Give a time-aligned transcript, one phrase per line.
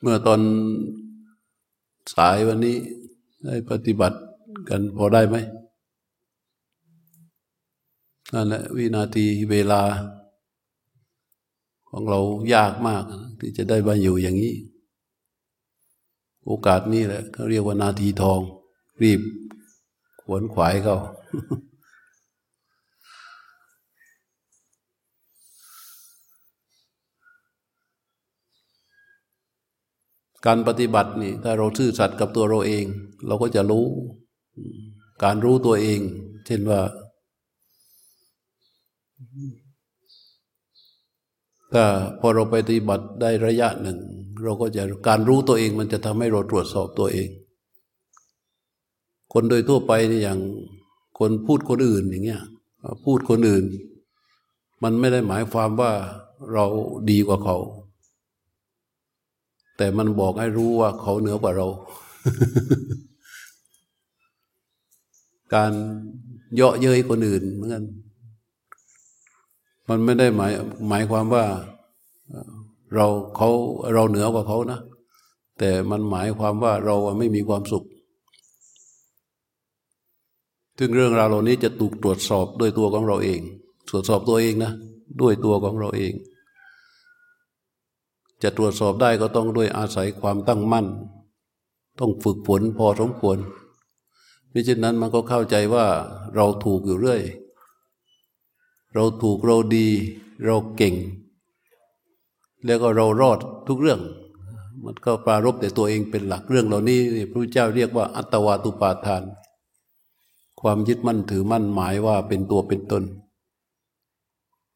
[0.00, 0.40] เมื่อตอน
[2.14, 2.76] สายวันนี้
[3.44, 4.18] ได้ปฏิบัติ
[4.68, 5.36] กันพอได้ไหม
[8.34, 9.82] นั่นแหละวินาทีเวลา
[11.88, 12.20] ของเรา
[12.54, 13.04] ยากมาก
[13.40, 14.54] ที่จะได้มาอยู่อย่างนี้
[16.46, 18.40] โอกาสนี้แหละเขาเรียกว่านาทีทอง
[19.02, 19.20] รีบ
[20.20, 20.96] ขวนขวายเขา
[30.46, 32.84] การปฏิบัตินี่ถ้าเราซื่อสัตย์กับตัวเราเอง
[33.26, 33.86] เราก็จะรู้
[35.24, 36.00] การรู้ตัวเอง
[36.46, 36.80] เช่นว่า
[41.72, 41.84] ถ้า
[42.20, 43.98] พอเราไปปฏิบัติได้ระยะหนึ่ง
[44.44, 47.28] เราก็จะการรู้ตัวเองมันจะทำให้เราตรวจสอบตัวเอง
[49.32, 50.38] คนโดยทั่วไปนี่อย่าง
[51.18, 52.42] คนพูดคนอื่นอย่างเงี้ย
[53.04, 53.64] พูดคนอื่น
[54.82, 55.92] มันไม่ได้หมายความว่า
[56.52, 56.64] เรา
[57.10, 57.56] ดีกว่าเขา
[59.78, 61.66] แต่มันบอกให้รู้ว่าเขาเหนือกว่าเรา
[65.54, 65.72] การ
[66.54, 67.84] เยาะเย้ยคนอื่นเหมือนกัน
[69.88, 70.52] มันไม่ได้หมาย
[70.88, 71.44] หมายความว่า
[72.94, 73.48] เราเขา
[73.94, 74.80] เราเหนือกว่าเขานะ
[75.58, 77.84] แต่มันหมายความว่าเราไม่มีความสุข
[80.78, 83.40] ซึ่งเรื่องราวเหล่านี้จะถูกตรวจสอบด้วยตัวของเราเอง
[83.90, 84.72] ตรวจสอบตัวเองนะ
[85.20, 86.12] ด้วยตัวของเราเอง
[88.42, 90.86] จะตรวจสอบได้ก็ต้องด้วยอาศัยความตั้งมั่น
[91.98, 93.38] ต้องฝึกฝนพอสมควร
[94.52, 95.86] มิฉะนั้นมันก็เข้าใจว่า
[96.34, 97.22] เราถูกอยู่เรื่อย
[98.94, 99.88] เราถูกเราดี
[100.44, 100.94] เราเก่ง
[102.64, 104.00] แล้วก็เรารอดทุกเรื่อง
[104.84, 107.00] มันก็ปรารบแต่ตัวเองเป็นหลักเรื่องเหล่านี้
[107.30, 109.22] พระเจ้าเรียกว่า อัตวาตุปาทาน
[110.60, 113.04] ความยึดมั่นถือมั่นหมายว่าเป็นตัวเป็นตน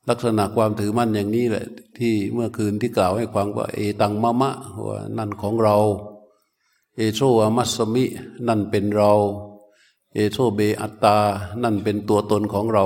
[0.09, 1.67] ลักษณะความถือมั่นอย่างนี้แหละ
[1.99, 4.51] ที่เมื่อคืนที่กล่าวให้ฟังว่า เอตังมะมะ
[4.87, 5.77] ว่านั่นของเรา
[6.97, 8.05] เอโซอามัสมิ
[8.49, 9.13] นั่นเป็นเรา
[10.15, 11.19] เอโซเบอัตตา
[11.63, 12.85] นั่นเป็นตัวตนของเรา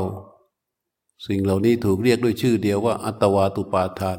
[1.27, 4.19] สิ่งเหล่านี้ถูกเรียกด้วยชื่อเดียวว่า อัตวาตุปาทาน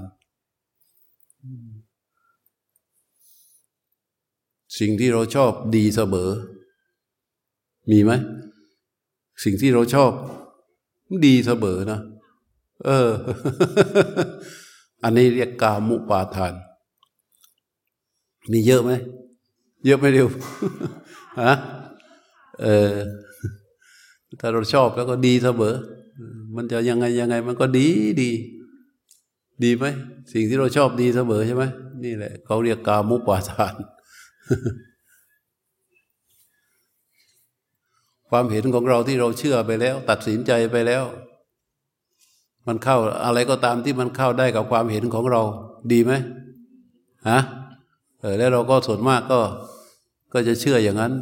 [4.80, 6.30] สิ่งที่เราชอบดีเสมอ
[7.91, 8.12] มีไหม
[9.44, 10.12] สิ่งที่เราชอบ
[11.25, 12.00] ดีเสมอนะ
[12.85, 13.09] เออ
[15.03, 16.53] อันนี้เรียกกามุปาทาน
[18.51, 18.91] มีเยอะไหม
[19.85, 20.27] เยอะไหม่เร็ว
[21.41, 21.53] ฮะ
[22.61, 22.93] เออ
[24.39, 25.75] ถ้าเราชอบแล้วก็ดีเสมอ
[26.55, 27.88] มันจะยังไงยังไง มันก็ดี
[28.21, 28.29] ดี
[29.63, 29.85] ดีไหม
[30.33, 31.63] สิ่งที่เราชอบดีเสมอใช่ไหม
[32.03, 33.73] นี่แหละ เขาเรียกกามุปาทาน
[38.29, 41.03] ความเห็นของเราที่เราเชื่อไปแล้ว ตัดสินใจไปแล้ว
[42.67, 45.41] มันเข้าอะไรก็ตามที่มันเข้าได้กับความเห็นของเรา
[45.91, 46.13] ดีไหม
[47.29, 47.39] ฮะ
[48.19, 49.39] เออแล้วเราก็ส่วนมากก็
[50.33, 51.13] ก็จะเชื่ออย่างนั้น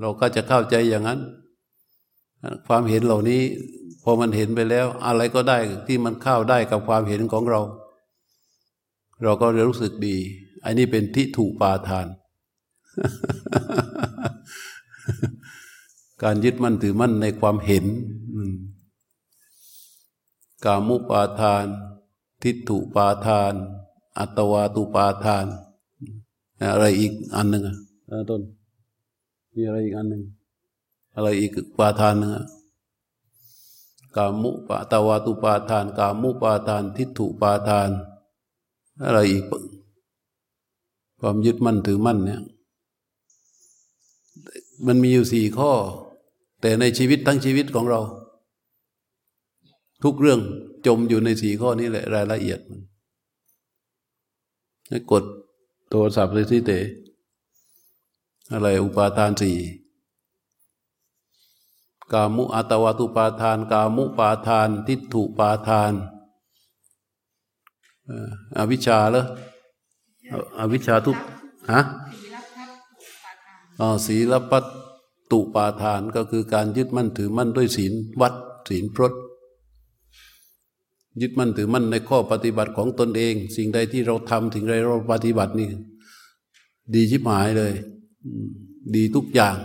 [0.00, 1.20] เราก็จะเข้าใจอย่างนั้น
[2.66, 3.42] ความเห็นเหล่านี้
[4.02, 7.60] พอมันเห็นไปแล้ว อะไรก็ได้ที่มันเข้าได้กับความเห็นของเรา
[9.22, 10.16] เราก็รู้สึกดี
[10.64, 12.06] อันนี้เป็นทิฏฐุปาทาน
[16.22, 17.84] การยึดมั่นถือมั่นในความเห็น
[18.34, 18.54] อืม
[20.66, 21.66] กามุปาทาน
[22.42, 23.54] ทิฏฐุปาทาน
[24.18, 25.46] อัตวาตุปาทาน
[26.72, 27.74] อะไรอีกอันหนึ่งอะ
[28.30, 28.42] ต้น
[29.54, 30.22] มีอะไรอีกอันหนึ่ง
[31.14, 32.30] อะไรอีกปาทานนึง
[34.16, 37.90] กามุปาตวาตุปาทาน กามุปาทาน ทิฏฐุปาทาน
[39.04, 39.44] อะไรอีก
[41.20, 42.40] ความยึดมั่นถือมั่นเนี่ย
[44.86, 45.72] มันมีอยู่สี่ข้อ
[46.60, 48.00] แต่ในชีวิตทั้งชีวิตของเรา
[50.02, 50.40] ทุกเรื่อง
[50.86, 52.80] จมอยู่ในสีข้อนี้แหละรายละเอียดมัน
[54.88, 55.24] ให้กด
[55.90, 56.78] โทรศัพท์เลยที่เตะ
[58.52, 59.56] อะไรอุปาทานสี่
[62.12, 65.92] กามุอัตวาตุปาทาน กามุปาทาน ทิฏฐุปาทาน
[68.56, 69.24] อวิชชาเหรอ
[70.58, 71.18] อวิชชาทุก
[71.72, 71.80] ฮะ
[73.80, 74.64] อ๋อศีลปัต
[75.30, 78.34] ตุปาทานก็คือการยึดมั่นถือมั่นด้วยศีลวัด
[78.68, 79.12] ศีลพรต
[81.20, 85.68] ยึดมั่นถือมั่นในข้อปฏิบัติของตนเอง สิ่งใดที่เราทำถึงใดเราปฏิบัตินี่
[86.94, 87.74] ดีชิบหายเลย
[88.94, 89.56] ดีทุกอย่าง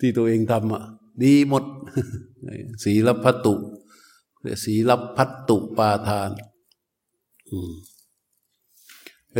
[0.00, 0.82] ที่ตัวเองทำอะ
[1.24, 1.64] ดีหมด
[2.84, 3.54] สีลพัตตุ
[4.64, 6.30] สีลพัตตุปาทาน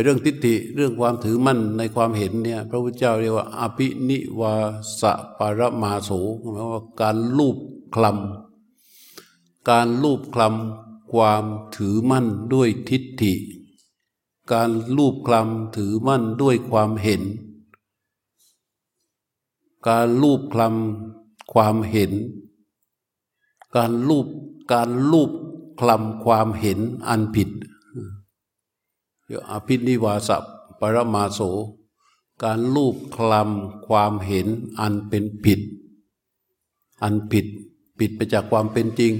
[0.03, 4.53] เรื่องทิฏฐิเรื่องความถือมั่นในความเห็นเนี่ย พระพุทธเจ้าเรียกว่า อภินิวา
[5.01, 5.03] ส
[5.37, 6.09] ปารมาโส
[6.41, 7.57] หมายว่าการลูบ
[7.95, 8.52] คลำ
[9.69, 11.43] การลูบคลำความ
[11.75, 13.33] ถือมั่นด้วยทิฏฐิ
[14.53, 17.21] การรูปคลำถือมั่นด้วยความเห็น
[19.89, 22.11] การรูปคลำความเห็น
[23.75, 24.27] การรูป
[24.73, 25.31] การรูป
[25.79, 27.49] คลำความเห็นอันผิด
[29.49, 30.29] อภินิวาส
[30.79, 31.39] ปรมาโส
[32.43, 34.47] การรูปคลำความเห็น
[34.79, 35.59] อันเป็นผิด
[37.03, 37.45] อันผิด
[37.99, 39.13] ผิดไปจากความเป็นจริง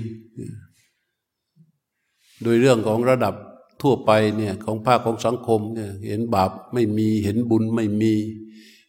[2.44, 3.36] โดยเรื่องของระดับ
[3.82, 8.14] ทั่วไปเนี่ยของภาคของสังคมเนี่ยเห็นบาปไม่มีเห็นบุญไม่มี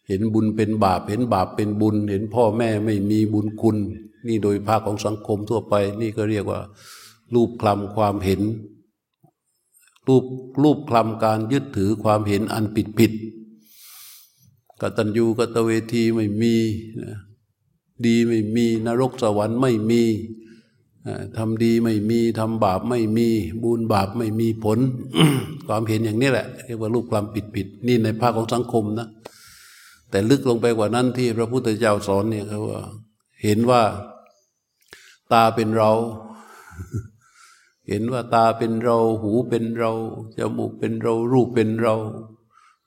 [0.07, 3.77] เห็นบุญเป็นบาป เห็นบาปเป็นบุญ เห็นพ่อแม่ไม่มีบุญคุณ
[4.27, 6.61] นี่โดยภาคของสังคมทั่วไป นี่ก็เรียกว่า
[7.33, 8.41] รูปคลำความเห็น
[10.07, 10.25] รูป
[10.63, 13.11] รูปคลำการยึดถือความเห็นอันผิดผิด
[14.81, 16.55] กตัญญูกตเวทีไม่มี
[18.05, 20.01] ดีไม่มีนรกสวรรค์ไม่มี
[21.37, 23.27] ทำดีไม่มีทำบาปไม่มี
[23.63, 24.79] บุญบาปไม่มีผล
[25.67, 29.07] ความเห็นอย่างนี้แหละเรียกว่ารูปความผิดผิดนี่ในภาคของสังคมนะ
[30.09, 32.81] แต่ลึกลงไปกว่านั้นที่พระพุทธเจ้าสอนเนี่ยเขาว่า
[33.43, 33.83] เห็นว่า
[35.33, 35.91] ตาเป็นเรา
[37.89, 39.91] เห็นว่าตาเป็นเรา หูเป็นเรา
[40.37, 41.95] จมูกเป็นเรา รูปเป็นเรา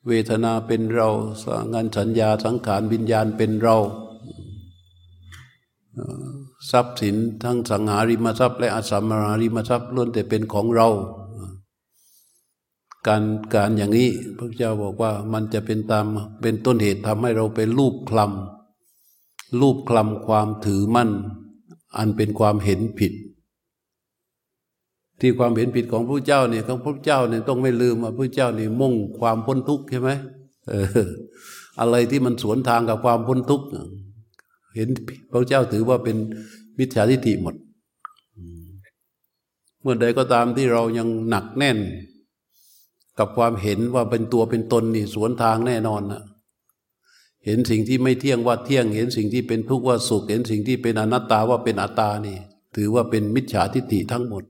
[0.06, 1.08] เวทนาเป็นเรา
[1.42, 3.76] สังงานสัญญาสังขารวิญญาณเป็นเรา
[6.70, 10.88] ทรัพย์สินทั้งสังหาริมทรัพย์ และอสัมมาริมทรัพย์ล้วนแต่เป็นของเรา
[13.06, 13.22] การ
[13.54, 16.06] การอย่างนี้พระเจ้าบอกว่ามันจะเป็นตาม
[16.42, 21.10] เป็นต้นเหตุทำให้เราเป็นรูปคลำรูปคลำความถือมั่น
[21.96, 23.12] อันเป็นความเห็นผิด
[25.20, 30.10] ที่ความเห็นผิดของพระเจ้าเนี่ยของพระเจ้าเนี่ยต้องไม่ลืมว่าพระเจ้านี่มุ่งความพ้นทุกข์ใช่ไหม
[30.68, 30.74] เอ
[31.04, 31.08] อ
[31.80, 33.66] อะไรที่มันสวนทางกับความพ้นทุกข์
[34.76, 34.88] เห็น
[35.30, 36.16] พระเจ้าถือว่าเป็น
[36.78, 37.54] มิจฉาทิฏฐิหมด
[39.82, 41.78] เมื่อใดก็ตามที่เรายังหนักแน่น
[43.18, 46.22] กับความเห็นว่าเป็นตัวเป็นตนนี่สวนทางแน่นอนนะ
[47.44, 52.38] เห็นสิ่งที่ไม่เที่ยงว่าเที่ยง เห็นสิ่งที่เป็นทุกข์ว่าสุข เห็นสิ่งที่เป็นอนัตตาว่าเป็นอัตตานี่
[52.76, 54.44] ถือว่าเป็นมิจฉาทิฏฐิทั้งหมด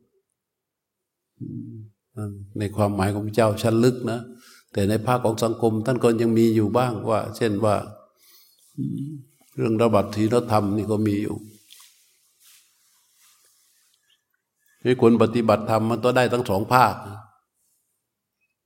[2.59, 4.21] ในความหมายของเจ้าชั้นลึกนะ
[4.73, 7.75] แต่ในภาคของสังคมท่านก็ยังมีอยู่บ้างว่า เช่นว่า
[9.59, 11.37] เรื่องระบัดศีลธรรมนี่ก็มีอยู่
[14.83, 16.95] ให้คนปฏิบัติธรรมมันต้องได้ทั้งสองภาค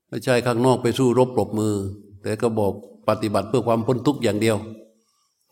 [0.08, 1.74] ไม่ใช่ข้างนอกไปสู้รบปรบมือ
[2.22, 2.72] แต่ก็บอก
[3.08, 4.56] ปฏิบัติเพื่อความพ้นทุกข์อย่างเดียว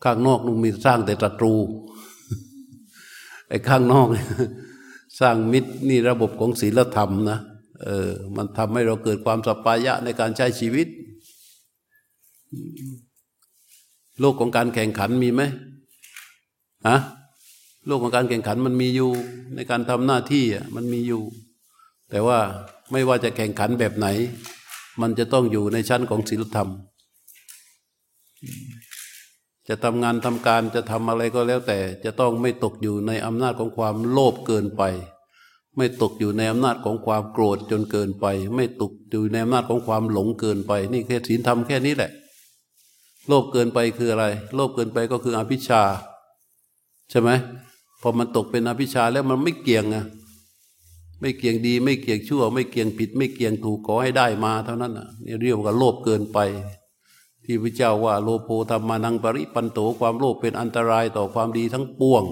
[0.03, 1.53] ข้างนอกนุ่งมีสร้างแต่ศัตรู
[3.49, 4.07] ไอ้ข้างนอก
[5.19, 7.39] สร้างมิตรนี่ระบบของศีลธรรมนะ
[7.83, 10.87] เออมันทำให้เราเกิดความสัปปายะในการใช้ชีวิต
[14.21, 15.41] โลกของการแข่งขันมีไหม
[16.87, 16.97] ฮะ
[17.87, 19.11] โลกของการแข่งขันมันมีอยู่
[19.55, 21.23] ในการทำหน้าที่อะมันมีอยู่
[22.09, 22.39] แต่ว่า
[22.91, 24.07] ไม่ว่าจะแข่งขันแบบไหน
[25.01, 26.69] มันจะต้องอยู่ในชั้นของศีลธรรม
[29.67, 34.83] จะทำงานทำการจะทำอะไรก็แล้วแต่ จะต้องไม่ตกอยู่ในอำนาจของความโลภเกินไป
[35.77, 38.25] ไม่ตกอยู่ในอำนาจของความโกรธจนเกินไป
[38.55, 42.11] ไม่ตกอยู่ในอำนาจของความหลงเกินไป นี่แค่ศีลธรรมแค่นี้แหละ
[43.27, 44.25] โลภเกินไปคืออะไร
[44.55, 45.81] โลภเกินไปก็คืออภิชา
[47.09, 47.29] ใช่ไหม
[48.01, 50.05] พอมันตกเป็นอภิชาแล้วมันไม่เกี่ยงอะ
[51.21, 56.39] ไม่เกี่ยงดีไม่เกี่ยงชั่ว ไม่เกี่ยงผิด ไม่เกี่ยงถูกขอให้ได้มาเท่านั้นอะนี่เรียกว่าโลภเกินไป
[57.45, 62.23] ที่พระเจ้าว่าโลโภธรรมานังปริปันโตความโลภเป็นอันตรายต่อความดีทั้งปวง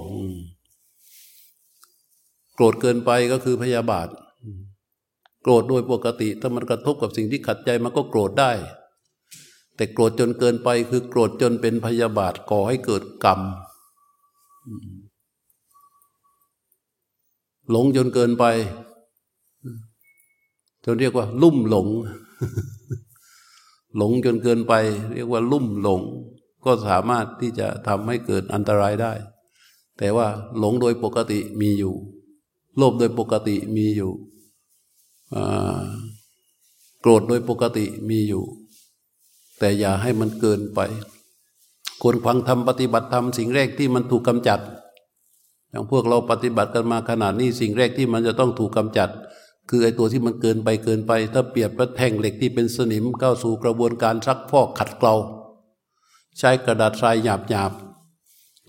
[2.55, 4.07] โกรธเกินไปก็คือพยาบาท
[5.43, 8.51] โกรธโดยปกติ ถ้ามันกระทบกับสิ่งที่ขัดใจมันก็โกรธได้
[9.79, 13.39] แต่โกรธจนเกินไปคือโกรธจนเป็นพยาบาทก่อให้เกิดกรรม
[17.71, 18.45] หลงจนเกินไป
[20.85, 21.87] จนเรียกว่า ลุ่มหลง
[23.97, 24.73] หลงจนเกินไป
[25.13, 26.01] เรียกว่าลุ่มหลง
[26.65, 29.13] ก็สามารถที่จะทำให้เกิดอันตรายได้
[29.97, 30.27] แต่ว่า
[30.59, 31.93] หลงโดยปกติมีอยู่
[32.77, 34.11] โลภโดยปกติมีอยู่
[37.01, 38.43] โกรธโดยปกติมีอยู่
[39.59, 40.79] แต่อย่าให้มันเกินไป
[42.01, 44.59] ควรฟังทำปฏิบัติธรรมสิ่งแรกที่มันถูกกำจัด
[45.69, 49.09] อย่างพวกเราปฏิบัติกันมาขนาดนี้สิ่งแรกที่มันจะต้องถูกกำจัด
[49.69, 55.15] คือไอ้ตัวที่มันเกินไปเกินไป ถ้าเปรียบพระแท่งเหล็กที่เป็นสนิมเข้าสู่กระบวนการซักฟอกขัดเกลา
[56.39, 57.71] ใช้กระดาษทรายหยาบหยาบ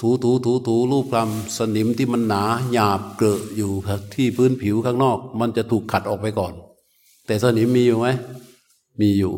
[0.00, 2.42] ถูถูถูถูรูปคลำสนิมที่มันหนา
[2.73, 3.73] หยาบเกลอะอยู่
[4.14, 6.52] ที่พื้นผิวข้างนอก มันจะถูกขัดออกไปก่อน
[7.26, 8.09] แต่สนิมมีอยู่ไหม
[9.00, 9.35] มีอยู่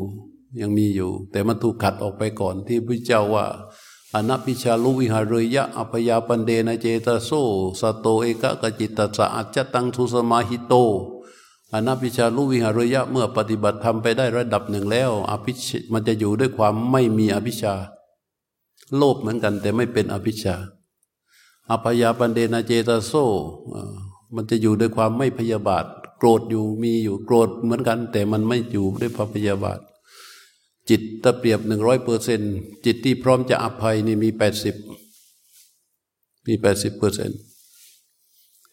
[0.60, 3.46] ยังมีอยู่ แต่มันถูกขัดออกไปก่อนที่พระเจ้าว่า
[4.14, 7.30] อนภิชฌาลุวิหเรยยะอัพยาปันเนนะเจตะ
[7.80, 10.74] สา สะโตเอกัคคะจิตตัสสะอัชฌัตตังสุสะมาหิโต
[11.72, 17.74] อนภิชฌาลุวิหเรยยะเมื่อปฏิบัติทำไปได้ระดับหนึ่งแล้ว อภิชฌามันจะอยู่ด้วยความไม่มีอภิชฌา
[18.96, 20.54] โลภเหมือนกันแต่ไม่เป็นอภิชฌา
[21.70, 23.12] อัพยาปันเนนะ เจตะสา
[24.34, 25.84] มันจะอยู่ด้วยความไม่พยาบาท
[26.18, 29.78] โกรธอยู่มีอยู่โกรธเหมือนกัน แต่มันไม่อยู่ด้วยความพยาบาท
[30.90, 32.40] จิตถ้าเปรียบหนึ่งร้อยเปอร์เซน
[32.86, 34.74] จิตที่พร้อมจะอภัยนี่มีแปดสิบ
[36.48, 37.30] มีแปดสิบเปอร์เซน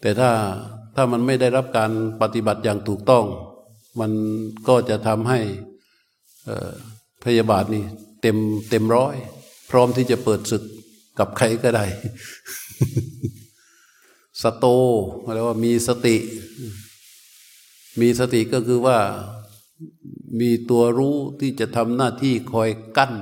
[0.01, 0.31] แต่ถ้า
[0.95, 3.25] ถ้ามันไม่ได้รับการปฏิบัติอย่างถูกต้อง
[3.99, 4.11] มัน
[4.67, 5.39] ก็จะทำให้
[7.23, 7.83] พยาบาทนี่
[8.21, 8.37] เต็ม
[8.69, 9.15] เต็มร้อย
[9.71, 10.63] พร้อมที่จะเปิดศึก
[11.19, 11.85] กับใครก็ได้
[14.41, 14.65] สโต
[15.33, 16.17] เรียกว่ามีสติ
[18.01, 18.97] มีสติก็คือว่า
[20.39, 23.13] มีตัวรู้ที่จะทำหน้าที่คอยกั้น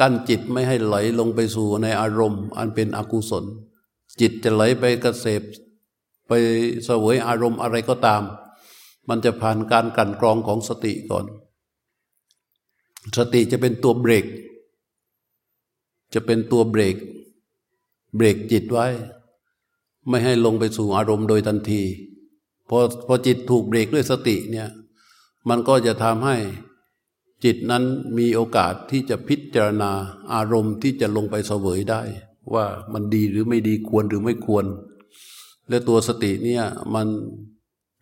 [0.00, 3.44] กั้นจิตไม่ให้ไหลลงไปสู่ในอารมณ์ อันเป็นอกุศล
[4.20, 5.42] จิตจะไหลไปกระเสพ
[6.26, 6.32] ไป
[6.84, 8.22] เสวยอารมณ์อะไรก็ตาม
[9.08, 11.26] มันจะผ่านการกันกรองของสติก่อน
[13.16, 14.24] สติจะเป็นตัวเบรก
[16.14, 16.96] จะเป็นตัวเบรก
[18.16, 18.86] เบรกจิตไว้
[20.08, 21.82] ไม่ให้ลงไปสู่อารมณ์โดยทันที
[22.68, 24.68] พอพอจิตถูกเบรกด้วยสติเนี่ย
[25.48, 26.36] มันก็จะทำให้
[27.44, 27.84] จิตนั้น
[28.18, 29.90] มีโอกาสที่จะพิจารณา
[30.34, 32.02] อารมณ์ที่จะลงไปเสวยได้
[32.54, 34.64] ว่ามันดีหรือไม่ดีควรหรือไม่ควร
[35.68, 37.06] และตัวสติเนี่ยมัน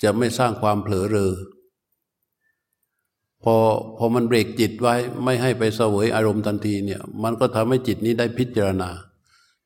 [0.03, 1.35] จะไม่สร้างความเผลอเรอ
[3.45, 3.57] พอ
[3.97, 4.95] พอมันเบรกจิตไว้
[5.25, 8.91] ไม่ให้ไปเสวยอารมณ์ทันทีเนี่ยมันก็ทำให้จิตนี้ได้พิจารณา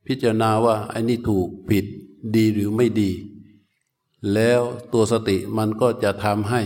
[0.07, 1.85] พิจารณาว่าไอ้นี่ถูกผิด
[2.37, 3.11] ดีหรือไม่ดี
[4.35, 4.61] แล้ว
[4.93, 6.63] ตัวสติมันก็จะทำให้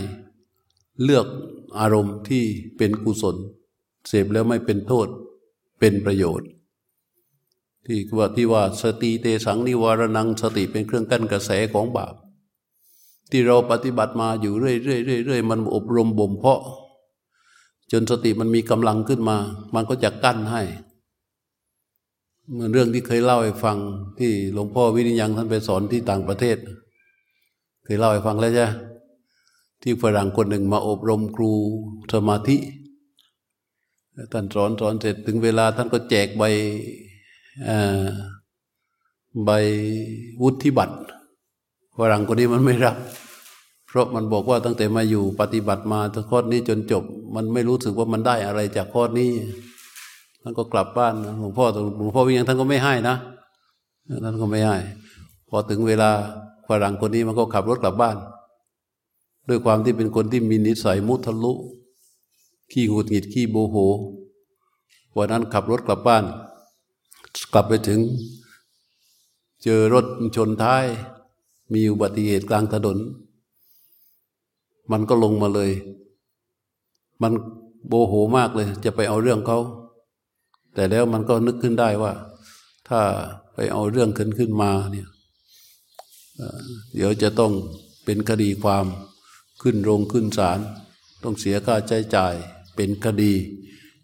[1.03, 1.25] เลือก
[1.79, 2.43] อารมณ์ที่
[2.77, 3.35] เป็นกุศล
[4.07, 5.07] เสพแล้วไม่เป็นโทษ
[5.79, 6.49] เป็นประโยชน์
[7.85, 12.13] ที่ว่าที่ว่าสติเตสังนิวารนังสติเป็นเครื่องกั้นกระแสของบาป
[13.31, 16.61] ที่เราปฏิบัติมาอยู่เรื่อยเรื่อยเรื่อยมันอบรมบ่มเพาะ
[17.91, 19.37] จนสติมันมีกำลังขึ้นมา
[19.75, 20.61] มันก็จะกั้นให้
[22.51, 23.77] เหมือนเรื่องที่เคยเล่าให้ฟัง
[24.19, 26.57] ที่หลวงพ่อวิริยังท่านไปสอนที่ต่างประเทศ
[27.83, 28.65] เคยเล่าให้ฟังแล้วใช่
[29.81, 31.51] ที่ฝรั่งคนหนึ่งมาอบรมครู
[32.13, 32.57] สมาธิ
[34.31, 36.43] ท่านสอนสอนเสร็จถึงเวลาท่านก็แจกใบ
[39.45, 39.49] ใบ
[40.41, 40.97] วุฒิบัตร
[41.97, 42.97] ฝรั่งคนนี้มันไม่รับ
[43.87, 47.03] เพราะมันบอกว่าตั้งแต่มาอยู่ปฏิบัติมาทั้งข้อนี้จนจบ
[47.35, 49.31] มันไม่รู้สึกว่ามันได้อะไรจากข้อนี้
[50.41, 51.65] ท่านก็กลับบ้านหลวงพ่อ
[51.97, 53.15] หลวงพ่อวิญญาณท่านก็ไม่ให้นะ
[54.23, 54.77] ท่านก็ไม่ให้
[55.49, 56.09] พอถึงเวลา
[56.69, 58.17] ฝรั่งคนนี้มันก็ขับรถกลับบ้าน
[59.49, 61.53] ด้วยความที่เป็นคนที่มีนิสัยมุทะลุ
[62.71, 63.75] ขี้หงุดหงิดขี้โบโห
[65.17, 66.23] วันนั้นขับรถกลับบ้าน
[67.53, 67.99] กลับไปถึง
[69.63, 70.85] เจอรถชนท้าย
[71.73, 72.97] มีอุบัติเหตุกลางถนน
[74.91, 75.71] มันก็ลงมาเลย
[77.21, 77.33] มัน
[77.87, 79.59] โบโหมากเลย จะไปเอาเรื่องเขา
[80.73, 82.13] แต่แล้วมันก็นึกขึ้นได้ว่า
[82.87, 82.99] ถ้า
[83.53, 85.07] ไปเอาเรื่องขึ้นขึ้นมาเนี่ย
[86.95, 87.51] เดี๋ยวจะต้อง
[88.05, 88.85] เป็นคดีความ
[89.61, 90.59] ขึ้นโรงขึ้นศาล
[91.23, 92.33] ต้องเสียค่าใช้จ่าย
[92.75, 93.33] เป็นคดี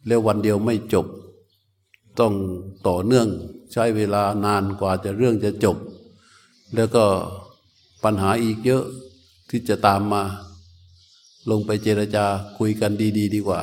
[0.08, 1.08] แล้ววันเดียวไม่จบ
[2.20, 2.34] ต้อง
[2.88, 3.28] ต่อเนื่อง
[3.72, 5.78] ใช้เวลานานกว่าจะเรื่องจะจบ
[6.76, 7.06] แล้วก็
[8.04, 8.84] ปัญหาอีกเยอะ
[9.50, 10.24] ที่จะตามมา
[11.50, 12.26] ลงไปเจรจา
[12.58, 13.62] คุยกันดีๆดีกว่า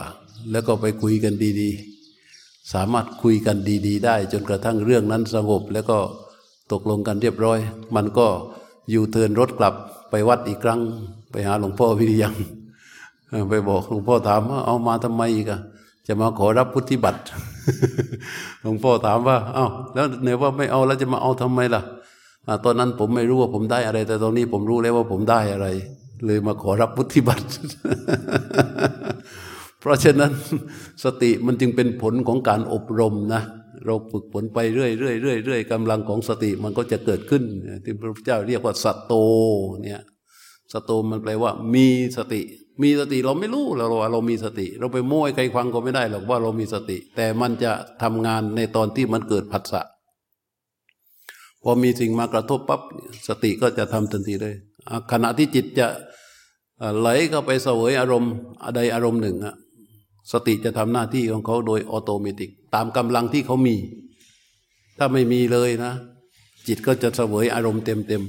[0.50, 3.56] แล้วก็ไปคุยกันดีๆ สามารถคุยกัน
[3.86, 5.98] ดี ๆ ได้ จนกระทั่งเรื่องนั้นสงบ แล้วก็
[6.72, 7.58] ตกลงกันเรียบร้อย
[7.96, 8.26] มันก็
[8.90, 9.74] อยู่เทินรถกลับ
[10.10, 10.80] ไปวัดอีกครั้ง
[11.32, 12.34] ไปหาหลวงพ่อวิริยัง
[13.50, 15.60] ไปบอกหลวงพ่อถามว่าเอามาทำไมอีกอะ
[16.06, 17.20] จะมาขอรับพุทธิบัตร
[18.62, 21.82] หลวงพ่อถามว่า เอา้าแล้วเนี่ยว่าไม่เอาแล้วจะมาเอาทำไมล่ะ
[22.64, 25.68] ตอนนั้นผมไม่รู้ว่าผมได้อะไร แต่ตอนนี้ผมรู้แล้วว่าผมได้อะไร
[26.26, 27.44] เลยมาขอรับพุทธิบัตร
[29.80, 30.30] เพราะฉะนั้น
[31.04, 33.42] สติมันจึงเป็นผลของการอบรมนะ
[33.86, 37.42] เราฝึกฝนไปเรื่อยเรื่อยเรื่อยเรื่อยกำลังของสติมันก็จะเกิดขึ้น
[37.84, 39.14] ที่พระพุทธเจ้าเรียกว่าสัตโต
[39.82, 40.00] เนี่ย
[40.72, 41.86] สโตมันแปลว่า มี
[42.16, 42.42] สติ
[42.82, 49.82] มีสติเราไม่รู้เราว่าเรามีสติ เราไปโม้ใครฟังก็ไม่ได้หรอกว่าเรามีสติ แต่มันจะทำงานในตอนที่มันเกิดผัสสะ
[51.62, 52.80] พอมีสิ่งมากระทบปั๊บ
[53.28, 54.54] สติก็จะทำทันทีเลย
[55.12, 55.86] ขณะที่จิตจะ
[56.98, 58.32] ไหลเข้าไปเสวยอารมณ์
[58.74, 59.54] ใดอารมณ์หนึ่งอะ
[60.32, 63.76] สติจะทำหน้าที่ของเขาโดยออโตเมติก ตามกำลังที่เขามี
[64.98, 65.92] ถ้าไม่มีเลยนะ
[66.68, 68.22] จิตก็จะเสวยอารมณ์เต็มเต็ม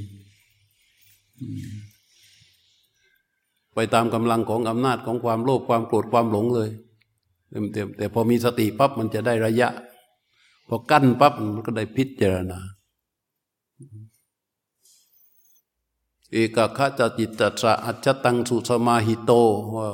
[3.75, 6.69] ไปตามกำลังของอำนาจของความโลภความโกรธความหลงเลย
[7.73, 9.69] เต็มๆแต่พอมีสติปั๊บมันจะได้ระยะ
[10.67, 12.59] พอกั้นปั๊บมันก็ได้พิจารณา
[16.31, 19.31] เอกคจจิตตสะอัจจตังสุสมาหิโต
[19.75, 19.89] ว่า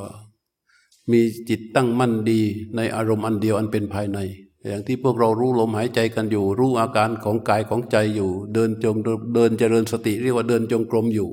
[1.12, 2.42] มีจิตตั้งมั่นดี
[2.76, 4.20] ในอารมณ์อันเดียวอันเป็นภายใน
[4.68, 8.96] อย่างที่พวกเรารู้ลมหายใจกันอยู่ รู้อาการของกายของใจอยู่ เดินจง
[9.36, 11.30] เดินเจริญสติเรียกว่าเดินจงกรมอยู่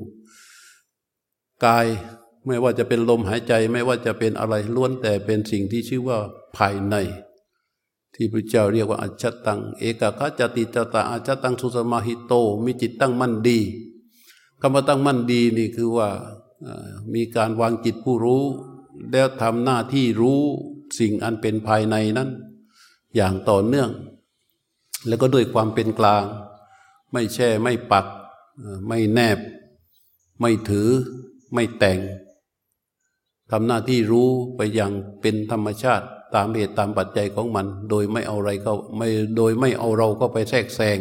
[1.65, 1.85] กาย
[2.47, 6.17] ไม่ว่าจะเป็นลมหายใจไม่ว่าจะเป็นอะไรล้วนแต่เป็นสิ่งที่ชื่อว่า
[6.57, 6.95] ภายใน
[8.15, 12.33] ที่พระเจ้าเรียกว่าอัจฉตัง เอกคจติจตาอัจฉตังสุสมาหิโต
[12.65, 13.59] มีจิตตั้งมั่นดี
[14.61, 16.09] คำว่าตั้งมั่นดีนี่คือว่า
[17.13, 18.43] มีการวางจิตผู้รู้
[19.11, 20.39] แล้วทำหน้าที่รู้
[20.99, 22.29] สิ่งอันเป็นภายในนั้น
[23.15, 23.89] อย่างต่อเนื่อง
[25.07, 26.23] แล้วก็ด้วยความเป็นกลาง
[27.11, 28.05] ไม่แช่ไม่ปัก
[28.87, 29.39] ไม่แนบ
[30.41, 30.89] ไม่ถือ
[31.53, 31.99] ไม่แต่ง
[33.51, 40.99] ทำหน้าที่รู้ไปอย่างเป็นธรรมชาติตามเหตุตามปัจจัยของมัน โดยไม่เอาอะไรก็ไม่โดยไม่เอาเราก็ไปแทรกแซง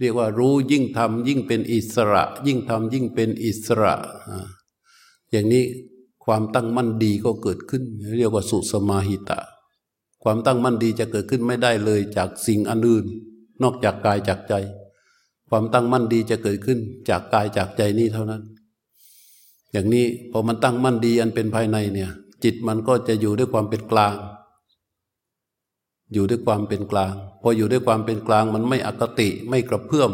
[0.00, 3.94] เรียกว่ารู้ยิ่งทำยิ่งเป็นอิสระ ยิ่งทำยิ่งเป็นอิสระ
[5.30, 5.64] อย่างนี้
[6.24, 7.82] ความตั้งมั่นดีก็เกิดขึ้น
[8.18, 9.40] เรียกว่าสุสมาหิตะ
[10.22, 13.04] ความตั้งมั่นดีจะเกิดขึ้นไม่ได้เลยจากสิ่งอันอื่น
[13.62, 14.54] นอกจากกายจากใจ
[15.48, 16.78] ความตั้งมั่นดีจะเกิดขึ้น
[17.08, 18.42] จากกายจากใจนี้เท่านั้น
[19.72, 22.10] อย่างนี้พอมันตั้งมั่นดีอันเป็นภายในเนี่ย
[22.44, 24.16] จิตมันก็จะอยู่ด้วยความเป็นกลาง
[26.12, 30.12] อยู่ด้วยความเป็นกลาง พออยู่ด้วยความเป็นกลางมันไม่อคติไม่กระเพื่อม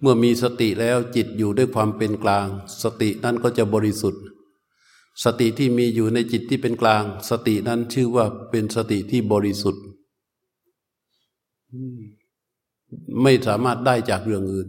[0.00, 2.46] เมื่อมีสติแล้วจิตอยู่ด้วยความเป็นกลาง
[2.82, 4.22] สตินั้นก็จะบริสุทธิ์
[5.24, 9.84] สติที่มีอยู่ในจิตที่เป็นกลาง สตินั้นชื่อว่าเป็นสติที่บริสุทธิ์
[13.22, 14.68] ไม่สามารถได้จากเรื่องอื่น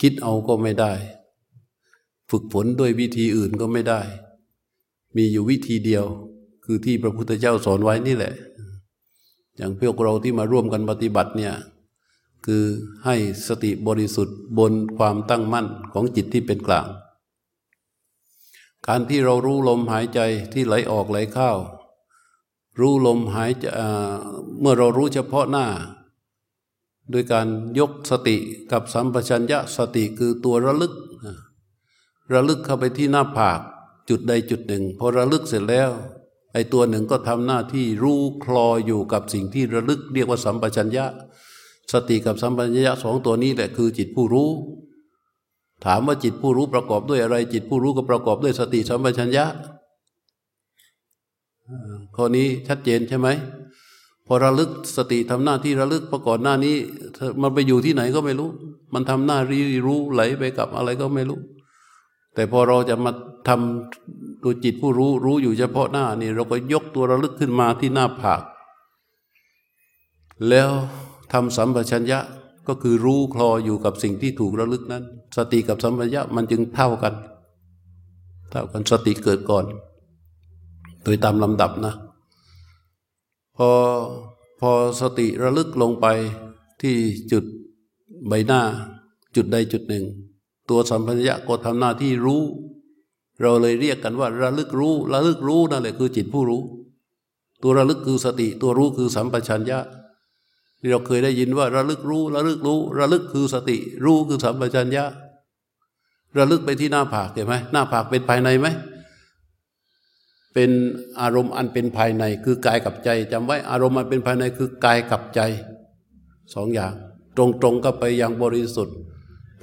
[0.00, 0.92] คิดเอาก็ไม่ได้
[2.32, 4.00] ฝึกฝนด้วยวิธีอื่นก็ไม่ได้
[5.16, 6.04] มีอยู่วิธีเดียว
[6.64, 8.34] คือที่พระพุทธเจ้าสอนไว้นี่แหละ
[9.56, 11.54] อย่างพวกเราที่มาร่วมกันปฏิบัติเนี่ย
[12.46, 12.64] คือ
[13.04, 13.16] ให้
[13.48, 16.86] สติบริสุทธิ์บนความตั้งมั่นของจิตที่เป็นกลาง
[18.86, 20.20] การที่เรารู้ลมหายใจ
[20.52, 21.50] ที่ไหลออกไหลเข้า
[22.80, 23.64] รู้ลมหายใจ
[24.60, 25.66] เมื่อเรารู้เฉพาะหน้า
[27.10, 27.46] โดยการ
[27.78, 28.36] ยกสติ
[28.72, 30.92] กับสัมปชัญญะสติคือตัวระลึก
[32.32, 33.60] ระลึกเข้าไปที่หน้าผาก
[34.08, 35.90] จุดใดจุดหนึ่งพอระลึกเสร็จแล้ว
[36.52, 41.04] ไอ้ตัวหนึ่งก็ทำหน้าที่รู้คลออยู่กับสิ่งที่ระลึกเรียกว่าสัมปชัญญะ
[41.92, 44.50] สติกับสัมปชัญญะสองตัวนี้แหละคือจิตผู้รู้
[45.84, 49.44] ถามว่าจิตผู้รู้ประกอบด้วยอะไร จิตผู้รู้ก็ประกอบด้วยสติสัมปชัญญะ
[52.16, 53.28] ข้อนี้ชัดเจนใช่ไหม
[54.26, 56.76] พอระลึกสติทำหน้าที่ระลึกประกอบหน้านี้
[57.42, 58.48] มันไปอยู่ที่ไหนก็ไม่รู้
[58.94, 61.38] มันทำหน้ารีรู้ไหลไปกับอะไรก็ไม่รู้
[62.34, 63.12] แต่พอเราจะมา
[63.48, 68.42] ทำตัวจิตผู้รู้รู้อยู่เฉพาะหน้านี่เราก็ยกตัวระลึกขึ้นมาที่หน้าผาก
[70.48, 70.70] แล้ว
[71.32, 72.20] ทำสัมปชัญญะ
[72.68, 75.04] ก็คือรู้คลออยู่กับสิ่งที่ถูกระลึกนั้น
[75.36, 77.14] สติกับสัมปชัญญะมันจึงเท่ากัน
[78.50, 79.64] เท่ากันสติเกิดก่อน
[81.04, 81.94] โดยตามลำดับนะ
[83.56, 83.68] พอ
[84.60, 86.06] พอสติระลึกลงไป
[86.82, 86.94] ที่
[87.32, 87.44] จุด
[88.28, 88.60] ใบหน้า
[89.36, 90.04] จุดใดจุดหนึ่ง
[90.72, 92.42] ตัวสัมพัญญะก็ทำหน้าที่รู้
[93.40, 96.62] เราเลยเรียกกันว่า ระลึกรู้ ระลึกรู้นั่นแหละคือจิตผู้รู้
[97.62, 99.78] ตัวระลึกคือสติ ตัวรู้คือสัมปชัญญะ
[100.80, 105.04] ที่เราเคยได้ยินว่า ระลึกรู้ ระลึกรู้ ระลึกคือสติ รู้คือสัมปชัญญะ
[106.38, 108.66] ระลึกไปที่หน้าผากเห็นไหมหน้าผากเป็นภายในไหม
[110.54, 110.70] เป็น
[111.20, 115.40] อารมณ์อันเป็นภายในคือกายกับใจจำไว้อารมณ์อันเป็นภายในคือกายกับใจ
[116.54, 116.92] สองอย่าง
[117.36, 118.96] ตรงๆก็ไปอย่างบริสุทธิ์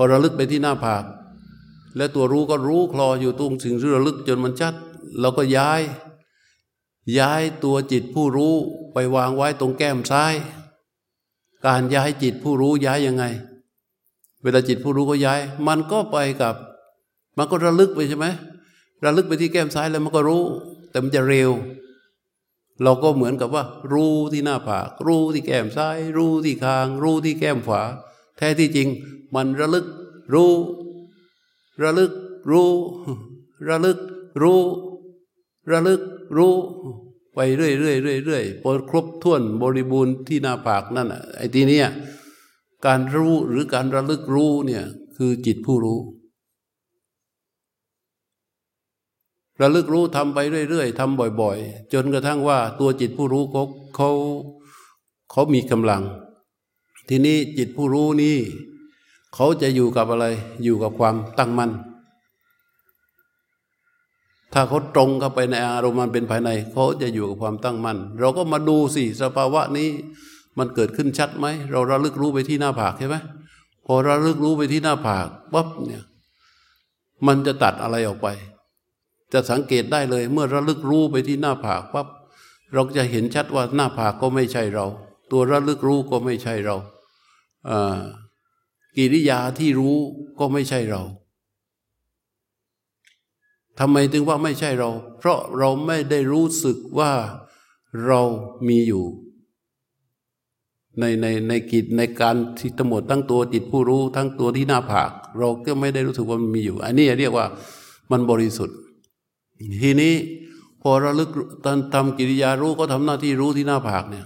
[0.01, 1.03] พอระลึกไปที่หน้าผาก
[1.97, 4.73] และตัวรู้ก็รู้คลออยู่ตรงสิ่งที่ระลึกจนมันชัด
[5.19, 5.81] เราก็ย้าย
[7.17, 8.53] ย้ายตัวจิตผู้รู้
[8.93, 10.33] ไปวางไว้ตรงแก้มซ้าย
[11.65, 13.23] การย้ายจิตผู้รู้ย้ายยังไง
[14.41, 16.55] เวลาจิตผู้รู้ก็ย้าย มันก็ไปกับ
[17.37, 18.27] มันก็ระลึกไปใช่ไหม
[19.05, 20.43] ระลึกไปที่แก้มซ้ายแล้วมันก็รู้
[20.89, 21.51] แต่มันจะเร็ว
[22.83, 27.83] เราก็เหมือนกับว่า รู้ที่หน้าผาก รู้ที่แก้มซ้าย รู้ที่คาง รู้ที่แก้มขวา
[28.39, 28.89] แท้ที่จริง
[29.35, 29.85] มันระลึก
[30.33, 30.53] รู้
[31.83, 32.11] ระลึก
[32.49, 32.69] รู้
[33.67, 33.99] ระลึก
[34.41, 34.61] รู้
[35.71, 36.01] ระลึก
[36.37, 36.53] รู้
[37.35, 41.87] ไปเรื่อยเรื่อยเรื่อยเรื่อยพอครบถ้วนบริบูรณ์ที่หน้าผากนั่นอะไอ้ทีเนี้ย
[42.85, 44.83] การรู้หรือการระลึกรู้เนี่ย
[45.17, 45.99] คือจิตผู้รู้
[49.61, 53.63] ระลึกรู้ทำไปเรื่อยๆทำบ่อย ๆ จนกระทั่งว่าตัวจิตผู้รู้เขา
[53.95, 54.09] เขา
[55.31, 56.03] เขามีกำลัง
[57.09, 58.37] ทีนี้จิตผู้รู้นี่
[59.35, 60.25] เขาจะอยู่กับอะไร
[60.63, 61.71] อยู่กับความตั้งมั่น
[64.53, 69.89] ถ้าเขาตรงเข้าไปในอารมณ์มันเป็นภายใน เขาจะอยู่กับความตั้งมั่น เราก็มาดูสิสภาวะนี้
[70.57, 73.15] มันเกิดขึ้นชัดไหม เราระลึกรู้ไปที่หน้าผากใช่ไหม
[73.85, 76.03] พอระลึกรู้ไปที่หน้าผากปั๊บเนี่ย
[77.27, 78.27] มันจะตัดอะไรออกไป
[79.33, 82.07] จะสังเกตได้เลย เมื่อระลึกรู้ไปที่หน้าผากปั๊บ
[82.73, 84.85] เราจะเห็นชัดว่าหน้าผากก็ไม่ใช่เรา
[85.31, 86.75] ตัวระลึกรู้ก็ไม่ใช่เรา
[88.97, 89.97] กิริยาที่รู้
[90.39, 91.03] ก็ไม่ใช่เรา
[93.79, 97.11] ทำไมถึงว่าไม่ใช่เรา เพราะเราไม่ได้รู้สึกว่า
[98.05, 98.21] เรา
[98.67, 99.05] มีอยู่
[100.99, 107.45] ในในในกิจในการที่ทั้งหมดทั้งตัวจิตผู้รู้ทั้งตัวที่หน้าผาก เราก็ไม่ได้รู้สึกว่ามันมีอยู่ อันนี้เรียกว่า
[108.11, 108.77] มันบริสุทธิ์
[109.83, 110.13] ทีนี้
[110.81, 111.29] พอระลึก
[111.65, 114.25] ตอนทำกิริยารู้ก็ทำหน้าที่รู้ที่หน้าผากเนี่ย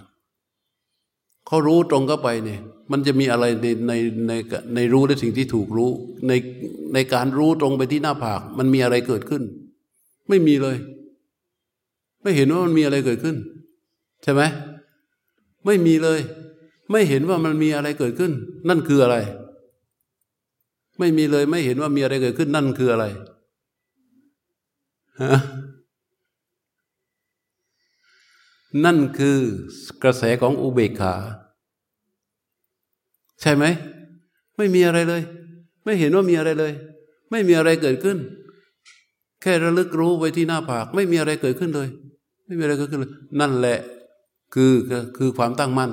[1.48, 3.93] เขารู้ตรงเข้าไปเนี่ย มันจะมีอะไรในใน
[4.28, 4.34] ใน
[4.76, 5.91] ในรู้และสิ่งที่ถูกรู้
[6.28, 6.34] ใน
[6.93, 9.43] ในการรู้ตรงไปที่หน้าผาก มันมีอะไรเกิดขึ้น
[10.30, 10.78] ไม่มีเลย
[12.22, 13.38] ไม่เห็นว่ามันมีอะไรเกิดขึ้น
[14.24, 14.41] ใช่ไหม
[15.65, 16.19] ไม่มีเลย
[16.91, 18.32] ไม่เห็นว่ามันมีอะไรเกิดขึ้น
[18.69, 19.17] นั่นคืออะไร
[21.00, 23.06] ไม่มีเลย ไม่เห็นว่ามีอะไรเกิดขึ้น นั่นคืออะไร
[25.22, 25.38] ฮะ
[28.86, 29.39] นั่นคือ
[30.04, 31.15] กระแสของอุเบกขา
[33.43, 33.65] ใช่ไหม
[34.58, 35.21] ไม่มีอะไรเลย
[35.84, 36.71] ไม่เห็นว่ามีอะไรเลย
[37.32, 38.17] ไม่มีอะไรเกิดขึ้น
[39.41, 41.88] แค่ระลึกรู้ไว้ที่หน้าผาก ไม่มีอะไรเกิดขึ้นเลย
[42.45, 43.79] ไม่มีอะไรเกิดขึ้นเลย นั่นแหละ
[44.53, 44.71] คือ
[45.17, 45.91] คือความตั้งมั่น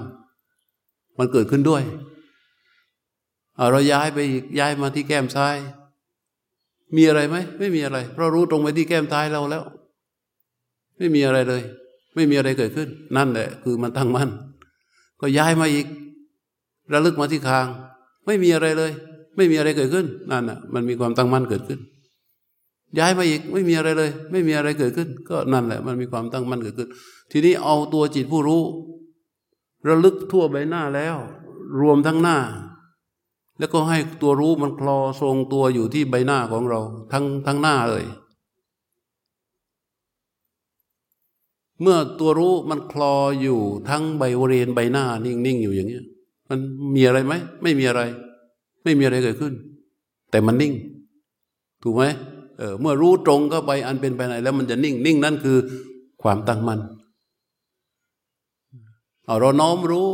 [1.18, 1.82] มันเกิดขึ้นด้วย
[3.70, 4.18] เราย้ายไป
[4.58, 5.56] ย้ายมาที่แก้มซ้าย
[6.96, 9.62] มีอะไรไหมไม่มีอะไร เพราะรู้ตรงไปที่แก้มซ้ายเราแล้ว
[10.98, 11.62] ไม่มีอะไรเลย
[12.14, 14.30] ไม่มีอะไรเกิดขึ้น นั่นแหละ คือมันตั้งมั่น
[15.20, 15.86] ก็ย้ายมาอีก
[16.92, 17.66] ระลึกมาที่คาง
[18.26, 18.90] ไม่มีอะไรเลย
[19.36, 21.80] ไม่มีอะไรเกิดขึ้นนั่นน่ะมันมีความตั้งมั่นเกิดขึ้น
[22.98, 26.88] ย้ายมาอีกไม่มีอะไรเลย ไม่มีอะไรเกิดขึ้น ก็นั่นแหละ มันมีความตั้งมั่นเกิดขึ้น
[27.30, 28.62] ทีนี้เอาตัวจิตผู้รู้
[29.88, 31.16] ระลึกทั่วใบหน้าแล้ว
[31.80, 32.38] รวมทั้งหน้า
[33.58, 36.80] แล้วก็ให้ตัวรู้มันคลอทรงตัวอยู่ที่ใบหน้าของเรา
[37.12, 38.04] ทั้งทั้งหน้าเลย
[41.80, 46.04] เมื่อตัวรู้มันคลออยู่ทั้งใบริเวณใบหน้านิ่งๆอยู่อย่างเงี้ย
[46.50, 46.58] มัน
[46.94, 48.02] มีอะไรไหมไม่มีอะไร
[48.84, 49.54] ไม่มีอะไรเกิดขึ้น
[50.30, 50.72] แต่มันนิ่ง
[51.82, 52.04] ถูกไหม
[52.58, 55.58] เออเมื่อรู้ตรงเข้าไปอันเป็นไปไหนแล้วมันจะนิ่ง นิ่งนั่นคือ
[56.22, 56.80] ความตั้งมัน่น
[59.26, 60.08] เอาเราน้อมรู้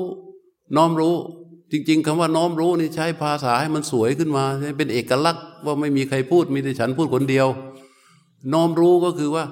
[0.77, 1.15] น้อมรู้
[1.73, 4.45] จริง ๆคำว่าน้อมรู้นี่ใช้ภาษาให้มันสวยขึ้นมา
[4.79, 7.47] เป็นเอกลักษณ์ว่าไม่มีใครพูดมีแต่ฉันพูดคนเดียว
[8.53, 9.45] น้อมรู้ก็คือว่า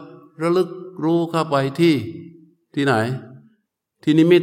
[0.42, 0.68] ระลึก
[1.04, 1.94] รู้เข้าไปที่
[2.74, 2.94] ที่ไหน
[4.02, 4.42] ที่นิมิต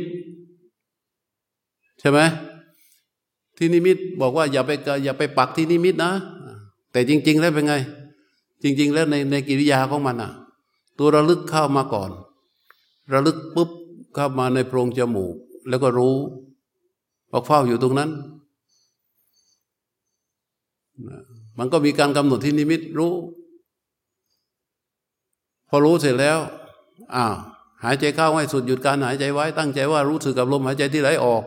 [2.02, 2.20] ใช่ไหม
[3.58, 4.72] ที่นิมิตบอกว่าอย่าไป
[5.06, 6.12] อย่าไปปักที่นิมิตนะ
[6.92, 7.76] แต่จริง ๆ แล้วเป็นไง
[8.64, 10.32] จริง ๆ แล้วในในกิริยาของมันอะ
[10.98, 12.12] ตัวระลึกเข้ามาก่อน
[13.14, 13.70] ระลึกปุ๊บ
[14.14, 15.36] เข้ามาในโพรงจมูก
[15.70, 16.16] แล้วก็รู้
[17.32, 18.10] ว่าเฝ้าอยู่ตรงนั้น
[21.58, 23.14] มันก็มีการกำหนดที่นิมิตรู้
[25.70, 26.38] พอรู้เสร็จแล้ว
[27.16, 27.36] อ้าว
[27.84, 31.44] หายใจเข้าให้สุดหยุดการหายใจไว้ ตั้งใจว่ารู้สึกกับลมหายใจที่ไหลออก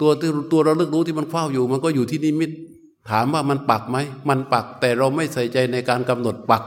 [0.00, 0.10] ตัว
[0.52, 2.50] ตัวเราลึกรู้ที่มันเฝ้าอยู่ มันก็อยู่ที่นิมิต
[3.10, 6.62] ถามว่ามันปักไหม มันปักแต่เราไม่ใส่ใจในการกำหนดปัก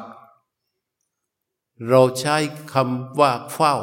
[1.90, 2.36] เราใช้
[2.74, 3.76] คำว่าเฝ้า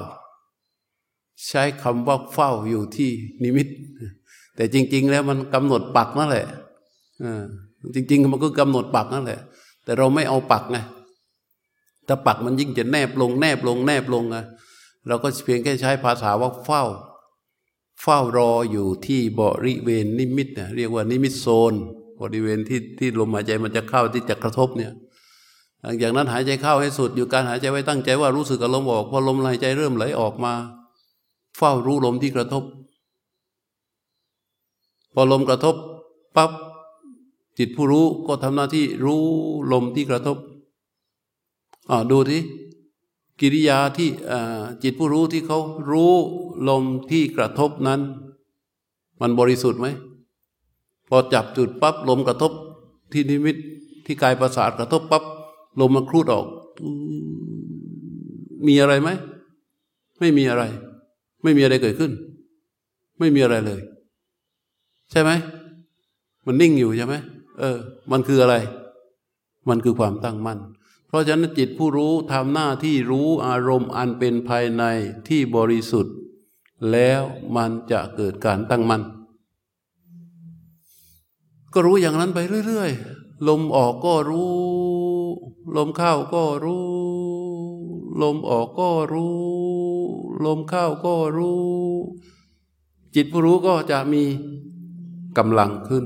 [1.48, 3.10] ใช้คำว่าเฝ้าอยู่ที่
[3.42, 3.68] นิมิต
[4.56, 6.46] แต่จริง ๆ แล้วมันกำหนดปักนั่นแหละ
[7.94, 9.40] จริง ๆ มันก็กำหนดปักนั่นแหละ
[9.84, 10.78] แต่เราไม่เอาปักไง
[12.08, 14.44] ถ้าปักมันยิ่งจะแนบลงแนบลงแนบลงอะ
[15.08, 16.84] เราก็เพียงแค่ใช้ภาษาว่าเฝ้า
[18.02, 21.74] เฝ้ารออยู่ที่บริเวณนิมิตเนี่ยเรียกว่านิมิตโซน
[22.20, 24.92] บริเวณที่ที่ลมหายใจมันจะเข้าที่จะกระทบเนี่ย
[25.82, 30.52] หลังจากนั้นหายใจเข้าให้สุดอยู่การหายใจไว้ตั้งใจว่ารู้สึกกับลมออกพอลมหายใจเริ่มไหลออกมา
[31.56, 32.64] เฝ้ารู้ลมที่กระทบ
[35.14, 35.74] พอลมกระทบ
[36.36, 36.50] ปั๊บ
[37.58, 39.22] จิตผู้รู้ก็ทำหน้าที่รู้
[39.72, 40.36] ลมที่กระทบ
[41.90, 42.42] อ่าดูที่
[43.40, 44.08] กิริยาที่
[44.82, 45.58] จิตผู้รู้ที่เขา
[45.90, 46.14] รู้
[46.68, 48.00] ลมที่กระทบนั้น
[49.20, 49.86] มันบริสุทธิ์ไหม
[51.08, 52.52] พอจับจุดปั๊บลมกระทบ
[53.12, 53.56] ที่นิมิต
[54.06, 55.24] ที่กายประสาทกระทบปั๊บ
[55.80, 56.46] ลมมันคลูดออก
[58.66, 59.08] มีอะไรไหม
[60.20, 60.62] ไม่มีอะไร
[61.42, 62.12] ไม่มีอะไรเกิดขึ้น
[63.18, 63.80] ไม่มีอะไรเลย
[65.10, 65.30] ใช่ไหม
[66.46, 67.14] มันนิ่งอยู่ใช่ไหม
[67.58, 67.78] เออ
[68.10, 68.54] มันคืออะไร
[69.68, 70.58] มันคือความตั้งมั่น
[71.10, 74.82] เพราะฉะนั้นจิตผู้รู้ทำหน้าที่รู้อารมณ์อันเป็นภายใน
[75.28, 76.14] ที่บริสุทธิ์
[76.90, 77.22] แล้ว
[77.56, 79.02] มันจะเกิดการตั้งมัน่น
[81.72, 84.52] ก็รู้อย่างนั้นไปเรื่อยๆ ลมออกก็รู้
[85.76, 86.86] ลมเข้าก็รู้
[88.22, 89.34] ลมออกก็รู้
[90.44, 91.62] ลมเข้าก็รู้
[93.14, 94.24] จิตผู้รู้ก็จะมี
[95.38, 96.04] กำลังขึ้น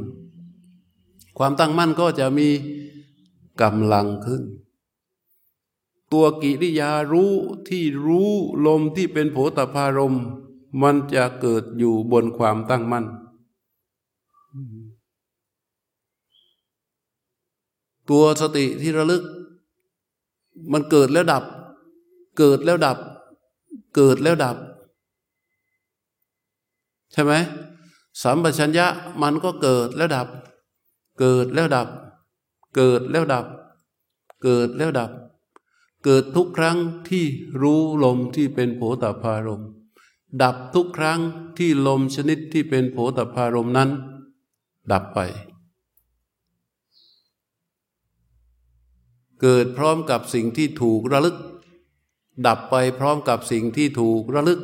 [1.39, 2.49] ความตั้งมั่นก็จะมี
[3.63, 4.43] กำลังขึ้น
[6.17, 7.33] ตัวกิริยารู้
[7.69, 8.31] ที่รู้
[8.67, 10.17] ลมที่เป็นโผตพารม
[10.83, 13.05] มันจะเกิดอยู่บนความตั้งมั่น
[18.11, 19.23] ตัวสติที่ระลึก
[20.73, 21.45] มันเกิดแล้วดับ
[22.39, 22.99] เกิดแล้วดับ
[23.95, 24.57] เกิดแล้วดับ
[27.13, 27.33] ใช่ไหม
[28.23, 28.87] สัมปชัญญะ
[29.23, 30.29] มันก็เกิดแล้วดับ
[31.21, 31.89] เกิดแล้วดับ
[32.77, 33.47] เกิดแล้วดับ
[34.43, 35.11] เกิดแล้วดับ
[36.05, 36.79] เกิดทุกครั้ง
[37.11, 37.25] ที่
[37.63, 39.63] รู้ลมที่เป็นโผตพารม
[40.43, 41.21] ดับทุกครั้ง
[41.59, 43.91] ที่ลมชนิดที่เป็นโผตพารมนั้น
[44.93, 45.19] ดับไป
[49.41, 51.37] เกิดพร้อมกับสิ่งที่ถูกระลึก
[52.47, 54.61] ดับไปพร้อมกับสิ่งที่ถูกระลึก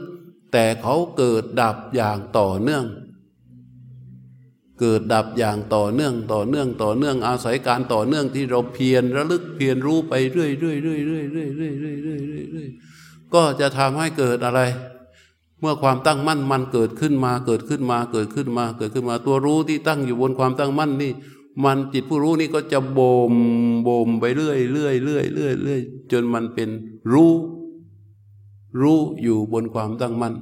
[0.52, 2.84] แต่เขาเกิดดับอย่างต่อเนื่อง
[4.80, 12.68] เกิดดับอย่างต่อเนื่องต่อเนื่องต่อเนื่องอาศัยการต่อเนื่องที่เราเพียรระลึกเพียรรู้ไปเรื่อยเรื่อยเรื่อยเรื่อยเรื่อยเรื่อยเรื่อยเรื่อยเรื่อย
[13.34, 14.60] ก็จะทำให้เกิดอะไร
[15.60, 21.12] เมื่อความตั้งมั่นมันเกิดขึ้นมาเกิดขึ้นมาเกิดขึ้นมาเกิดขึ้นมาตัวรู้ที่ตั้งอยู่บนความตั้งมั่นนี่
[21.64, 23.34] มันจิตผู้รู้นี่ก็จะบ่ม
[23.86, 25.80] บ่มไปเรื่อยเรื่อยเรื่อยเรื่อยเรื่อย
[26.12, 26.68] จนมันเป็น
[27.12, 27.32] รู้
[28.80, 30.34] รู้อยู่บนความตั้งมั่น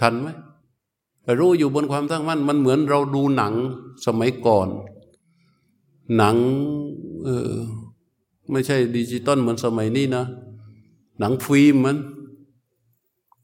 [0.00, 0.28] ทันไหม
[1.38, 3.54] รู้อยู่บนความตั้งมั่น มันเหมือนเราดูหนัง
[4.06, 4.68] สมัยก่อน
[6.16, 6.36] หนัง
[7.24, 7.52] เออ
[8.50, 10.24] ไม่ใช่ดิจิตอลเหมือนสมัยนี้นะ
[11.18, 11.96] หนังฟิล์มมัน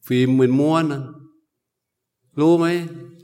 [0.07, 1.03] ฟิล์มเหมือนม้วนนะ
[2.41, 2.67] รู้ไหม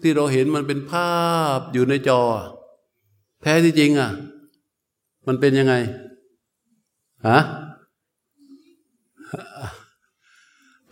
[0.01, 1.13] ที่เราเห็นมันเป็นภา
[1.59, 2.21] พอยู่ในจอ
[3.43, 4.11] แท้ที่จริงอะ
[5.27, 5.75] มันเป็นยังไง
[7.29, 7.39] ฮะ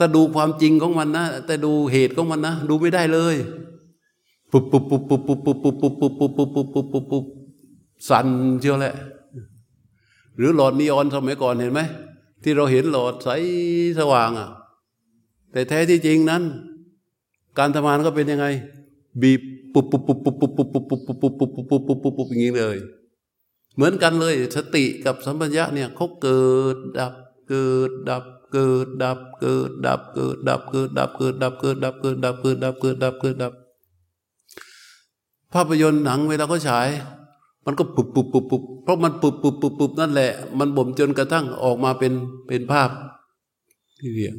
[0.02, 3.36] ถ้าดูความจริงของมันนะ แต่ดูเหตุของมันนะ ดูไม่ได้เลย
[4.50, 7.24] ปุ๊บปุ๊บปุ๊บปุ๊บปุ๊บปุ๊บปุ๊บปุ๊บปุ๊บปุ๊บปุ๊บปุ๊บปุ๊บปุ๊บปุ๊บ
[8.08, 8.26] สั่น
[8.60, 8.94] เชียวแหละ
[10.36, 11.80] หรือหลอดนีออนสมัยก่อนเห็นไหม
[12.42, 13.28] ที่เราเห็นหลอดใส
[13.98, 14.48] สว่างอะ
[15.52, 16.42] แต่แท้ที่จริงนั้น
[17.58, 18.46] การทำงานก็เป็นยังไง
[19.22, 19.40] บีบ
[19.72, 22.78] ปุ๊บปุ๊บปุ๊บปุ๊บปุ๊บปุ๊บปุ๊บปุ๊บปุ๊บปุ๊บปุ๊บปุ๊บปุ๊บปุ๊บปุ๊บอย่างนี้เลย
[23.76, 26.42] เหมือนกันเลย สติกับสัมปชัญญะเนี่ยเขาเกิ
[26.74, 27.12] ดดับ
[27.48, 33.52] เกิดดับ เกิดดับเกิดดับเกิดดับเกิดดับเกิดดับเกิดดับเกิดดับเกิดดับเกิดดับเกิดดับ
[35.52, 36.88] ภาพยนตร์หนังเวลาเขาฉาย
[37.64, 42.12] มันก็ปุบปุบปุบปุบเพราะมันปุบปุบปุบปุบนั่นแหละ มันบ่มจนกระทั่งออกมาเป็น
[42.46, 42.90] เป็นภาพ
[43.98, 44.36] ที่เรียง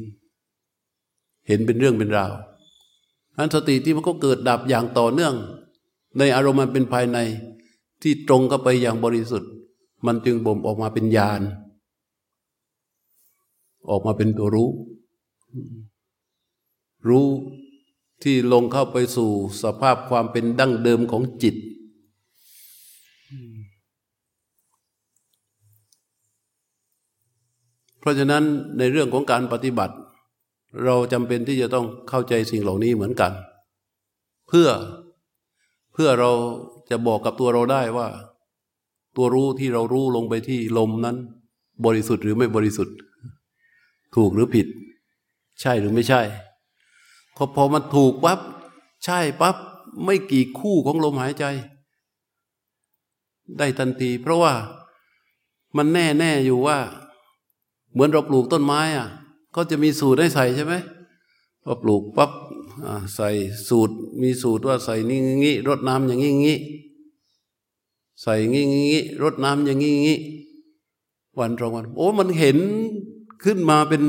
[1.47, 2.33] เห็นเป็นเรื่องเป็นราว
[3.37, 5.33] อันสติที่มันก็เกิดดับอย่างต่อเนื่อง
[6.17, 7.17] ในอารมณ์มันเป็นภายใน
[8.01, 9.51] ที่ตรงเข้าไปอย่างบริสุทธิ์
[10.05, 11.41] มันจึงบ่มออกมาเป็นญาณ
[13.89, 14.69] ออกมาเป็นตัวรู้
[17.07, 17.27] รู้
[18.23, 19.31] ที่ลงเข้าไปสู่
[19.63, 21.55] สภาพความเป็นดั้งเดิมของจิต
[27.99, 28.43] เพราะฉะนั้น
[28.77, 29.95] ในเรื่องของการปฏิบัติ
[30.85, 33.31] เราจำเป็นที่จะต้องเข้าใจสิ่งเหล่านี้เหมือนกัน
[34.47, 34.69] เพื่อ
[35.93, 36.31] เพื่อเรา
[36.89, 38.07] จะบอกกับตัวเราได้ว่า
[39.15, 41.17] ตัวรู้ที่เรารู้ลงไปที่ลมนั้น
[41.85, 42.95] บริสุทธิ์หรือไม่บริสุทธิ์
[44.15, 44.67] ถูกหรือผิด
[45.61, 46.21] ใช่หรือไม่ใช่
[47.35, 48.39] พอพอมันถูกปั๊บ
[49.05, 49.55] ใช่ปั๊บ
[50.03, 51.45] ไม่กี่คู่ของลมหายใจ
[53.57, 54.53] ได้ทันที เพราะว่า
[55.77, 56.77] มันแน่แน่อยู่ว่า
[57.91, 59.07] เหมือนเราปลูกต้นไม้อะ
[59.55, 60.73] ก็จะมีสูตรให้ใส่ใช่ไหม
[61.63, 62.31] พอปลูกปั๊บ
[63.15, 63.29] ใส่
[63.67, 66.59] สูตร มีสูตรว่าใส่นี่งี้รดน้ำอย่างนี้งี้
[68.21, 70.19] ใส่งี้งี้รดน้ำอย่างนี้งี้
[71.39, 72.57] วันตรงวัน โอ้มันเห็น
[73.43, 74.01] ขึ้นมาเป็น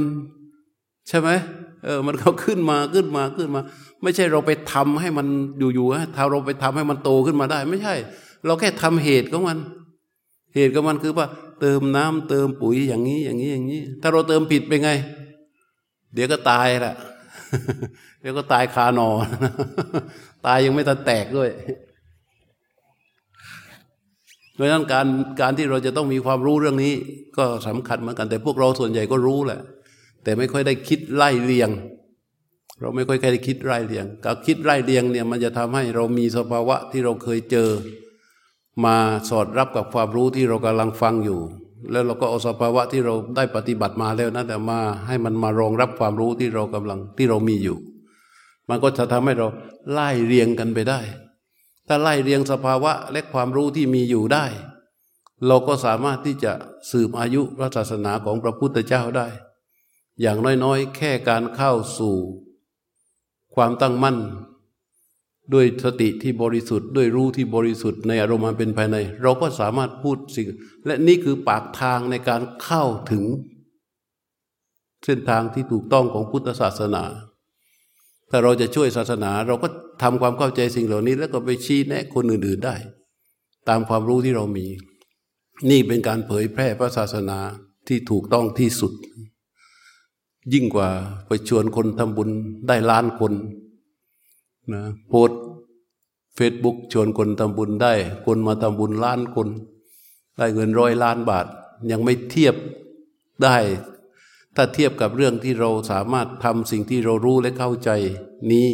[1.09, 1.31] ใช่ไหม
[1.85, 3.61] เออมันเขาขึ้นมาขึ้นมาขึ้นมา
[4.03, 5.27] ไม่ใช่เราไปทำให้มัน
[5.75, 7.95] อยู่ๆฮะถ้าเราไปทำให้มันโตขึ้นมาได้ ไม่ใช่
[8.47, 9.59] เราแค่ทำเหตุของมัน
[10.55, 11.27] เหตุของมันคือว่า
[11.61, 14.91] เติมน้ำเติมปุ๋ยอย่างนี้อย่างนี้อย่างนี้ ถ้าเราเติมผิดไปไง
[16.15, 16.97] เดี๋ยวก็ตายแหละ
[18.21, 19.09] เดี๋ยวก็ตายคานอ
[20.47, 21.51] ตายยังไม่ทันแตกด้วย
[24.55, 25.07] เพราะฉะนั้นการ
[25.41, 26.95] การที่เราจะต้องมีความรู้เรื่องนี้
[27.37, 29.61] ก็สำคัญเหมือนกัน แต่พวกเราส่วนใหญ่ก็รู้แหละ
[30.25, 31.71] แต่ไม่ค่อยได้คิดไล่เลียง
[32.81, 37.69] เราไม่ค่อยได้คิดไล่เลียง การคิดไล่เลียงเนี่ยมันจะทำให้เรามีสภาวะที่เราเคยเจอ
[38.85, 38.97] มา
[39.31, 41.41] สอดรับกับความรู้ที่เรากำลังฟังอยู่
[41.91, 47.77] แล้วเราก็เอาสภาวะที่เราได้ปฏิบัติมาแล้วนะแต่มาให้มันมารองรับความรู้ที่เรากำลังที่เรามีอยู่
[48.69, 49.47] มันก็จะทำให้เรา
[49.91, 51.01] ไล่เรียงกันไปได้
[51.89, 54.45] ถ้าไล่เรียงสภาวะและความรู้ที่มีอยู่ได้
[55.47, 56.53] เราก็สามารถที่จะ
[56.91, 59.27] สืบอายุพระศาสนาของพระพุทธเจ้าได้
[60.21, 62.17] อย่างน้อยๆ แค่การเข้าสู่
[63.55, 64.19] ความตั้งมั่น
[65.53, 70.47] ด้วยสติที่บริสุทธิ์ ด้วยรู้ที่บริสุทธิ์ในอารมณ์เป็นภายใน เราก็สามารถพูดสิ่ง
[70.87, 73.25] และนี่คือปากทางในการเข้าถึง
[75.05, 77.05] เส้นทางที่ถูกต้องของพุทธศาสนา
[78.35, 79.69] ถ้าเราจะช่วยศาสนา เราก็
[80.03, 82.77] ทำความเข้าใจสิ่งเหล่านี้ แล้วก็ไปชี้แนะคนอื่นๆได้
[83.69, 84.67] ตามความรู้ที่เรามี
[85.71, 87.39] นี่เป็นการเผยแพร่พระศาสนา
[87.89, 88.93] ที่ถูกต้องที่สุด
[90.53, 90.89] ยิ่งกว่า
[91.27, 92.29] ไปชวนคนทำบุญ
[92.69, 93.33] ได้ล้านคน
[94.73, 95.31] นะโพส
[96.35, 97.93] เฟซบุ๊กชวนคนทำบุญได้
[98.27, 99.49] คนมาทำบุญล้านคน
[100.39, 101.47] ได้เงินร้อยล้านบาท
[101.91, 102.55] ยังไม่เทียบ
[103.43, 103.57] ได้
[104.57, 107.91] ถ้าเทียบกับเรื่องที่เราสามารถทำสิ่งที่เรารู้และเข้าใจ
[108.53, 108.69] นี้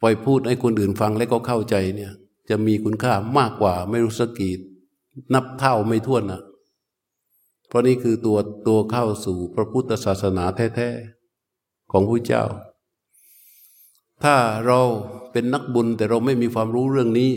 [0.00, 2.12] ไปพูดให้คนอื่นฟังและก็เข้าใจเนี่ย
[2.50, 4.50] จะมีคุณค่ามากกว่าไม่รู้สกี
[5.34, 6.42] นับเท่าไม่ท้วนนะ
[7.68, 12.44] เพราะนี่คือตัวตัวเข้าสู่พระพุทธศาสนาแท้ๆของพระเจ้า
[14.22, 14.80] ถ้าเรา
[15.32, 17.30] เป็นนักบุญแต่เราไม่มีความรู้เรื่องนี้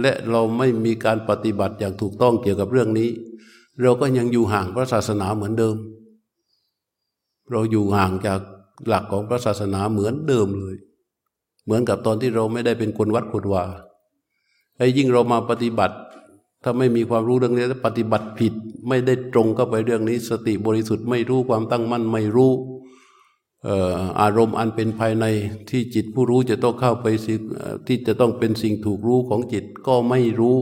[0.00, 3.10] และเราไม่มีการปฏิบัติอย่างถูกต้องเกี่ยวกับเรื่องนี้
[3.82, 5.76] เราก็ยังอยู่ห่างพระศาสนาเหมือนเดิม
[7.52, 8.40] เราอยู่ห่างจาก
[8.86, 10.76] หลักของพระศาสนาเหมือนเดิมเลย
[11.64, 13.64] เหมือนกับตอนที่เราไม่ได้เป็นคนวัดขุดวา
[14.76, 15.96] ไอ้ยิ่งเรามาปฏิบัติ
[16.62, 18.54] ถ้าไม่มีความรู้เรื่องนี้แล้วปฏิบัติผิด
[18.88, 22.52] ไม่ได้ตรงเข้าไปเรื่องนี้ สติบริสุทธิ์ไม่รู้ความตั้งมั่นไม่รู้
[24.20, 25.24] อารมณ์อันเป็นภายใน
[25.70, 27.06] ที่จิตผู้รู้จะต้องเข้าไป
[27.86, 30.56] ที่จะต้องเป็นสิ่งถูกรู้ของจิตก็ไม่รู้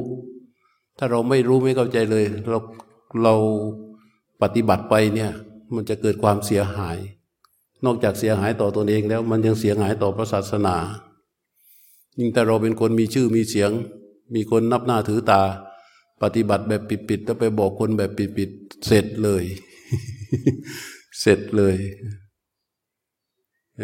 [0.99, 2.59] ถ้าเราไม่รู้ไม่เข้าใจเลย เรา
[3.23, 3.35] เรา
[4.42, 5.31] ปฏิบัติไปเนี่ย
[5.74, 6.98] มันจะเกิดความเสียหาย
[7.85, 10.77] นอกจากเสียหายต่อตนเองแล้ว มันยังเสียหายต่อพระศาสนา
[12.18, 13.70] ยิ่งแต่เราเป็นคนมีชื่อมีเสียง
[14.35, 15.42] มีคนนับหน้าถือตา
[16.22, 19.44] ปฏิบัติแบบปิดๆแล้วไปบอกคนแบบปิดๆเสร็จเลย
[21.20, 21.77] เสร็จเลย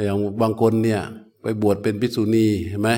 [0.04, 1.00] อย่างบางคนเนี่ย
[1.42, 2.90] ไปบวชเป็นภิกษุณีเห็นไหม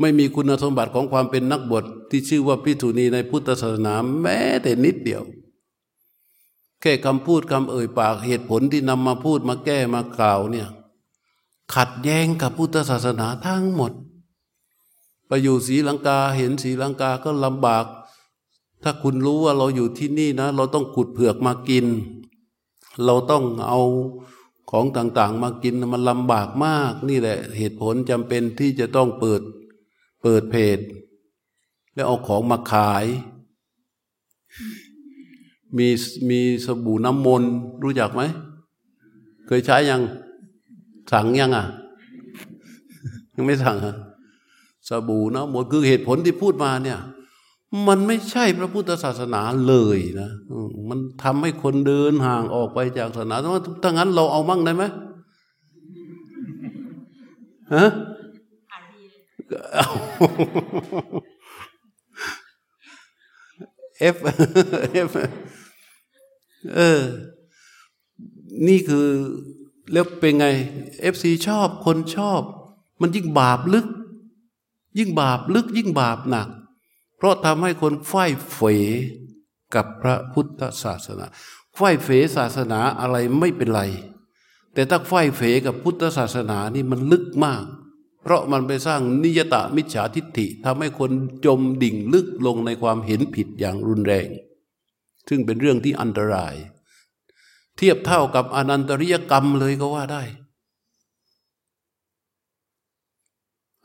[0.00, 5.22] ไม่มีคุณสมบัติของความเป็นนักบวชที่ชื่อว่าภิกษุณีในพุทธศาสนาแม้แต่นิดเดียว
[6.80, 10.68] แค่คำพูดคำเอ่ยปากเหตุผลที่นำมาพูดมาแก้มากล่าวเนี่ย
[11.74, 13.92] ขัดแย้งกับพุทธศาสนาทั้งหมด
[15.26, 17.84] ไปอยู่ศรีลังกาเห็นศรีลังกาก็ลำบาก
[18.82, 21.86] ถ้าคุณรู้ว่าเราอยู่ที่นี่นะ เราต้องขุดเผือกมากิน
[23.04, 23.80] เราต้องเอา
[24.70, 29.42] ของต่างๆ มากินมันลำบากมาก นี่แหละ เหตุผลจำเป็นที่จะต้องเปิด
[30.22, 30.78] เปิดเพจ
[31.94, 33.04] แล้วเอาของมาขาย
[35.76, 35.88] มี
[36.30, 37.50] มีสบู่น้ำมนต์
[37.82, 38.22] รู้จักไหม
[39.46, 40.02] เคยใช้ยัง
[41.12, 41.66] สั่งยังอะ
[43.34, 43.94] ยังไม่สั่งอะ
[44.88, 46.98] สบู่น้ำมนต์คือเหตุผลที่พูดมาเนี่ย
[47.88, 50.30] มันไม่ใช่พระพุทธศาสนาเลยนะ
[50.88, 53.36] มันทำให้คนเดินห่างออกไปจากศาสนา
[53.82, 54.84] ถ้างั้นเราเอามั่งได้ไหม
[57.74, 57.86] ฮะ
[63.98, 65.08] FF
[66.76, 67.02] เออ
[68.68, 69.06] นี่คือ
[69.92, 70.46] แล้วเป็นไง
[71.00, 72.40] FC ชอบคนชอบ
[73.00, 73.86] มันยิ่งบาปลึก
[74.98, 76.48] ยิ่งบาปลึก ยิ่งบาปหนัก
[77.16, 78.12] เพราะทำให้คนไขว้
[78.52, 78.60] เขว
[79.74, 81.26] กับพระพุทธศาสนา
[81.76, 83.82] ไขว้เขวศาสนาอะไรไม่เป็นไร
[84.74, 87.64] แต่ถ้าไขว้เขวกับพุทธศาสนานี่มันลึกมาก
[88.22, 91.10] เพราะมันไปสร้างนิยตะมิจฉาทิฏฐิทำให้คน
[91.46, 94.28] จมดิ่งลึกลงในความเห็นผิดอย่างรุนแรง
[95.28, 96.54] ซึ่งเป็นเรื่องที่อันตราย
[97.76, 100.22] เทียบเท่ากับอนันตริยกรรมเลยก็ว่าได้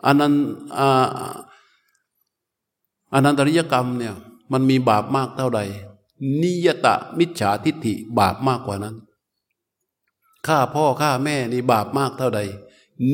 [0.06, 0.34] อนัน
[3.14, 4.14] อนันตริยกรรมเนี่ย
[4.52, 5.62] มันมีบาปมากเท่าใด
[6.42, 8.96] นิยตะมิจฉาทิฏฐิบาปมากกว่านั้น
[10.48, 12.40] ฆ่าพ่อฆ่าแม่นี่บาปมากเท่าใด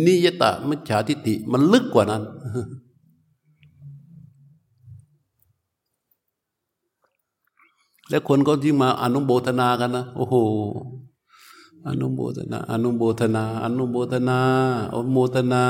[0.06, 2.24] นิยตะมิจฉาทิฏฐิมันลึกกว่านั้น
[8.10, 10.36] แล้วคนก็ยิ่งมาอนุโบทนากันนะโอ้โห
[11.88, 14.40] อนุโบทนา อนุโบทนา อนุโบทนา
[14.94, 15.66] อนุโมทนา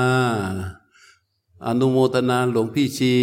[1.65, 3.13] อนุโมทนาหลวงพี่ชี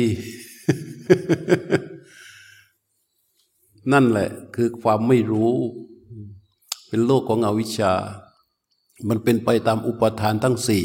[3.92, 5.54] นั่นแหละ คือความไม่รู้
[6.88, 7.92] เป็นโลกของอวิชชา
[9.08, 10.84] มันเป็นไปตามอุปทานทั้งสี่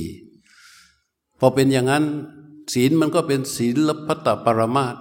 [1.40, 2.06] พอเป็นอย่างนั้น
[2.74, 4.96] ศีลมันก็เป็นศีลพัตตปรมาต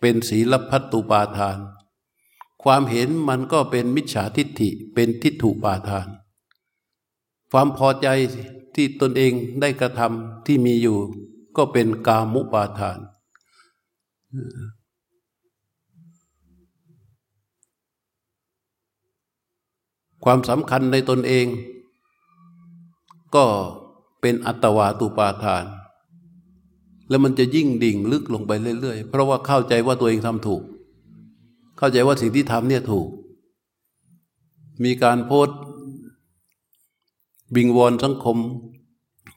[0.00, 1.58] เป็นศีลพัตตุปาทาน
[2.64, 6.06] ความเห็นมันก็เป็นมิจฉาทิฏฐิเป็นทิฏฐุปาทาน
[7.52, 8.08] ความพอใจ
[8.74, 10.98] ที่ตนเองได้กระทำที่มีอยู่
[11.56, 12.98] ก็เป็นกามุปาทาน
[20.24, 21.46] ความสำคัญในตนเอง
[23.34, 23.44] ก็
[24.20, 25.64] เป็นอัตวาตุปาทาน
[27.08, 30.62] แล้วมันจะยิ่งดิ่งลึกลงไปเรื่อยๆ เพราะว่าเข้าใจว่าตัวเองทำถูก
[31.78, 33.08] เข้าใจว่าสิ่งที่ทำเนี่ยถูก
[34.84, 35.58] มีการโพสต์
[37.54, 38.38] บิงวอนสังคม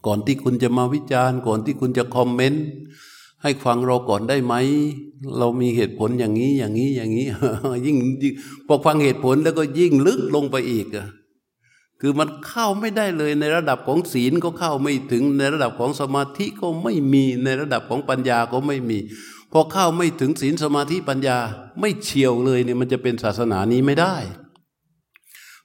[0.05, 2.65] ก่อนที่คุณจะมาวิจารณ์ ก่อนที่คุณจะคอมเมนต์
[3.43, 4.53] ให้ฟังเราก่อนได้ไหม
[5.37, 7.27] เรามีเหตุผลอย่างนี้อย่างนี้อย่างนี้
[7.85, 7.97] ยิ่ง
[8.67, 11.07] พอฟังเหตุผลแล้วก็ยิ่งลึกลงไปอีกอะ
[12.03, 18.97] คือมันเข้าไม่ได้เลยในระดับของศีลก็เข้าไม่ถึงในระดับของสมาธิก็ไม่มีในระดับของปัญญาก็ไม่มี
[19.51, 21.37] พอเข้าไม่ถึงศีลสมาธิปัญญา
[21.79, 24.15] ไม่เฉียวเลยเนี่ยมันจะเป็นศาสนานี้ไม่ได้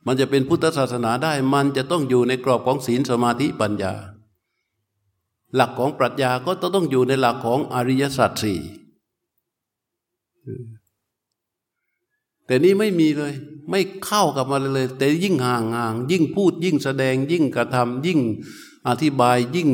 [0.06, 3.94] มันจะเป็นพุทธศาสนาได้ มันจะต้องอยู่ในกรอบของศีลสมาธิปัญญา
[5.54, 8.60] หลักของปรัชญาก็ต้องอยู่ในหลักของอริยสัจสี่
[12.46, 13.32] แต่นี้ไม่มีเลย
[13.70, 18.20] ไม่เข้ากับมาเลย แต่ยิ่งห่างห่างยิ่งพูดยิ่งแสดงยิ่งกระทำยิ่ง
[18.88, 19.68] อธิบายยิ่ง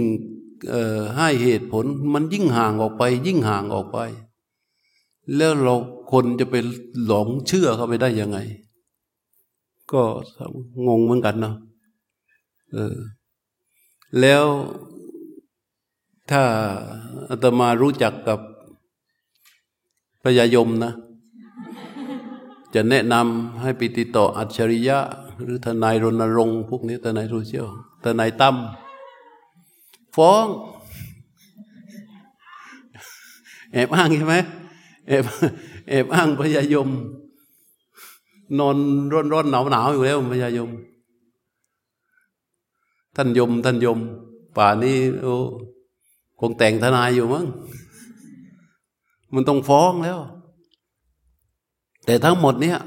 [1.16, 1.84] ให้เหตุผล
[2.14, 3.98] มันยิ่งห่างออกไป ยิ่งห่างออกไป
[5.36, 5.74] แล้วเรา
[6.12, 6.54] คนจะไป
[7.04, 8.38] หลงเชื่อเขาไปได้ยังไง
[9.92, 10.02] ก็
[10.86, 11.56] งงเหมือนกันเนาะ
[12.72, 12.96] เออ
[14.20, 14.44] แล้ว
[16.30, 16.42] ถ้า
[17.28, 18.38] อาตมารู้จักกับ
[20.24, 20.92] พยายมนะ
[22.74, 24.98] จะแนะนำให้ไปติดต่ออัจฉริยะ
[25.42, 27.66] หรือทนายรณรงค์พวกนี้ทนายโซเชียล
[28.04, 28.56] ทนายตั้ม
[30.16, 30.46] ฟ้อง
[33.72, 34.36] แอบอ้างใช่ไหม
[35.08, 35.24] แอบ
[35.88, 36.88] แอบอ้างพยายม
[38.58, 38.76] นอน
[39.12, 40.70] ร้อนร้อนหนาวหนาวอยู่แล้วพยายม
[43.16, 43.98] ท่านยม ท่านยม
[44.56, 45.34] ป่านี้โอ้
[46.40, 47.46] คงแต่งทนายอยู่มั้ง
[49.34, 50.18] มันต้องฟ้องแล้ว
[52.06, 52.78] แต่ทั้งหมดเนี่ย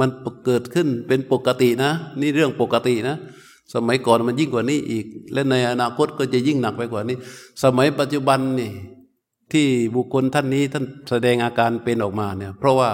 [0.00, 0.08] มัน
[0.44, 3.16] เกิดขึ้นเป็นปกตินะ นี่เรื่องปกตินะ
[3.72, 7.16] สมัยก่อนมันยิ่งกว่านี้อีก และในอนาคตก็จะยิ่งหนักไปกว่านี้
[7.62, 8.70] สมัยปัจจุบันนี่
[9.52, 12.90] ที่บุคคลท่านนี้ท่านแสดงอาการเป็นออกมาเนี่ย เพราะว่า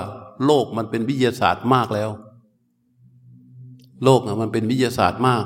[0.46, 2.10] โลกมันเป็นวิทยาศาสตร์มากแล้ว
[4.04, 5.44] โลกมันเป็นวิทยาศาสตร์มาก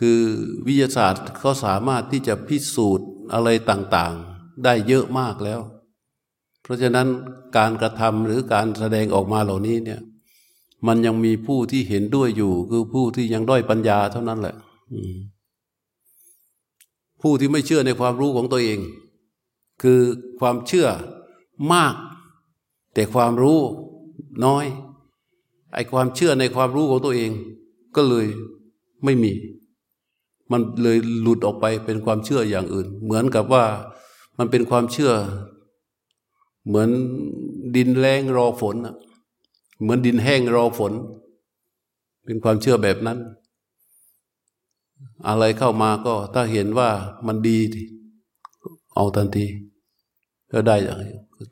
[0.00, 0.20] คือ
[0.66, 5.60] วิทยาศาสตร์เขาสามารถที่จะพิสูจน์อะไรต่างๆ ได้เยอะมากแล้ว
[6.62, 7.06] เพราะฉะนั้น
[7.56, 10.00] การกระทำหรือการแสดงออกมาเหล่านี้เนี่ย
[10.86, 14.54] มันยังมีผู้ที่เห็นด้วยอยู่ คือผู้ที่ยังด้อยปัญญาเท่านั้นแหละ
[17.22, 18.78] ผู้ที่ไม่เชื่อในความรู้ของตัวเอง
[19.82, 20.00] คือ
[20.40, 20.88] ความเชื่อ
[21.72, 21.94] มาก
[22.94, 23.58] แต่ความรู้
[24.44, 24.64] น้อย
[25.74, 27.30] ไอความเชื่อในความรู้ของตัวเอง
[27.96, 28.26] ก็เลย
[29.04, 29.32] ไม่มี
[30.50, 33.64] มันเลยหลุดออกไปเป็นความเชื่ออย่างอื่น เหมือนกับว่า
[34.38, 35.12] มันเป็นความเชื่อ
[36.66, 36.88] เหมือน
[37.76, 38.76] ดินแรงรอฝน
[39.82, 40.92] เหมือนดินแห้งรอฝน
[42.24, 43.18] เป็นความเชื่อแบบนั้น
[45.28, 46.90] อะไรเข้ามาก็ถ้าเห็นว่า
[47.26, 47.58] มันดี
[48.94, 49.46] เอาทันที
[50.52, 50.76] ก็ได้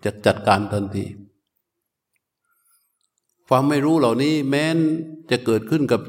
[0.05, 1.05] จะจัดการทันที
[3.49, 4.78] ความไม่รู้เหล่านี้แม้น
[5.31, 6.01] จะเกิดขึ้นกับ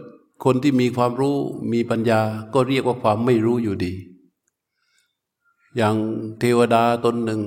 [0.44, 1.36] คนที่มีความรู้
[1.74, 2.22] มีปัญญา
[2.54, 3.94] ก็เรียกว่าความไม่รู้อยู่ดี
[5.78, 5.96] อย่าง
[6.40, 7.42] เทวดาตนหนึ่ง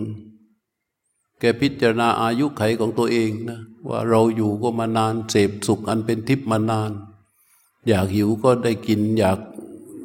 [1.45, 6.91] กพิจารณาอายุไขของตัวเองนะว่าเราอยู่ก็มานานเสพสุขอันเป็นทิพย์มานาน
[7.89, 9.39] อยากหิวก็ได้กิน อยาก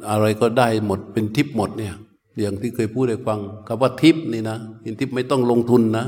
[0.10, 1.96] อะไรก็ได้หมดเป็นทิพย์หมดเนี่ย
[2.40, 6.06] อย่างที่เคยพูดให้ฟังคำว่าทิพย์นี่นะเป็นทิพย์ไม่ต้องลงทุนนะ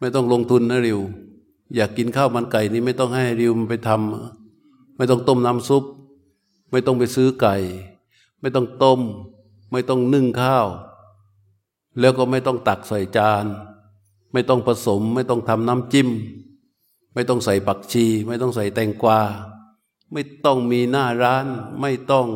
[0.00, 1.00] ไม่ต้องลงทุนนะริว
[1.76, 5.84] อยากกินข้าวมันไก่นี่ไม่ต้องให้ริวมันไปทำไม่ต้องต้มน้ำซุป
[6.70, 7.56] ไม่ต้องไปซื้อไก่
[8.40, 9.00] ไม่ต้องต้ม
[9.72, 10.66] ไม่ต้องนึ่งข้าว
[12.00, 13.44] แล้วก็ไม่ต้องตักใส่จาน
[14.32, 16.08] ไม่ต้องผสม ไม่ต้องทำน้ำจิ้ม
[17.14, 19.20] ไม่ต้องใส่ปักชี ไม่ต้องใส่แตงกวา
[20.12, 21.46] ไม่ต้องมีหน้าร้าน
[21.80, 22.28] ไม่ต้อง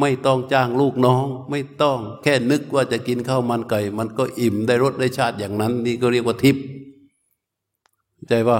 [0.00, 6.64] ไม่ต้องจ้างลูกน้อง ไม่ต้องแค่นึกว่าจะกินข้าวมันไก่ มันก็อิ่มได้รสได้ชาติอย่างนั้น นี่ก็เรียกว่าทิพย์
[8.28, 8.58] ใจป่า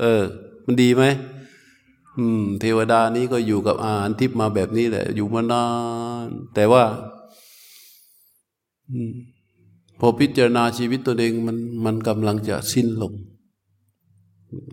[0.00, 0.22] เออ
[0.64, 1.04] มันดีไหม
[2.16, 5.66] อืม เทวดานี้ก็อยู่กับอาหารทิพย์มาแบบนี้แหละ อยู่มานา
[6.24, 6.84] น แต่ว่า
[8.90, 9.12] อืม
[10.00, 13.12] พอพิจารณาชีวิตตัวเองมันมันกำลังจะสิ้นลง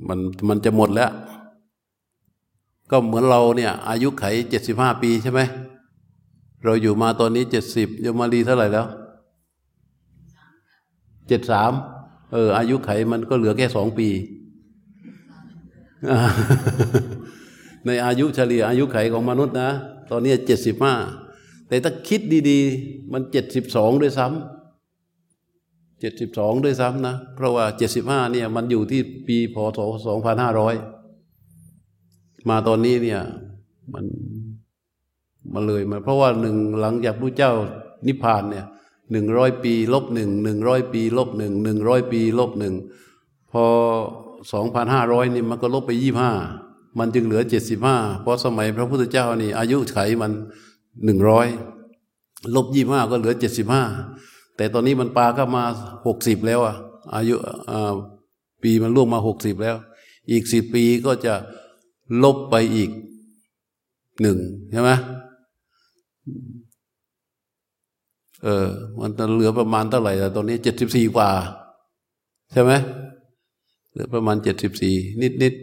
[0.07, 0.19] มัน
[0.49, 1.11] มันจะหมดแล้ว
[2.91, 5.41] ก็เหมือนเราเนี่ย อายุไขเจ็ดสิบห้าปีใช่ไหม
[6.63, 8.85] เราอยู่มาตอนนี้เจ็ดสิบยมารีเท่าไหร่แล้ว
[11.27, 11.71] เจ็ดสาม
[12.33, 14.09] เออ อายุไขมันก็เหลือแค่สองปี
[17.85, 19.69] ในอายุเฉลี่ยอายุไขของมนุษย์นะ
[20.11, 20.95] ตอนนี้เจ็ดสิบห้า
[21.67, 24.56] แต่ถ้าคิดดี ๆ มันเจ็ดสิบสองด้วยซ้ำ
[25.99, 30.75] เจ็ดสิบสองด้วยซ้ำนะ เพราะว่าเจ็ดสิบห้าเนี่ยมันอยู่ที่ปีพศสองพันห้าร้อย
[32.49, 33.21] มาตอนนี้เนี่ย
[33.93, 34.05] มัน
[35.53, 37.53] มาเลยมาเพราะว่าหนึ่งหลังจากพระเจ้า
[38.07, 38.65] นิพพานเนี่ย
[39.11, 42.75] หนึ่งร้อยปีลบหนึ่งหนึ่งร้อยปีลบหนึ่งหนึ่งร้อยปีลบหนึ่ง
[43.51, 43.63] พอ
[44.53, 46.31] สองพันห้าร้อยนี่มันก็ลบไปยี่ห้า
[46.99, 50.31] มันจึงเหลือเจ็ดสิบห้าเพราะสมัยพระพุทธเจ้านี่อายุไขมัน
[51.05, 51.47] หนึ่งร้อย
[52.55, 53.83] ลบยี่ห้าก็เหลือเจ็ดสิบห้า
[54.57, 55.63] แต่ตอนนี้มันปลาก็มา
[56.07, 56.75] หกสิบแล้วอะ
[57.13, 57.35] อายุ
[58.63, 59.75] ปีมันล่วงมาหกสิบแล้ว
[60.31, 61.33] อีกสิบปีก็จะ
[62.23, 62.89] ลบไปอีก
[64.21, 64.37] หนึ่ง
[64.71, 64.91] ใช่ไหม
[68.43, 68.67] เออ
[68.99, 71.29] มันจะเหลือประมาณเท่าไหร่ตอนนี้เจ็ดสิบสี่กว่า
[72.51, 72.71] ใช่ไหม
[73.91, 75.53] เหลือประมาณเจ็ดสิบสี่นิดนิด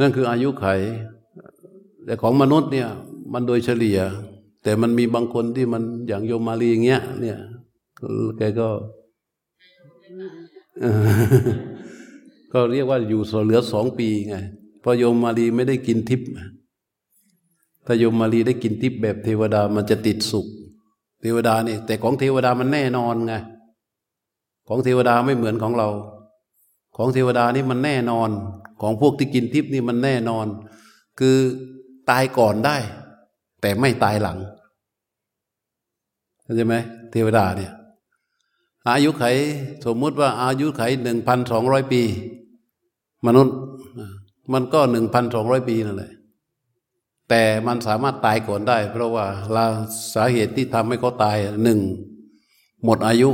[0.00, 0.66] นั่นคืออายุไข
[2.04, 2.88] แต่ของมนุษย์เนี่ย
[3.32, 4.00] มันโดยเฉลี่ย
[4.62, 7.38] แต่มันมีบางคนที่มันอย่างโยมมาลีอย่างเงี้ย เนี่ย
[8.36, 8.68] แกก็
[12.52, 14.36] ก็เรียกว่าอยู่เหลือสองปีไง
[14.82, 16.28] พอโยมมาลีไม่ได้กินทิพย์
[17.86, 20.46] ถ้าโยมมาลีได้กินทิพย์แบบเทวดามันจะติดสุข
[21.20, 23.34] เทวดานี่ แต่ของเทวดามันแน่นอนไง
[24.68, 25.88] ของเทวดาไม่เหมือนของเรา
[26.96, 28.30] ของเทวดานี่มันแน่นอน
[28.80, 30.46] ของพวกที่กินทิพย์นี่มันแน่นอน
[31.18, 31.36] คือ
[32.10, 32.76] ตายก่อนได้
[33.60, 34.38] แต่ไม่ตายหลัง
[36.42, 36.74] เข้าใจไหม
[37.10, 37.72] เทวดาเนี่ย
[38.88, 39.24] อายุไข
[39.86, 42.02] สมมุติว่าอายุไขหนึ่งพันสองร้อยปี
[43.26, 43.56] มนุษย์
[44.52, 46.12] มันก็หนึ่งพันสองร้อยปีนั่นแหละ
[47.28, 49.64] แต่มันสามารถตายก่อนได้ เพราะว่าลา
[50.14, 51.80] สาเหตุที่ทำให้เขาตายหนึ่ง
[52.84, 53.30] หมดอายุ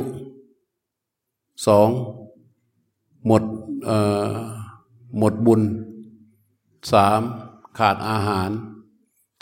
[1.66, 1.88] สอง
[3.26, 3.42] หมด
[5.18, 5.60] หมดบุญ
[6.92, 7.20] สาม
[7.78, 8.50] ขาดอาหาร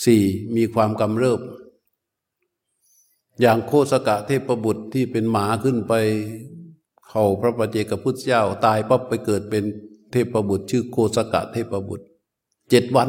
[0.04, 0.22] สี่
[0.56, 1.40] มีความกำเริบ
[3.40, 5.92] อย่างโคสกะเทพบุตรที่เป็นหมาขึ้นไป
[7.08, 9.64] เข่าพระปเจกับพุทธเจ้า ตายปั๊บไปเกิดเป็น
[10.10, 12.06] เทพบุตร ชื่อโคสกะเทพบุตร
[12.70, 13.08] เจ็ดวัน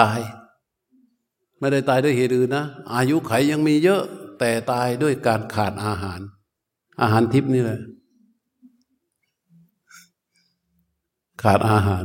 [0.00, 0.18] ตาย
[1.58, 2.64] ไม่ได้ตายด้วยเหตุอื่นนะ
[2.94, 4.02] อายุไขยังมีเยอะ
[4.38, 6.20] แต่ตายด้วยการขาดอาหาร
[7.00, 7.80] อาหารทิพนี่แหละ
[11.42, 12.04] ขาดอาหาร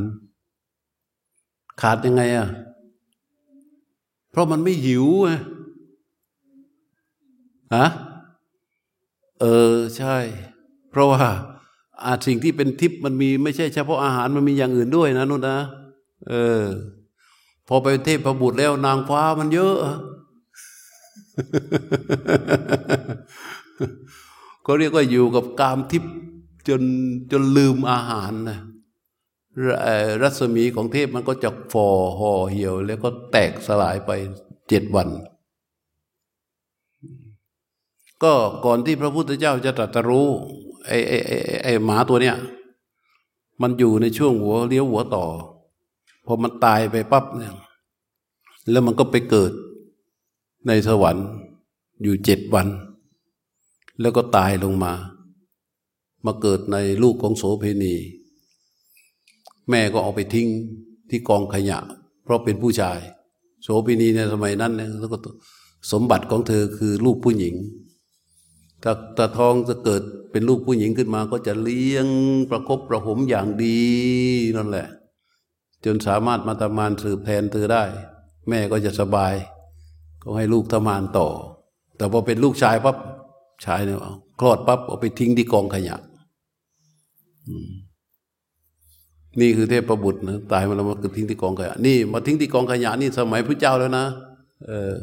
[1.82, 2.47] ขาดยังไงอะ
[4.40, 5.32] ราะมันไม่หิวไง
[7.76, 7.88] ฮะ
[9.42, 10.18] เออใช่
[10.92, 11.24] เพราะว่า
[12.04, 15.60] อาสิ่งที่เป็นทิพย์มันมีไม่ใช่เฉพาะอาหารมันมีอย่างอื่นด้วยนะนุ่นนะ
[16.30, 16.64] เออ
[17.68, 19.76] พอไปเทพประบุตรแล้วนางฟ้ามันเยอะ
[24.66, 26.14] ก็เรียกว่าอยู่กับกามทิพย์
[26.68, 26.82] จน
[27.32, 28.60] จนลืมอาหารนะ
[30.22, 31.88] รัศมีของเทพมันก็จะฟอ
[32.20, 34.12] ห่อเหี่ยว แล้วก็แตกสลายไป
[34.70, 35.10] เจ็ดวัน
[38.24, 38.34] ก็
[38.66, 40.28] ก่อนที่พระพุทธเจ้าจะตรัสรู้
[40.86, 42.36] ไอ้ไอ้ไอ้ไอ้หมาตัวเนี้ย
[43.62, 45.26] มันอยู่ในช่วงหัวเลี้ยวหัวต่อ
[46.26, 47.56] พอมันตายไปปั๊บเนี่ย
[48.72, 49.52] แล้วมันก็ไปเกิด
[50.68, 51.28] ในสวรรค์
[52.02, 52.68] อยู่เจ็ดวัน
[54.02, 54.93] แล้วก็ตายลงมา
[56.26, 57.95] มาเกิดในลูกของโสเพณี
[59.70, 60.47] แม่ก็เอาไปทิ้ง
[61.09, 61.80] ที่กองขยะ
[62.24, 62.99] เพราะเป็นผู้ชาย
[63.63, 65.17] โสเพณีในสมัยนั้นเนี่ยแล้วก็
[65.91, 67.55] สมบัติของเธอคือลูกผู้หญิง
[68.84, 70.01] ถ้าถ้าทองจะเกิด
[70.32, 72.07] เป็นลูกผู้หญิงขึ้นมา ก็จะเลี้ยง
[72.49, 73.80] ประคบประหมอย่างดี
[74.57, 74.88] นั่นแหละ
[75.86, 77.84] จนสามารถมาทำงานสืบแทนเธอได้
[78.49, 79.34] แม่ก็จะสบาย
[80.22, 81.28] ก็ให้ลูกทำงานต่อ
[81.97, 82.97] แต่พอเป็นลูกชายปั๊บ
[83.65, 83.99] ชายเนี่ย
[84.39, 85.95] คลอดปั๊บเอาไปทิ้งที่กองขยะ
[89.39, 94.05] นี่คือเทพประบุตรนะตายมาแล้วมาทิ้งที่กองขยะ นี่ มาทิ้งที่กองขยะนี่สมัยพระเจ้าแล้วนะ
[94.67, 94.95] เออ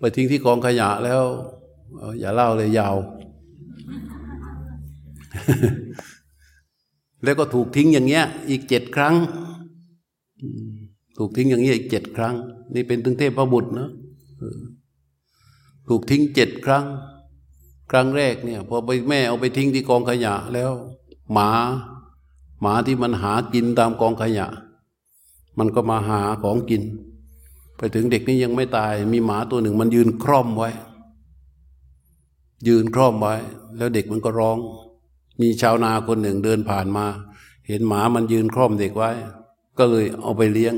[0.00, 1.22] ไปทิ้งที่กองขยะแล้ว
[2.20, 2.96] อย่าเล่าเลยยาว
[7.24, 9.14] แล้วก็ถูกทิ้งอย่างเงี้ย อีกเจ็ดครั้ง
[11.18, 12.34] ถูกทิ้งอย่างนี้ยอีกเจ็ดครั้ง
[12.74, 13.88] นี่เป็นถึงเทพประบุตรนะ
[15.88, 16.84] ถูกทิ้งเจ็ดครั้ง
[17.90, 20.72] ครั้งแรกเนี่ยพอไปแม่เอาไปทิ้งที่กองขยะแล้ว
[21.32, 21.50] หมา
[22.60, 24.46] หมาที่มันหากินตามกองขยะ
[25.58, 26.82] มันก็มาหาของกิน
[27.76, 30.70] ไปถึงเด็กนี่ยังไม่ตาย มีหมาตัวหนึ่งมันยืนคร่อมไว้
[32.68, 33.34] ยืนคร่อมไว้
[33.76, 34.58] แล้วเด็กมันก็ร้อง
[35.40, 37.06] มีชาวนาคนหนึ่งเดินผ่านมา
[37.66, 39.10] เห็นหมามันยืนคร่อมเด็กไว้
[39.78, 40.74] ก็เลยเอาไปเลี้ยง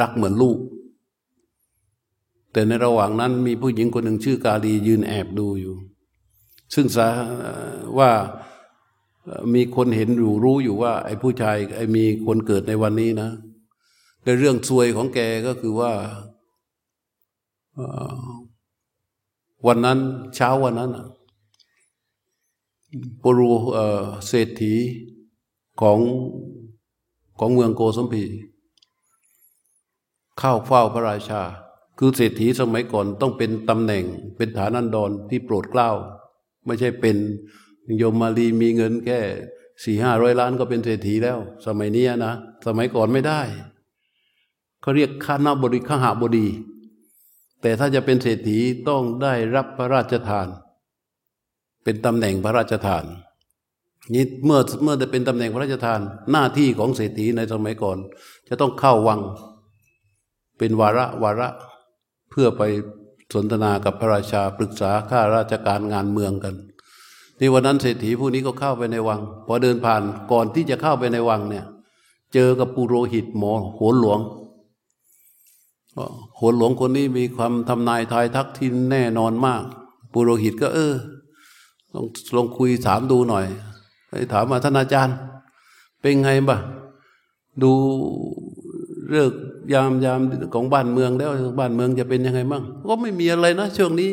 [0.00, 0.58] รักเหมือนลูก
[2.52, 5.74] แต่ในระหว่างนั้นมีผู้หญิงคนหนึ่งชื่อกาลียืนแอบดูอยู่
[6.74, 7.08] ซึ่งสา
[7.98, 8.10] ว่า
[9.54, 13.30] มีคนเห็นอยู่รู้อยู่ว่า ไอ้ผู้ชายไอ้มีคนเกิดในวันนี้นะ
[14.22, 15.92] แต่เรื่องซวยของแกก็คือว่า
[19.66, 19.98] วันนั้น
[20.34, 20.90] เช้าวันนั้น
[23.22, 23.50] ปรู
[24.26, 24.74] เศรษฐี
[25.80, 25.98] ของ
[27.38, 28.24] ของเมืองโกสมพี
[30.38, 31.42] เข้าเฝ้าพระราชา
[31.98, 34.04] คือเศรษฐีสมัยก่อนต้องเป็นตำแหน่ง
[34.36, 35.90] เป็นฐานันดรที่โปรดเกล้า
[36.66, 37.16] ไม่ใช่เป็น
[37.98, 39.20] โยมมาลีมีเงินแค่
[39.84, 42.32] สี่ห้าร้อยล้านก็เป็นเศรษฐีแล้ว สมัยนี้นะ
[42.66, 43.40] สมัยก่อนไม่ได้
[44.80, 46.46] เขาเรียกข้านาบดีข้าหาบดี
[47.62, 48.58] แต่ถ้าจะเป็นเศรษฐี
[48.88, 50.48] ต้องได้รับพระราชทาน
[51.84, 53.04] เป็นตำแหน่งพระราชทาน
[54.14, 56.00] นี่เมื่อเมื่อได้เป็นตำแหน่งพระราชทาน
[56.32, 57.98] หน้าที่ของเศรษฐีในสมัยก่อน
[58.48, 59.20] จะต้องเข้าวัง
[60.58, 61.48] เป็นวาระวาระ
[62.30, 62.62] เพื่อไป
[63.34, 66.54] สนทนากับพระราชาปรึกษาข้าราชการงานเมืองกัน
[67.40, 71.64] นี่วันนั้นเศรษฐีผู้นี้ก็เข้าไปในวัง พอเดินผ่านก่อนที่จะเข้าไปในวังเนี่ย
[72.34, 74.20] เจอกับปุโรหิตหมอโหนหลวง
[76.36, 79.62] โหนหลวงคนนี้มีความทำนายทายทักที่แน่นอนมาก
[80.12, 80.94] ปุโรหิตก็ เออ
[81.94, 82.06] ลอง
[82.36, 83.46] ลองคุยถามดูหน่อย
[84.08, 85.16] ไปถามมาท่านอาจารย์
[86.00, 86.58] เป็นไงบ้า
[87.62, 87.72] ดู
[89.08, 89.28] เรื่อง
[89.72, 90.20] ยามยาม
[90.54, 91.30] ของบ้านเมืองแล้ว
[91.60, 94.10] บ้านเมืองจะเป็นยังไงบ้างก็ไม่มีอะไรนะช่วงนี้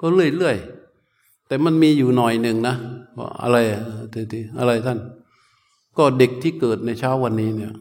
[0.00, 0.81] ก็เรื่อยๆ
[1.52, 2.76] แต่มันมีอยู่หน่อยหนึ่งนะ
[3.18, 3.56] ว่าอะไร
[4.32, 4.98] ทีอะไรท่าน
[5.98, 7.72] ก็เด็กที่เกิดในเช้าวันนี้เนี่ย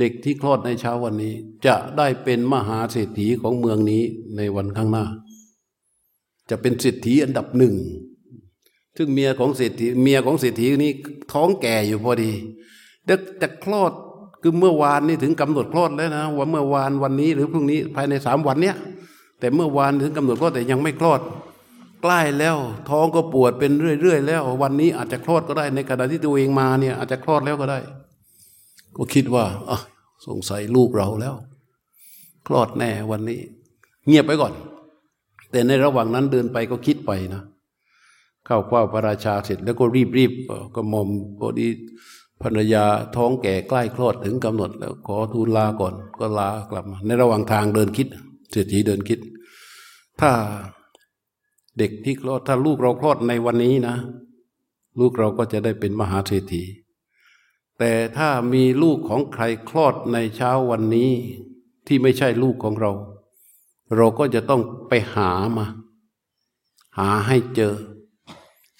[0.00, 1.34] เด็กที่คลอดในเช้าวันนี้
[1.66, 4.02] จะได้เป็นมหาเศรษฐีของเมืองนี้
[4.36, 5.04] ในวันข้างหน้า
[6.50, 7.74] จะเป็นเศรษฐีอันดับหนึ่ง
[8.96, 10.92] ซึ่งเมียของเศรษฐีเมียของเศรษฐีนี้
[11.32, 12.30] ท้องแก่อยู่พอดี
[13.06, 13.92] เด็กจะคลอด
[14.42, 18.76] คือเมื่อวานนี่ถึงกำหนดคลอดแล้วนะว่าเมื่อวานวันนี้หรือพรุ่งนี้ภายในสามวันเนี้ย
[19.38, 21.22] แต่เมื่อวานถึงกำหนดคลอดแต่ยังไม่คลอด
[22.06, 22.56] ใกล้แล้ว
[22.90, 27.78] ท้องก็ปวดเป็นเรื่อยๆแล้ว วันนี้อาจจะคลอดก็ได้ในขณะที่ตัวเองมาเนี่ยอาจจะคลอดแล้วก็ได้
[28.96, 29.80] ก็คิดว่าอะ
[30.26, 31.34] สงสัยลูกเราแล้ว
[32.46, 33.40] คลอดแน่วันนี้
[34.06, 34.52] เงียบไปก่อน
[35.50, 37.42] แต่ในระหว่างนั้นเดินไปก็คิดไปนะ
[38.46, 39.84] เข้าเฝ้าพระราชาเสร็จแล้วก็
[40.18, 41.08] รีบๆก็มอม
[41.40, 41.66] พอดี
[42.42, 42.84] ภรรยา
[43.16, 48.06] ท้องแก่ใกล้คลอดถึงกำหนด แล้วขอทูลลาก่อนก็ลากลับมา ในระหว่างทางเดินคิด
[48.50, 49.18] เศรษฐีเดินคิด
[50.20, 50.30] ถ้า
[51.78, 53.96] เด็กที่คลอดถ้าลูกเราคลอดในวันนี้นะ
[55.00, 56.64] ลูกเราก็จะได้เป็นมหาเศรษฐี
[57.78, 61.10] แต่ถ้ามีลูกของใครคลอดในเช้าวันนี้
[61.86, 62.92] ที่ไม่ใช่ลูกของเรา
[63.96, 65.66] เราก็จะต้องไปหามา
[66.98, 67.74] หาให้เจอ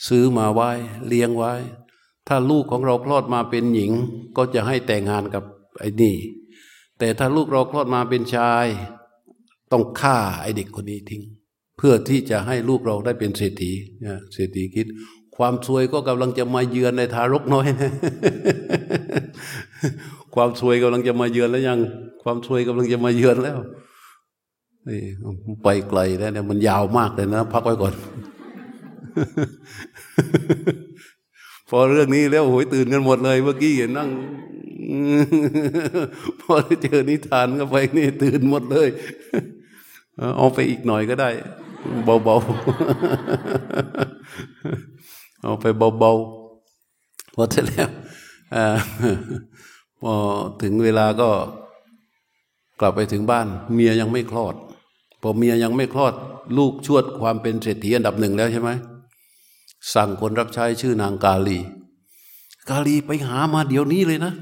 [0.07, 0.71] ซื้อมาไว้
[1.07, 1.53] เลี้ยงไว้
[2.29, 3.93] ถ้าลูกของเราคลอดมาเป็นหญิง
[4.37, 5.45] ก็จะให้แต่งงานกับ
[5.79, 6.17] ไอ้นี่
[6.99, 8.67] แต่ถ้าลูกเราคลอดมาเป็นชาย
[9.73, 11.23] ต้องฆ่าไอ้เด็กคนนี้ทิ้ง
[11.77, 13.73] เพื่อที่จะให้ลูกเราได้เป็นเศรษฐี
[14.33, 14.87] เศรษฐีคิด
[15.37, 17.93] ความซวยก็กำลังจะมาเยือนในทารกน้อยนะ
[20.35, 21.79] ความซวยกำลังจะมาเยือนแล้วยัง
[22.23, 23.59] ความซวยกำลังจะมาเยือนแล้ว
[24.89, 25.01] นี่
[25.65, 27.95] ไปไกลแล้วเนี่ยมันยาวมากเลยนะ พักไว้ก่อน
[31.69, 34.11] พอเรื่องนี้แล้วโหยตื่นกันหมดเลย เมื่อกี้เห็นนั่ง
[36.41, 38.89] พอเจอนิทานก็ไปนี่ตื่นหมดเลย
[40.37, 41.31] เอาไปอีกหน่อยก็ได้
[42.05, 42.45] เบาๆ
[45.43, 45.65] เอาไป
[45.99, 47.89] เบาๆพอเสร็จแล้ว
[50.01, 50.13] พอ
[50.63, 51.29] ถึงเวลาก็
[52.81, 54.55] กลับไปถึงบ้าน เมียยังไม่คลอด
[55.23, 56.15] พอเมียยังไม่คลอด
[56.59, 58.71] ลูกชวดความเป็นเศรษฐีอันดับหนึ่งแล้วใช่ไหม
[59.95, 61.59] สั่งคนรับใช้ชื่อนางกาลี
[62.71, 64.33] กาลีไปหามาเดี๋ยวนี้เลยนะ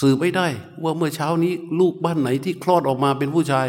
[0.00, 0.46] สื่อไม่ได้
[0.82, 3.66] ว่าเมื่อเช้านี้ลูกบ้านไหนที่คลอดออกมาเป็นผู้ชาย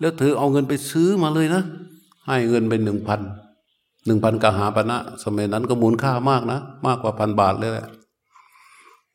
[0.00, 1.62] แล้วเธอเอาเงินไปซื้อมาเลยนะ
[2.28, 3.20] ให้เงินเป็นหนึ่งพัน
[4.06, 7.86] หนึ่งพันกหาปณะสมัยนั้นก็มูลค่ามากนะ มากกว่าพันบาทเลยแหละ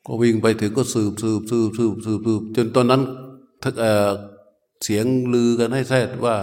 [0.05, 3.01] ก็วิ่งไปถึงก็สืบสืบสืบสืบสืบสืบจนตอนนั้น
[4.83, 6.35] เสียงลือกันให้แซดว่า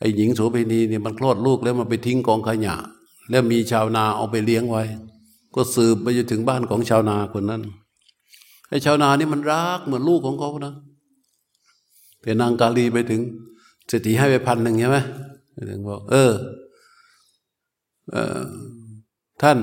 [0.00, 2.76] ไอ้หญิงโสเภณีเนี่ยมันคลอดลูกแล้วมันไปทิ้งกองขยะ
[3.30, 4.82] แล้วมีชาวนาเอาไปเลี้ยงไว้
[5.54, 7.62] ก็สืบไปจนถึงบ้านของชาวนาคนนั้น
[8.68, 10.74] ไอ้ชาวนานี่มันรักเหมือนลูกของเขานะ
[12.22, 13.20] แต่นางกาลีไปถึง
[13.88, 14.98] เศรษฐีให้ไปพันหนึ่งใช่ไหม
[15.70, 16.32] ถึงบอก เออ
[18.10, 18.42] เออ
[19.42, 19.58] ท่าน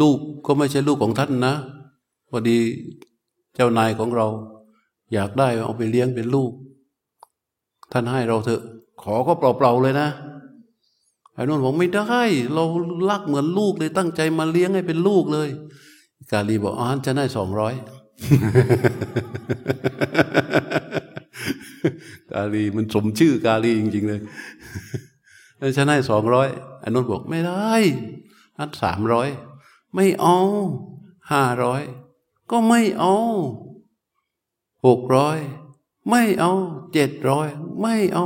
[0.00, 1.54] ลูกก็ไม่ใช่ลูกของท่านนะ
[2.30, 2.58] พอดี
[3.54, 4.26] เจ้านายของเรา
[5.12, 6.52] อยากได้เอาไปเลี้ยงเป็นลูก
[7.92, 8.62] ท่านให้เราเถอะ
[9.02, 10.08] ขอก็เปล่าๆเลยนะ
[11.34, 12.22] ไอ้นุ่นบอกไม่ได้
[12.54, 12.64] เรา
[13.10, 15.48] รักเหมือนลูกเลยตั้งใจมาเลี้ยงให้เป็นลูกเลย
[16.32, 17.74] กาลีบอกอ๋อจะได้สองร้อย
[22.32, 24.20] กาลีมันสมชื่อกาลีจริงๆเลย
[25.76, 26.48] ฉันให้สองร้อย
[26.82, 27.72] อนนู้นบอกไม่ได้
[28.58, 29.28] อันสามร้อย
[29.94, 30.38] ไม่เอา
[31.30, 31.82] ห้าร้อย
[32.50, 33.14] ก็ไม่เอา
[34.86, 35.38] หกร้อย
[36.08, 36.52] ไม่เอา
[36.92, 37.48] เจ็ดร้อย
[37.80, 38.24] ไม่เอา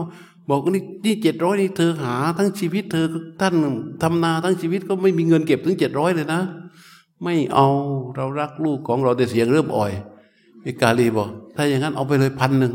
[0.49, 3.07] บอกนี่นี่เจ็ดร้อยนี่เธอหาทั้งชีวิตเธอ
[3.41, 3.55] ท่าน
[4.03, 6.41] ทำนาทั้งชีวิตก็ไม่มีเงินเก็บถึงเจ็ดร้อยเลยนะ
[7.23, 7.69] ไม่เอา
[8.17, 9.93] เรารักลูกของเราแต่เสียงเริ่มอ่อย
[10.65, 12.73] อ้กาลีบอกถ้าอย่างนั้นเอาไปเลยพันหนึ่ง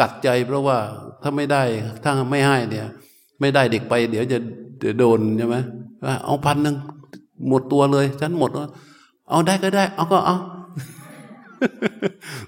[0.00, 0.78] กัดใจเพราะว่า
[1.22, 1.62] ถ้าไม่ได้
[2.02, 2.88] ถ้าไม่ให้เนี่ย
[3.40, 4.24] ไม่ได้เด็กไป เดี๋ยว
[4.82, 5.56] จะโดนใช่ไหม
[6.24, 6.76] เอาพันหนึ่ง
[7.48, 8.50] หมดตัวเลย ฉันหมด
[9.30, 10.36] เอาได้ก็ได้ เอาก็เอา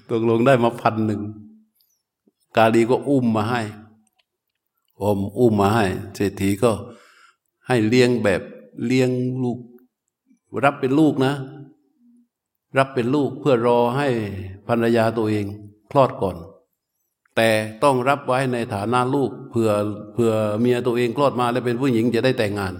[0.09, 1.21] ตกลงได้มาพันหนึ่ง
[2.57, 3.61] กาลีก็อุ้มมาให้
[5.01, 5.85] อมอุ้มมาให้
[6.15, 6.71] เศรษฐีก็
[7.67, 8.41] ให้เลี้ยงแบบ
[8.85, 9.09] เลี้ยง
[9.43, 9.59] ลูก
[10.63, 11.33] รับเป็นลูกนะ
[12.77, 14.07] รับเป็นลูกเพื่อรอให้
[14.67, 15.45] ภรรยาตัวเอง
[15.91, 16.35] คลอดก่อน
[17.39, 19.69] แต่ต้องรับไว้ในฐานะลูกเพื่อ
[20.13, 22.73] เพื่อเมียตัวเองคลอดมาแล้วเป็นผู้หญิงจะได้แต่งงาน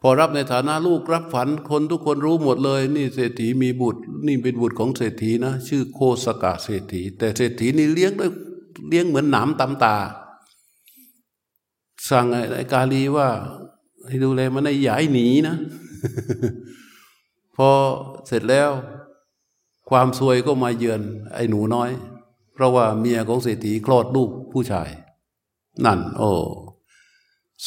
[0.00, 8.30] พอรับในฐานะลูกรับฝันคนทุกคนรู้หมดเลย นี่เศรษฐีมีบุตร นี่เป็นบุตรของเศรษฐีนะ ชื่อโคสกาเศรษฐี แต่เศรษฐีนี่เลี้ยงด้วย
[8.88, 9.96] เลี้ยงเหมือนหนามตำตา
[12.08, 13.28] สั่งไอ้กาลีว่า
[14.06, 15.56] ให้ดูแลมันให้ย้ายหนีนะ
[17.56, 17.68] พอ
[18.26, 18.70] เสร็จแล้ว
[19.90, 21.00] ความซวยก็มาเยือน
[21.34, 21.90] ไอ้หนูน้อย
[22.54, 24.88] เพราะว่าเมียของเศรษฐีคลอดลูกผู้ชาย
[25.84, 26.30] นั่น โอ้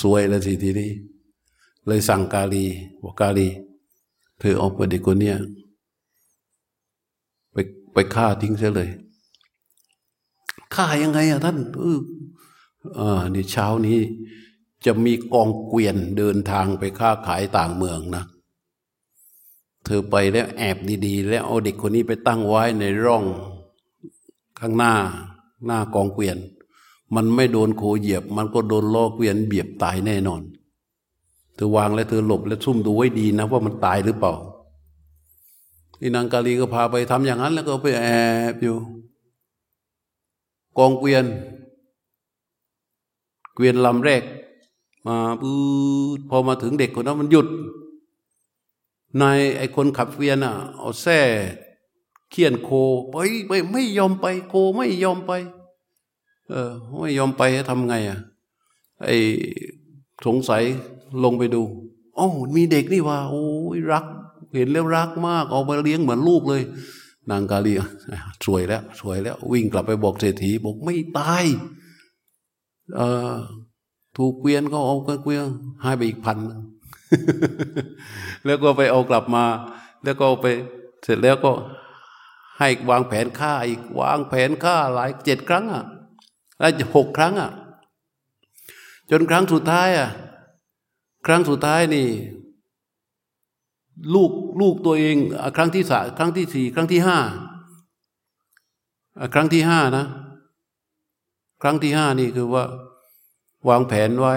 [0.01, 0.91] สวยแล้วสิทีนี้
[1.88, 2.65] เลยสั่งกาลี
[3.03, 3.47] บอกกาลี
[4.39, 5.38] เธอออกไปเด็กคนเนี้ย
[7.51, 7.57] ไป
[7.93, 8.89] ไปฆ่าทิ้งเสียเลย
[10.75, 11.99] ฆ่ายังไงอะท่านเออ
[12.99, 13.99] อ่านี่เช้านี้
[14.85, 18.23] จะมีกองเกวียนเดินทางไปค้าขายต่างเมืองนะ
[19.85, 23.23] เธอไปแล้วแอบดีๆ แล้วเอาเด็กคนนี้ไปตั้งไว้ในร่อง
[24.60, 24.93] ข้างหน้า
[25.66, 26.38] หน้ากองเกวียน
[27.16, 30.41] มันไม่โดนโคเหยียบ มันก็โดนล้อเกวียนเบียบตายแน่นอน
[31.55, 34.34] เธอวางแล้วเธอหลบแล้วซุ่มดูไว้ดีนะว่ามันตายหรือเปล่า
[35.99, 38.08] ที่นางกาลีก็พาไปทำอย่างนั้น แล้วก็ไปแอ
[38.53, 38.76] บอยู่
[40.78, 41.26] กองเกวียน
[43.55, 44.24] เกวียนลำแรก
[45.08, 45.55] มาปื๊
[46.18, 47.47] ดพอมาถึงเด็กคนนั้นมันหยุด
[49.22, 51.20] นายไอคนขับเกวียนอะเอาแส้
[52.32, 52.69] เคียนโค
[53.11, 53.15] ไป
[53.47, 55.32] ไปไม่ยอมไปโคไม่ยอมไป
[56.49, 58.19] เออ ไม่ยอมไปทำไงอะ
[59.03, 59.09] ไอ
[60.25, 60.63] สงสัย
[61.23, 61.63] ลงไปดู
[62.15, 63.45] โอ้มีเด็กนี่ว่า โอ้
[63.78, 64.05] ยรัก
[64.55, 66.61] เห็นแล้วรักมาก เอาไปเลี้ยงเหมือนลูกเลย
[67.32, 67.73] นางกาลี
[68.45, 71.43] สวยแล้วสวยแล้ว วิ่งกลับไปบอกเศรษฐีบอกไม่ตาย
[72.95, 73.01] เอ
[73.34, 73.36] อ
[74.17, 75.45] ถูกเกวียนก็เอาเกวียน
[75.82, 76.38] ให้ไปอีกพัน
[78.45, 79.43] แล้วก็ไปเอากลับมา
[80.03, 80.47] แล้วก็ไป
[81.03, 81.51] เสร็จแล้วก็
[82.60, 85.84] ให้วางแผนฆ่าอีกวางแผนฆ่าหลายเจ็ดครั้งอะ
[86.60, 87.51] แล้วหกครั้งอะ
[89.12, 90.10] จนครั้งสุดท้ายอะ
[91.26, 92.08] ครั้งสุดท้ายนี่
[94.14, 94.32] ลูก
[94.62, 95.16] ลูกตัวเอง
[95.55, 97.20] ครั้งที่สาครั้งที่สี่ครั้งที่ห้า
[99.34, 100.05] ครั้งที่ห้านะ
[101.62, 102.64] ครั้งที่ห้านี่คือว่า
[103.70, 104.36] วางแผนไว้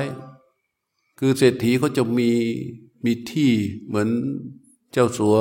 [1.18, 2.30] คือเศรษฐีเขาจะมี
[3.04, 3.50] มีที่
[3.86, 4.08] เหมือน
[4.92, 5.36] เจ้าสัว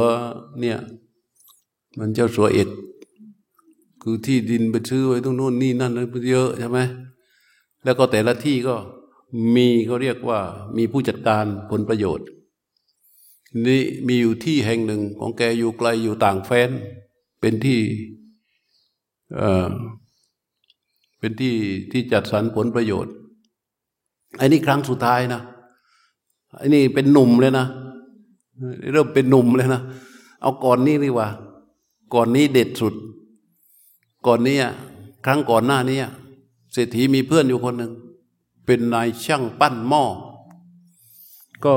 [0.62, 0.80] เนี่ย
[1.98, 2.70] มันเจ้าสัวเอก
[4.02, 5.92] คือที่ดินไปซื้อไว้ตรงโน้นนี่นั่น
[6.30, 6.80] เยอะใช่ไหม
[7.84, 8.76] แล้วก็แต่ละที่ก็
[9.56, 10.40] มีเขาเรียกว่า
[10.78, 12.28] มีผู้จัดการผลประโยชน์
[13.66, 16.70] นี่มีอยู่ที่แห่งหนึ่งของแกอยู่ไกลอยู่ต่างแฟน
[17.40, 17.80] เป็นที่
[19.36, 19.70] เอ่อ
[21.20, 21.56] เป็นที่
[21.92, 23.14] ที่จัดสรรผลประโยชน์
[24.38, 25.42] ไอ้นี่ครั้งสุดท้ายนะ
[26.58, 27.66] ไอ้นี่เป็นหนุ่มเลยนะ
[28.94, 29.82] เริ่มเป็นหนุ่มเลยนะ
[30.42, 31.28] เอาก่อนนี้ดีกว่า
[32.14, 32.94] ก่อนนี้เด็ดสุด
[34.28, 34.58] ก่อนนี้
[35.26, 36.00] ครั้งก่อนหน้านี้
[36.74, 37.92] เศรษฐีมีเพื่อนอยู่คนหนึ่ง
[38.66, 40.04] เป็นนายช่างปั้นหม้อ
[41.66, 41.76] ก็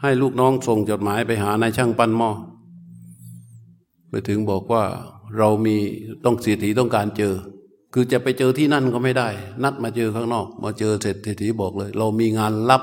[0.00, 2.30] ให้ลูกน้องส่งจดหมายไปหานายช่างปั้นหม้อ
[4.10, 4.84] ไปถึงบอกว่า
[5.38, 5.76] เรามี
[6.24, 7.34] ต้องเศรษฐีต้องการเจอ
[7.92, 9.28] คือจะไปเจอที่นั่นก็ไม่ได้
[9.62, 12.82] นัดมาเจอข้างนอก มาเจอเศรษฐีบอกเลย เรามีงานลับ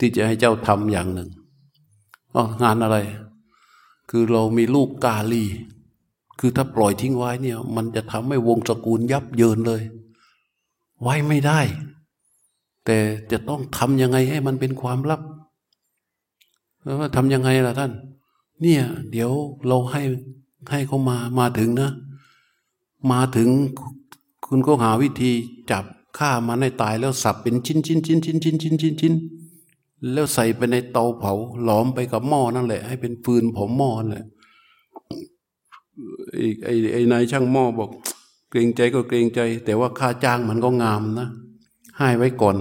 [0.00, 1.28] ที่จะให้เจ้าทำอย่างหนึ่ง
[2.34, 2.96] อ๋องานอะไร
[4.14, 5.44] คือเรามีลูกกาลี
[6.38, 9.82] คือถ้าปล่อยทิ้งไว้เนี่ย มันจะทำให้วงสกุลยับเยินเลย
[11.02, 11.60] ไว้ไม่ได้
[12.84, 12.98] แต่
[13.32, 15.20] จะต้องทำยังไงให้มันเป็นความลับ
[16.82, 17.92] แล้วว่าทำยังไงล่ะท่าน
[18.62, 19.30] เนี่ย เดี๋ยว
[19.66, 20.02] เราให้
[20.70, 21.90] ให้เขามามาถึงนะ
[23.12, 23.48] มาถึง
[24.46, 25.32] คุณก็หาวิธี
[25.70, 25.84] จับ
[26.18, 29.14] ฆ่ามันให้ตายแล้วสับเป็นชิ้นชิ้นชิ้นชิ้นชิ้นชิ้นชิ้นชิ้น
[30.12, 31.32] แล้วใส่ไปในเตาเผา
[31.64, 34.26] หลอมไปกับหม้อนั่นแหละ ให้เป็นฟืนผมหม้อนั่นแหละ
[36.32, 37.90] ไอ้ไอ้ไอ้นายช่างหม้อบอก
[38.50, 41.28] เกรงใจก็เกรงใจ แต่ว่าค่าจ้างมันก็งามนะ
[41.98, 42.56] ให้ไว้ก่อน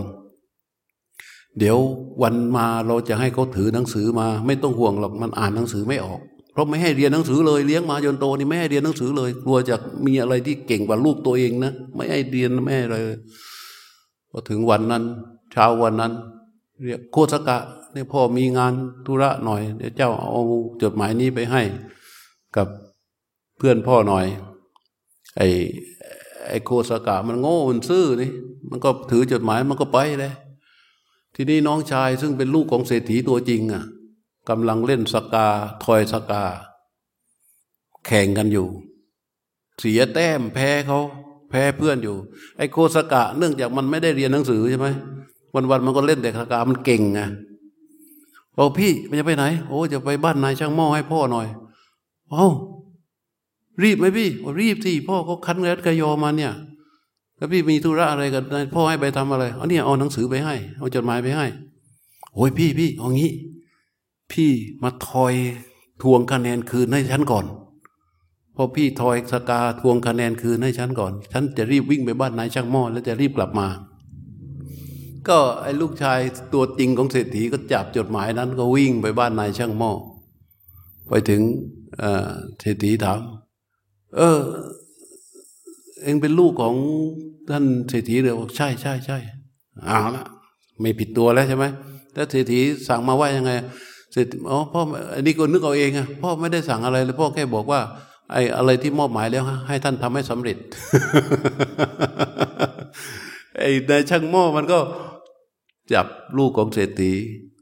[1.59, 1.77] เดี๋ยว
[2.21, 6.19] วันมาเราจะให้เขาถือหนังสือมา ไม่ต้องห่วงหรอกมันอ่านหนังสือไม่ออก
[6.51, 9.75] เพราะไม่ให้เรียนหนังสือเลยเลี้ยงมาจนโตนี่ไม่ให้เรียนหนังสือเลย กลัวจะ
[10.05, 12.97] มีอะไรที่เก่งกว่าลูกตัวเองนะไม่ให้เรียนไม่ให้อะไร
[14.31, 15.03] พอถึงวันนั้น
[15.51, 16.13] เช้าวันนั้น
[16.83, 17.57] เรียกโคสกะ
[17.93, 18.73] เนี่ยพ่อมีงาน
[19.05, 20.41] ธุระหน่อย เดี๋ยวเจ้าเอา
[20.81, 21.61] จดหมายนี้ไปให้
[22.55, 22.67] กับ
[23.57, 24.25] เพื่อนพ่อหน่อย
[25.37, 25.47] ไอ้
[26.47, 28.31] ไไอ้โคสกะมันโง่มันซื่อนี่
[28.69, 30.33] มันก็ถือจดหมายมันก็ไปเลย
[31.35, 33.83] ทีนี้น้องชายซึ่งเป็นลูกของเศรษฐีตัวจริงอะ
[34.49, 35.47] กำลังเล่นสกา
[35.83, 36.43] ทอยสกา
[38.05, 38.67] แข่งกันอยู่
[39.79, 40.99] เสียแต้มแพ้เขา
[41.49, 42.17] แพ้เพื่อนอยู่
[42.57, 44.87] ไอ้โคสกะ เนื่องจากมันไม่ได้เรียนหนังสือใช่ไหม
[45.53, 47.19] วันวันมันก็เล่นแต่สกามันเก่งไง
[48.57, 51.47] บอกพี่มันจะไปไหน โอ้จะไปบ้านนายช่างหม้อให้พ่อหน่อย
[52.31, 52.47] เอ้า
[53.83, 54.29] รีบไหมพี่
[54.59, 56.53] รีบสิพ่อก็คันเงินกระยอมาเนี่ย
[57.37, 58.43] แล้วพี่มีธุระอะไรกัน
[58.75, 61.45] พ่อให้ไปทำอะไรเอาเนี่ยเอาหนังสือไปให้ เอาจดหมายไปให้
[62.33, 63.31] โอ้ยพี่พี่เอางี้
[64.31, 64.51] พี่
[64.83, 65.33] มาทอย
[66.01, 67.45] ทวงคะแนนคืนให้ฉันก่อน
[68.55, 73.67] พอพี่ทอยสกาทวงคะแนนคืนให้ฉันก่อน ฉันจะรีบวิ่งไปบ้านนายช่างหม้อแล้วจะรีบกลับมา
[75.29, 76.19] ก็ไอ้ลูกชาย
[76.53, 79.91] ตัวจริงของเศรษฐีก็จับจดหมายนั้น ก็วิ่งไปบ้านนายช่างหม้อ
[81.09, 81.41] ไปถึง
[82.59, 83.21] เศรษฐีถาม
[84.17, 84.39] เออ
[86.03, 86.75] เองเป็นลูกของ
[87.49, 89.17] ท่านเศรษฐีเรือบอกใช่ใช่ใช่
[89.85, 90.25] เอาละ
[90.79, 91.65] ไม่ผิดตัวแล้วใช่ไหม
[92.13, 93.51] แล้วเศรษฐีสั่งมาว่ายังไง
[94.11, 94.81] เสร็จอ๋อพ่อ
[95.13, 97.81] อันนี้ก็นึกเอาเองอะพ่อไม่ได้สั่งอะไรเลยพ่อแค่บอกว่า
[98.31, 100.57] ไอ้อะไรที่มอบหมายแล้วให้ท่านทำให้สำเร็จ
[103.59, 104.79] ไอ้นายช่างหม้อมันก็
[105.93, 107.13] จับลูกของเศรษฐี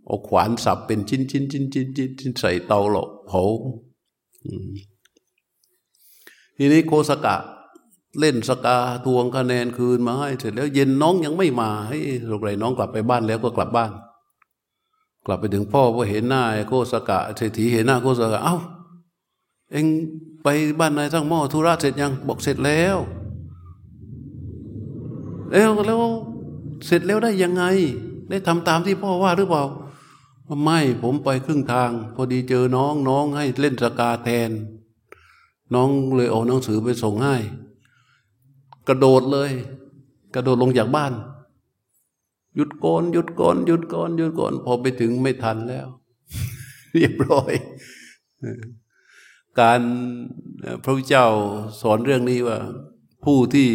[0.05, 1.87] เอาขวานสับเป็นชิ้นชิ้นชิ้นชิ้น
[2.19, 3.41] ชิ้นใส่เตาหลอกเผา
[6.57, 7.35] ทีนี้โคสกะ
[8.19, 11.97] เล่นสกาทวงคะแนนคืนมาให้ เสร็จแล้วเย็นน้องยังไม่มาให้
[12.29, 13.91] สงไรน้องกลับไปบ้านแล้วก็กลับบ้าน
[15.25, 18.57] กลับไปถึงพ่อพอเห็นหน้าโคสกะเศรษฐีเห็นหน้าโคสกะ เอ้า
[19.71, 19.85] เอ็ง
[20.43, 20.47] ไป
[20.79, 22.97] บ้านนายทั้งหม้อธุระเสร็จยังบอกเสร็จแล้ว
[25.51, 26.01] แล้วแล้ว
[26.85, 27.63] เสร็จแล้วได้ยังไง
[28.29, 29.63] ได้ทำตามที่พ่อว่าหรือเปล่า
[30.63, 34.49] ไม่ผมไปครึ่งทาง พอดีเจอน้องน้องให้เล่นสกาแทน
[35.73, 37.35] น้องเลยเอาหนังสือไปส่งให้
[38.87, 39.51] กระโดดเลย
[40.35, 41.13] กระโดดลงจากบ้าน
[42.55, 45.87] หยุดก่อนหยุดก่อนหยุดก่อนหยุดก่อนพอไปถึงไม่ทันแล้ว
[46.93, 47.51] เรียบร้อย
[49.59, 49.81] การ
[50.83, 51.27] พระพุทธเจ้า
[51.81, 52.57] สอนเรื่องนี้ว่า
[53.25, 53.69] ผู้ที่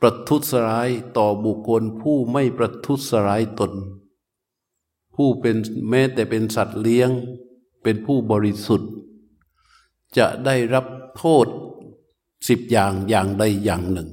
[0.00, 3.72] ประทุษร้ายต่อบุคคลผู้ไม่ประทุษร้ายตน
[5.14, 5.56] ผู้เป็น
[5.90, 7.10] แม้แต่เป็นสัตว์เลี้ยง
[7.82, 8.90] เป็นผู้บริสุทธิ์
[10.18, 10.86] จะได้รับ
[11.16, 11.46] โทษ
[12.48, 14.08] สิบอย่างอย่างใดอย่างหนึ่ง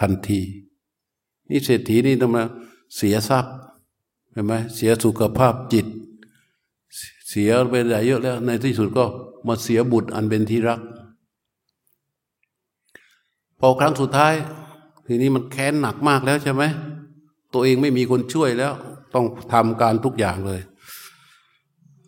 [0.00, 0.40] ทันที
[1.50, 2.44] นี่เศรษฐีนี่ต้องมา
[2.96, 3.54] เสียทรัพย์
[4.32, 5.86] เห็นไหมเสียสุขภาพจิต
[7.28, 9.04] เสียไปหลายเยอะแล้ว ในที่สุดก็
[9.46, 10.80] มาเสียบุตรอันเป็นที่รัก
[13.60, 14.34] พอครั้งสุดท้าย
[15.08, 16.62] ทีนี้มันแค้นหนักมากแล้วใช่ไหม
[17.54, 18.72] ตัวเองไม่มีคนช่วยแล้ว
[19.14, 20.60] ต้องทำการทุกอย่างเลย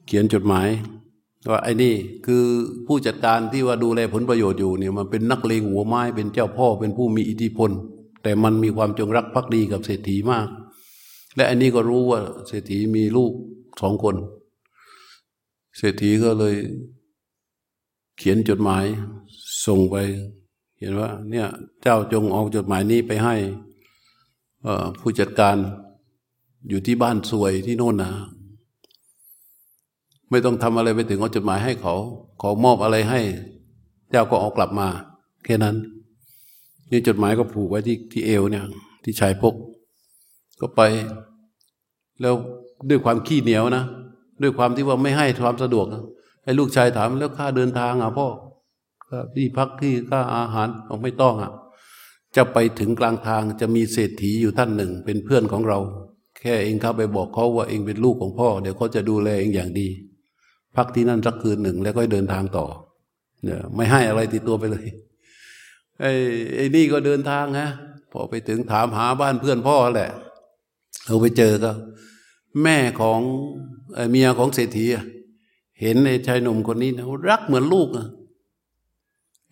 [0.07, 0.69] เขียนจดหมาย
[1.51, 1.95] ว่าไอ้นี่
[2.27, 2.45] คือ
[2.87, 7.71] ผู้จัดการที่ว่าดูแลผลประโยชน์อยู่เนี่ยมันเป็นนักเลงหัวไม้เป็นเจ้าพ่อเป็นผู้มีอิทธิพล
[8.23, 10.47] แต่มันมีความจงรักภักดีกับเศรษฐีมาก
[11.37, 13.33] และอันนี้ก็รู้ว่าเศรษฐีมีลูก
[13.81, 14.17] สองคน
[15.79, 16.55] เศรษฐีก็เลย
[18.19, 18.85] เขียนจดหมาย
[19.67, 19.97] ส่งไป
[20.81, 21.47] เห็นว่า เนี่ย
[21.83, 23.35] เจ้าจงเอาจดหมายนี้ไปให้
[25.01, 25.57] ผู้จัดการ
[26.69, 28.13] อยู่ที่บ้านสวยที่โน่นนะ
[30.31, 31.95] ไม่ต้องทำอะไรไปถึงเอาจดหมายให้เขา
[32.41, 33.21] ขอมอบอะไรให้
[34.11, 34.89] เจ้าก็ออกกลับมา
[35.45, 35.77] แค่นั้น
[36.91, 38.65] นี่จดหมายก็ผูกไว้ที่ที่เอวเนี่ย
[39.05, 39.55] ที่ชายพก
[40.61, 40.81] ก็ไป
[42.21, 42.35] แล้ว
[42.89, 43.85] ด้วยความขี้เหนียวนะ
[44.43, 45.87] ด้วยความที่ว่าไม่ให้ความสะดวก
[46.45, 48.27] ให้ลูกชายถามแล้วค่าเดินทางอะพ่อ
[49.35, 51.53] ที่พักที่ค่าอาหารอไม่ต้องอะ
[52.37, 55.79] จะไปถึงกลางทางจะมีเศรษฐีอยู่ท่านหนึ่ง เป็นเพื่อนของเรา
[56.41, 59.89] แค่เองเข้าไปบอกเขาว่าเองเป็นลูกของพ่อ เดี๋ยวเขาจะดูแลเองอย่างดี
[60.77, 62.67] พักที่นั่นสักคืนหนึ่งแล้วก็เดินทางต่อ
[63.45, 64.87] เนี่ยไม่ให้อะไรติดตัวไปเลย
[66.01, 66.13] ไอ้
[66.57, 67.71] ไอ้นี่ก็เดินทางฮะ
[68.13, 70.11] พอไปถึงถามหาบ้านเพื่อนพ่อแหละ
[71.07, 71.73] เราไปเจอก็
[72.63, 73.21] แม่ของ
[74.11, 74.87] เมียของเศรษฐี
[75.81, 77.89] เห็นไอ้ชายหนุ่มคนนี้นะรักเหมือนลูก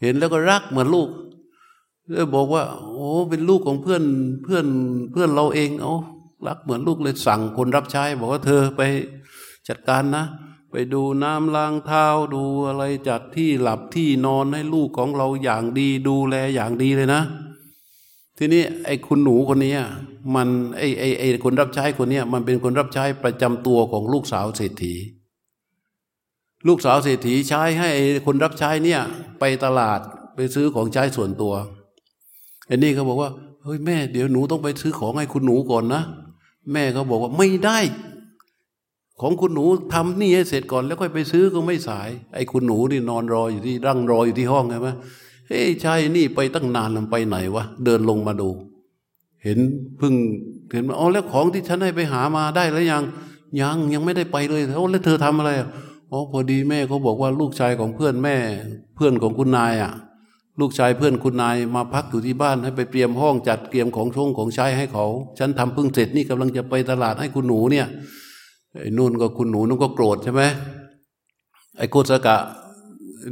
[0.00, 1.08] เห็นแล้วก็รักเหมือนลูก
[2.10, 4.04] เลยบอกว่า โอ้เป็นลูกของเพื่อน
[4.42, 4.66] เพื่อน
[5.12, 5.94] เพื่อนเราเอง เอา
[6.46, 8.82] รักเหมือนลูกเลยสั่งคนรับใช้ บอกว่าเธอไป
[9.68, 10.24] จัดการนะ
[10.70, 17.22] ไปดูน้ำล้างเท้าดูอะไรจัดที่หลับที่นอนให้ลูกของเราอย่างดีดูแลอย่างดีเลยนะ
[18.38, 19.74] ทีนี้ไอ้คุณหนูคนนี้
[20.34, 24.94] มันไอ้ไอ้ไอ้คนรับใช้คนนี้มันเป็นคนรับใช้ประจำตัวของลูกสาวเศรษฐี
[26.66, 27.90] ลูกสาวเศรษฐีใช้ให้
[28.26, 29.00] คนรับใช้เนี่ย
[29.40, 30.00] ไปตลาด
[30.36, 31.54] ไปซื้อของใช้ส่วนตัว
[32.66, 33.30] ไอ้นี่เขาบอกว่า
[33.64, 36.02] เฮ้ยแม่เดี๋ยวหนูต้องไปซื้อของให้คุณหนูก่อนนะ
[36.72, 37.78] แม่เขาบอกว่าไม่ได้
[39.20, 44.88] ของคุณหนูทำนี่ให้เสร็จก่อน แล้วค่อยไปซื้อก็ไม่สาย ไอ้คุณหนูนี่นอนรออยู่ที่ร่างรออยู่ที่ห้องใช่ไหม
[45.48, 48.48] เฮ้ยชายนี่ไปตั้งนานมันไปไหนวะเดินลงมาดู
[49.42, 49.58] เห็น
[50.00, 50.14] พึ่ง
[50.72, 53.02] เห็นอ๋อแล้วของที่ฉันให้ไปหามาได้แล้วยัง
[53.60, 55.64] ยังยังไม่ได้ไปเลยแล้วแล้วเธอทำอะไรอ๋
[56.16, 58.36] อพอดีแม่เขาบอกว่าลูกชายของเพื่อนแม่
[58.94, 59.92] เพื่อนของคุณนายอะ
[60.60, 65.06] ลูกชายเพื่อนคุณนายมาพักอยู่ที่บ้านให้ไปเตรียมห้องจัดเตรียมของชงของใช้ให้เขา
[65.38, 67.86] ฉันทำพึ่งเสร็จนี่กำลังจะไปตลาดให้คุณหนูเนี่ย
[68.80, 70.42] ไอ้นู่นก็คุณหนูนู่นก็โกรธใช่ไหม
[71.78, 72.36] ไอ้โคสกะ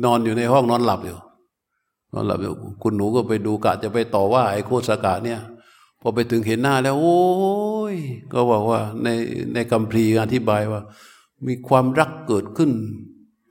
[0.04, 1.18] นอนอยู่ในห้องนอนหลับอยู่
[2.14, 2.52] นอนหลับอยู่
[2.82, 5.40] คุณหนูก็ไปดูกะจะไปต่อว่า ไอ้โคสกะเนี่ย
[6.00, 7.18] พอไปถึงเห็นหน้าแล้ว โอ้
[7.94, 7.96] ย
[8.32, 9.08] ก็บอกว่าใน
[9.54, 10.82] ในคำพีอธิบายว่า
[11.46, 12.72] มีความรักเกิดขึ้น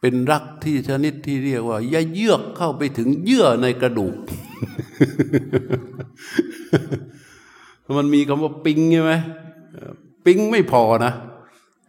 [0.01, 4.15] เป็นรักที่ชนิดที่เรียกว่าย่าเยือกเข้าไปถึงเยื่อในกระดูก
[7.97, 9.13] มันมีคำว่าปิงใช่ไหม
[10.25, 11.13] ปิงไม่พอนะ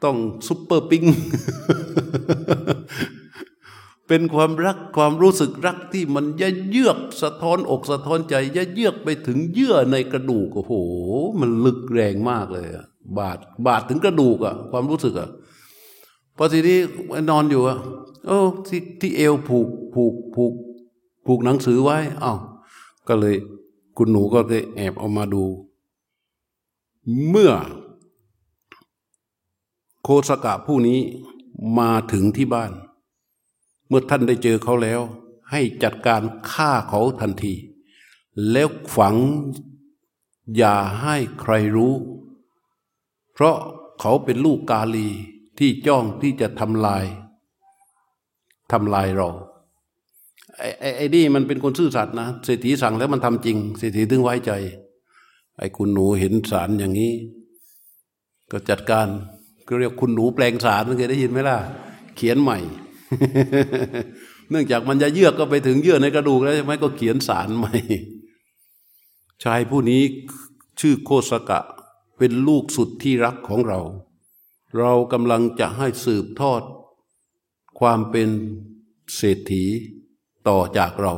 [0.05, 0.17] ต้อง
[0.47, 1.05] ซุปเปอร์ปิง
[4.09, 10.75] เป็นความรักความรู้สึกรักที่มันยะเยือกสะท้อนอกสะท้อนใจยะเยือกไปถึงเยื่อในกระดูกโอ้โห
[11.41, 12.87] มันลึกแรงมากเลยอะ
[13.19, 15.29] บาดบาดถึงกระดูกอะความรู้สึกอะ
[16.37, 16.79] พอทีนี้
[17.31, 17.79] นอนอยู่อะ
[18.27, 20.53] โอ้ที่ที่เอวผูกผูกผูก
[21.27, 22.39] ผูกหนังสือไว้อ้าว
[23.09, 23.37] ก็เลย
[23.97, 25.45] คุณหนูก็เลยแอบเอามาดู
[27.29, 27.53] เมื่อ
[30.03, 31.01] โคสกะผู้นี้
[31.79, 32.73] มาถึงที่บ้าน
[33.89, 35.01] เมื่อท่านได้เจอเขาแล้ว
[35.51, 37.55] ให้จัดการฆ่าเขาทันที
[38.51, 39.17] แล้วฝัง
[40.57, 41.95] อย่าให้ใครรู้
[43.33, 43.57] เพราะ
[44.01, 45.09] เขาเป็นลูกกาลี
[45.59, 47.05] ที่จ้องที่จะทำลาย
[48.73, 49.29] ทำลายเรา
[50.59, 54.53] ไอ้ไอ้ไอ้นี่มันเป็นคนซื่อสัตย์นะเศรษฐีสั่งแล้วมันทำจริงเศรษฐีถึงไว้ใจ
[55.59, 57.13] ไอ้คุณหนูเห็นสารอย่างนี้
[58.51, 59.09] ก็จัดการ
[59.69, 61.59] ก็เรียกคุณหนูแปลงสารเคยได้ยินไหมล่ะ
[62.17, 62.59] เขียนใหม่
[64.51, 67.75] เนื่องจากมันจะเยือกก็ไปถึงเยื่อในกระดูกแล้วใช่ไหมก็เขียนสารใหม่
[69.45, 70.03] ชายผู้นี้
[70.81, 71.61] ชื่อโคสกะ
[72.19, 73.81] เป็นลูกสุดที่รักของเรา
[74.79, 76.63] เรากำลังจะให้สืบทอด
[77.79, 78.29] ความเป็น
[79.15, 79.65] เศรษฐี
[80.49, 81.15] ต่อจากเรา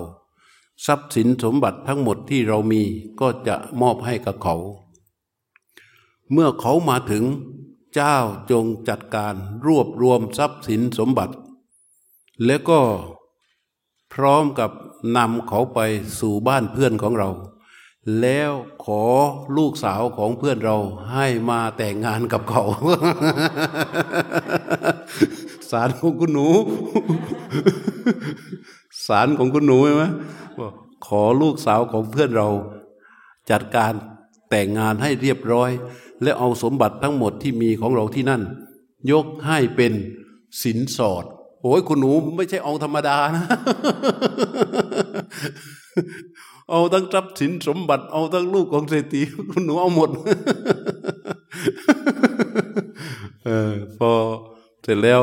[0.87, 2.83] ทรัพย์สินสมบัติทั้งหมดที่เรามี
[3.21, 4.57] ก็จะมอบให้กับเขา
[6.33, 7.25] เมื่อเขามาถึง
[7.95, 8.17] เจ้า
[8.51, 9.35] จงจัดการ
[9.67, 11.35] รวบรวมทรัพย์สินสมบัติ
[12.45, 12.81] แล้วก็
[14.15, 14.71] พร้อมกับ
[15.17, 15.79] นำเขาไป
[16.21, 17.31] สู่บ้านเพื่อนของเรา
[18.21, 18.53] แล้ว
[18.85, 19.05] ขอ
[19.57, 20.77] ลูกสาวของเพื่อนเรา
[21.13, 22.65] ให้มาแต่งงานกับเขา
[25.71, 26.49] สารของคุณหนู
[29.07, 30.05] สารของคุณหนูใช่ไหม
[31.07, 32.49] ขอลูกสาวของเพื่อนเรา
[33.51, 33.93] จัดการ
[34.51, 35.71] แต่งงานให้เรียบร้อย
[36.23, 38.43] และเอาสมบัติทั้งหมดที่มีของเราที่นั่น
[39.11, 39.93] ยกให้เป็น
[40.63, 41.25] สินสอด
[41.63, 43.45] โอ้ยคุณหนูไม่ใช่อาธรรมดานะ
[46.71, 50.11] เอาทั้งทรัพย์สินสมบัติ เอาทั้งลูกของเศรษฐีคุณหนูเอาหมด
[53.49, 54.11] ออพอ
[54.83, 55.21] เสร็จแล้ว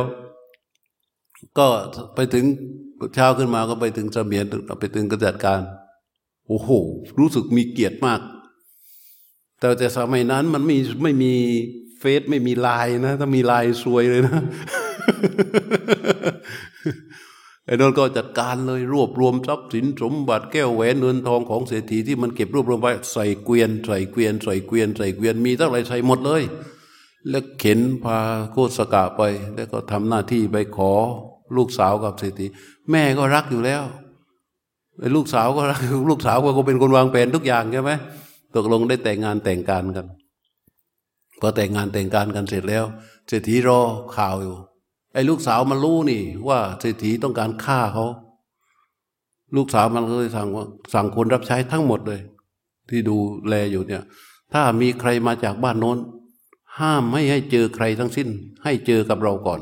[1.58, 1.68] ก็
[2.16, 2.46] ไปถึง
[3.16, 4.46] เช้าขึ้นมาก็ไปถึงเสมียน
[4.80, 5.62] ไปถึงกระจัดการ
[6.48, 6.70] โอ้โห
[7.20, 8.20] รู้สึกมีเกียรติมาก
[9.60, 11.34] แต่แต่สมัยนั้นมันไม่ไม่มี
[12.00, 14.42] เฟซไม่มีไลน์นะ ถ้ามีไลน์ซวยเลยนะ
[17.66, 26.44] ไอ้นนก็จัดการเลยรวบรวมทรัพย์สินสมบัติแก้วแหวนเงินทองของเศรษฐีที่มันเก็บรวบรวมไว้ใส่เกวียนใส่เกวียนใส่เกวียนใส่เกวียนมีเท่าไรใส่หมดเลย
[27.30, 28.20] แล้วเข็นพา
[28.52, 29.22] โคสกะไป
[29.56, 30.92] แล้วก็ทำหน้าที่ไปขอ
[31.56, 32.46] ลูกสาวกับเศรษฐี
[32.92, 33.84] แม่ก็รักอยู่แล้ว
[35.00, 37.92] ไอ้ลูกสาวก็รักลูกสาวก็เป็นคนวางแผนทุกอย่างใช่ไหม
[38.56, 40.06] ตกลงได้แต่งงานแต่งการกัน
[41.40, 42.86] พอแต่งงานแต่งการกันเสร็จแล้ว
[43.28, 43.80] เศรษฐีรอ
[44.18, 44.56] ข่าวอยู่
[45.16, 48.06] ไอ้ลูกสาวมันรู้นี่ ว่าเศรษฐีต้องการฆ่าเขา
[49.56, 52.22] ลูกสาวมันก็เลยสั่งว่าสั่งคนรับใช้ทั้งหมดเลย
[52.90, 54.04] ที่ดูแลอยู่เนี่ย
[54.54, 55.98] ถ้ามีใครมาจากบ้านโน้น
[56.80, 58.30] ห้ามไม่ให้เจอใครทั้งสิ้น
[58.64, 59.62] ให้เจอกับเราก่อน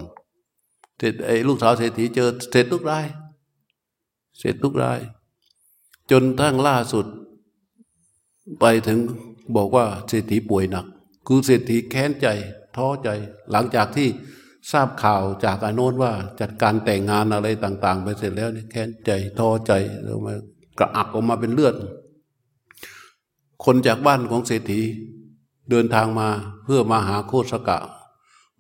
[0.98, 3.06] เสร็จไอ้ลูกสาวเศรษฐีเจอเสร็จทุกราย
[4.40, 5.00] เสร็จทุกราย
[6.12, 7.06] จนทั้งล่าสุด
[8.60, 9.00] ไปถึง
[9.56, 10.86] บอกว่าเศรษฐีป่วยหนัก
[11.28, 12.28] คือเศรษฐีแค้นใจ
[12.76, 13.10] ท้อใจ
[13.52, 14.10] หลังจากที่
[14.72, 16.12] ทราบข่าวจากอนุนว่า
[16.42, 19.72] จัดการแต่งงานอะไรต่าง ๆ ไปเสร็จแล้วนี่แค้นใจท้อใจ
[20.04, 20.34] แล้วมา
[20.80, 21.76] กระอักออกมาเป็นเลือด
[23.66, 24.82] คนจากบ้านของเศรษฐี
[25.70, 26.30] เดินทางมา
[26.64, 27.78] เพื่อมาหาโคสกะ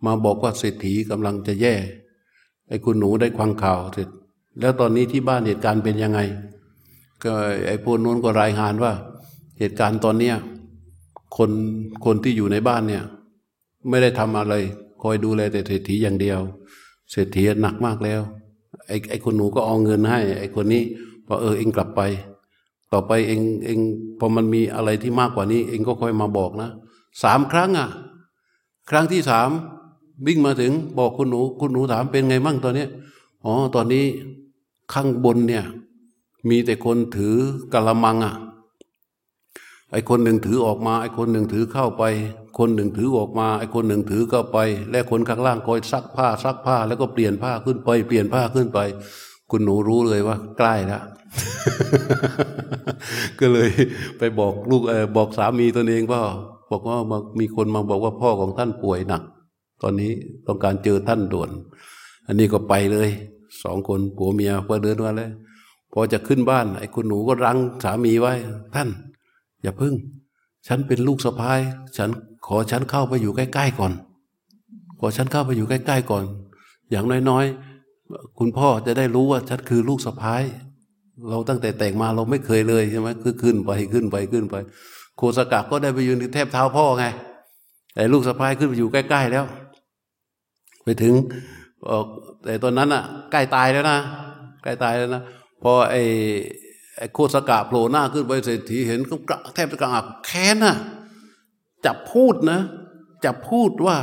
[0.05, 1.75] มาบอกว่าเศรษฐีกำลังจะแย่
[2.67, 4.07] ไอ้คุณหนูได้ควังข่าวเสร็จ
[4.59, 6.19] แล้วตอนนี้ที่บ้านเหตุการณ์เป็นยังไง
[7.23, 7.31] ก็
[7.67, 8.93] ไอ้พวกนู้นก็รายงานว่า
[9.59, 10.35] เหตุการณ์ตอนเนี้ย
[11.37, 11.51] คน
[12.05, 13.03] คนที่อยู่ในบ้านเนี่ย
[13.89, 14.53] ไม่ได้ทำอะไร
[15.03, 16.39] คอยดูแลแต่เศรษฐีอย่างเดียว
[17.11, 18.21] เศรษฐีหนักมากแล้ว
[18.87, 20.83] ไอ้ไอ้คนหนูก็เอาเงินให้ ไอ้คนนี้
[21.27, 22.01] ว่าเออเองกลับไป
[22.91, 23.79] ต่อไปเองเอง
[24.19, 26.69] พอมันมีอะไรที่มากกว่านี้ เองก็ค่อยมาบอกนะ
[27.23, 27.89] สามครั้งอะ
[28.89, 29.49] ครั้งที่สาม
[30.27, 32.85] วิ่งมาถึงบอกคุณหนู คุณหนูถามเป็นไงมั่งตอนนี้
[33.43, 34.05] อ๋อตอนนี้
[34.93, 35.63] ข้างบนเนี่ย
[36.49, 37.35] มีแต่คนถือ
[37.73, 38.35] กะละมังอะ
[39.93, 42.03] ไอ้คนหนึ่งถือออกมา ไอ้คนหนึ่งถือเข้าไป
[42.57, 44.57] คนหนึ่งถือออกมา ไอ้คนหนึ่งถือเข้าไป
[44.91, 48.79] และคนข้างล่างคอยซักผ้าซักผ้า แล้วก็เปลี่ยนผ้าขึ้นไป เปลี่ยนผ้าขึ้นไป
[49.51, 51.03] คุณหนูรู้เลยว่า ใกล้แล้ว
[53.39, 53.69] ก็เลย
[54.17, 56.21] ไปบอกลูกเออบอกสามีตนเองว่า
[56.71, 56.97] บอกว่า
[57.39, 59.23] มีคนมาบอกว่าพ่อของท่านป่วยหนัก
[59.81, 60.11] ตอนนี้
[60.47, 61.49] ต้องการเจอท่านด่วน
[62.27, 63.09] อันนี้ก็ไปเลย
[63.63, 65.29] สองคนผัวเมียพอเดินมาเลย
[65.93, 68.33] พอจะขึ้นบ้าน ไอ้คุณหนูก็รั้งสามีไว้
[68.75, 68.89] ท่าน
[69.63, 69.93] อย่าพึ่ง
[70.67, 71.59] ฉันเป็นลูกสะพ้าย
[71.97, 72.09] ฉัน
[72.47, 73.93] ขอฉันเข้าไปอยู่ใกล้ๆก่อน
[74.99, 76.23] ขอฉันเข้าไปอยู่ใกล้ๆก่อน
[76.91, 80.43] อย่างน้อยๆ คุณพ่อจะได้รู้ว่าฉันคือลูกสะพ้าย
[81.29, 84.55] เราตั้งแต่แต่งมาเราไม่เคยเลยใช่ไหมคือขึ้นไปขึ้นไปขึ้นไป
[85.17, 87.05] โคสกะก็ได้ไปยืนแทบเท้าพ่อไง
[87.95, 89.45] แต่ลูกสะพ้ายขึ้นไปอยู่ใกล้ ๆ แล้ว
[90.83, 91.13] ไปถึง
[92.45, 93.97] แต่ตอนนั้นอะ ใกล้ตายแล้วนะ
[94.63, 95.21] ใกล้ตายแล้วนะ
[95.63, 96.01] พอไอ้
[96.61, 96.62] ไอ้
[97.13, 100.75] โคสกะโผล่หน้าขึ้นไปเศรษฐีเห็นก็แทบจะกระอักแค้นน่ะ
[101.85, 102.59] จับพูดนะ
[103.25, 103.97] จับพูดว่า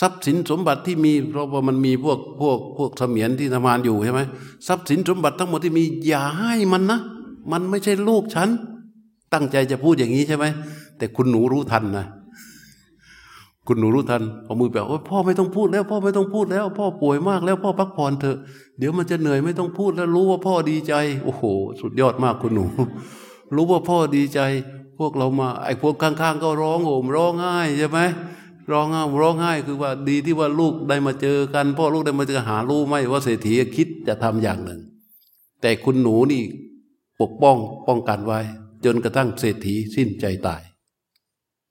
[0.00, 4.20] ทรัพย์สินสมบัติที่มี เพราะว่ามันมีพวกพวกพวกเสมียนที่ทำงานอยู่ใช่ไหม
[4.66, 7.00] ทรัพย์สินสมบัติทั้งหมดที่มีอย่าให้มันนะ
[7.52, 8.48] มันไม่ใช่ลูกฉัน
[9.32, 10.44] ตั้งใจจะพูดอย่างนี้ใช่ไหม
[10.98, 12.06] แต่คุณหนูรู้ทันนะ
[13.66, 18.38] คุณหนูรู้ทันเอามือแปะโอ้พ่อไม่ต้องพูดแล้วพ่อไม่ต้องพูดแล้ว พ่อป่วยมากแล้วพ่อพักผ่อนเถอะ
[18.78, 20.94] เดี๋ยวมันจะเหนื่อยไม่ต้องพูดแล้วรู้ว่าพ่อดีใจ
[21.24, 21.44] โอ้โห
[21.80, 22.66] สุดยอดมากคุณหนู
[23.54, 24.40] รู้ว่าพ่อดีใจ
[24.98, 28.00] พวกเรามาไอ้พวกข้างๆ ก็ร้องโหมร้องไห้ใช่ไหม
[28.72, 34.80] ร้องไห้ร้องไห้คือว่าดีที่ว่าลูกได้มาเจอกัน พ่อลูกได้มาเจอหารู้ไหมว่าเศรษฐีคิดจะทำอย่างหนึ่ง
[35.62, 36.42] แต่คุณหนูนี่
[37.20, 37.56] ปกป้อง
[37.88, 38.40] ป้องกันไว้
[38.84, 40.62] จนกระทั่งเศรษฐีสิ้นใจตาย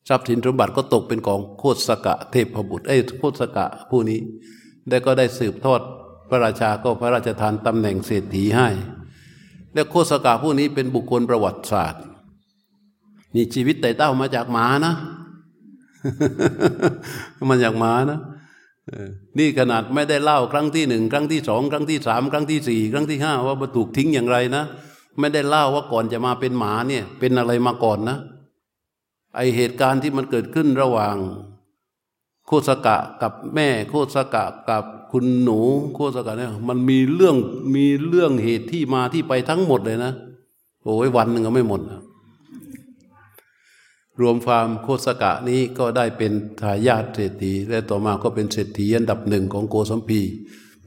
[0.09, 4.19] ทรัพย์สินสมบัติก็ตกเป็นของโคตสกะเทพบุตรไอ้โคตสกะผู้นี้
[4.89, 5.81] ได้ก็ได้สืบทอด
[6.29, 8.69] พระราชาก็พระราชทานตำแหน่งเศรษฐีให้
[9.73, 12.03] และโคตสกะผู้นี้เป็นบุคคลประวัติศาสตร์
[13.35, 14.93] นี่ชีวิตไต่เต้ามาจากหมานะ
[17.49, 18.19] มันจากหมานะ
[19.37, 24.63] นี่ขนาดไม่ได้เล่าครั้งที่หนึ่งครั้งที่สองครั้งที่สามครั้งที่สี่ครั้งที่ห้าว่าถูกทิ้งอย่างไรนะ
[25.19, 28.17] ไม่ได้เล่าว่าก่อนจะมาเป็นหมาเนี่ย เป็นอะไรมาก่อนนะ
[29.35, 31.15] ไอเหตุการณ์ที่มันเกิดขึ้นระหว่าง
[32.47, 35.59] โคสกะกับแม่โคสกะกับคุณหนู
[35.95, 37.35] โคสกะเนี่ยมันมีเรื่อง
[37.75, 40.13] มีเรื่องเหตุที่มาที่ไปทั้งหมดเลยนะ
[40.83, 42.01] โอ้ยวันหนึ่งก็ไม่หมดนะ
[44.21, 46.31] รวมความโคสกะนี้ก็ได้เป็น
[46.61, 50.21] ทายาทเศรษฐีและต่อมาก็เป็นเศรษฐีอันดับหนึ่งของโกสัมพี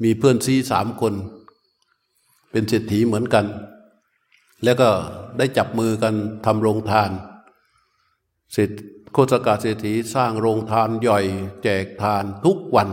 [0.03, 1.15] มีเพื่อนซีสามคน
[2.51, 3.45] เป็นเศรษฐีเหมือนกัน
[4.65, 4.89] แล้วก็
[5.39, 6.15] ได้จับมือกัน
[6.47, 7.11] ทำโรงทาน
[8.53, 8.71] เศรษ
[9.13, 11.25] โคสกาเศรษฐีสร้างโรงทานย่อย
[11.63, 12.89] แจกทานทุกวัน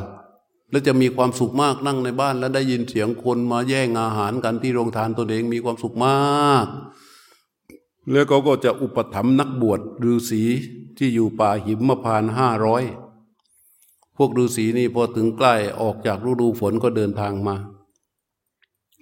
[0.70, 6.68] แล้วจะมีความสุขมากนั่งในบ้าน แล้วได้ยินเสียงคนมาแย่งอาหารกันที่โรงทานตัวเองมีความสุขมาก
[8.12, 9.80] แล้วเขาก็จะอุปถัมภ์นักบวช
[10.12, 10.44] ฤาษี
[10.98, 12.84] ที่อยู่ป่าหิมมพานห้าร้อย
[14.18, 17.56] พวกฤาษีนี่พอถึงใกล้ออกจากฤดูฝนก็เดินทางมา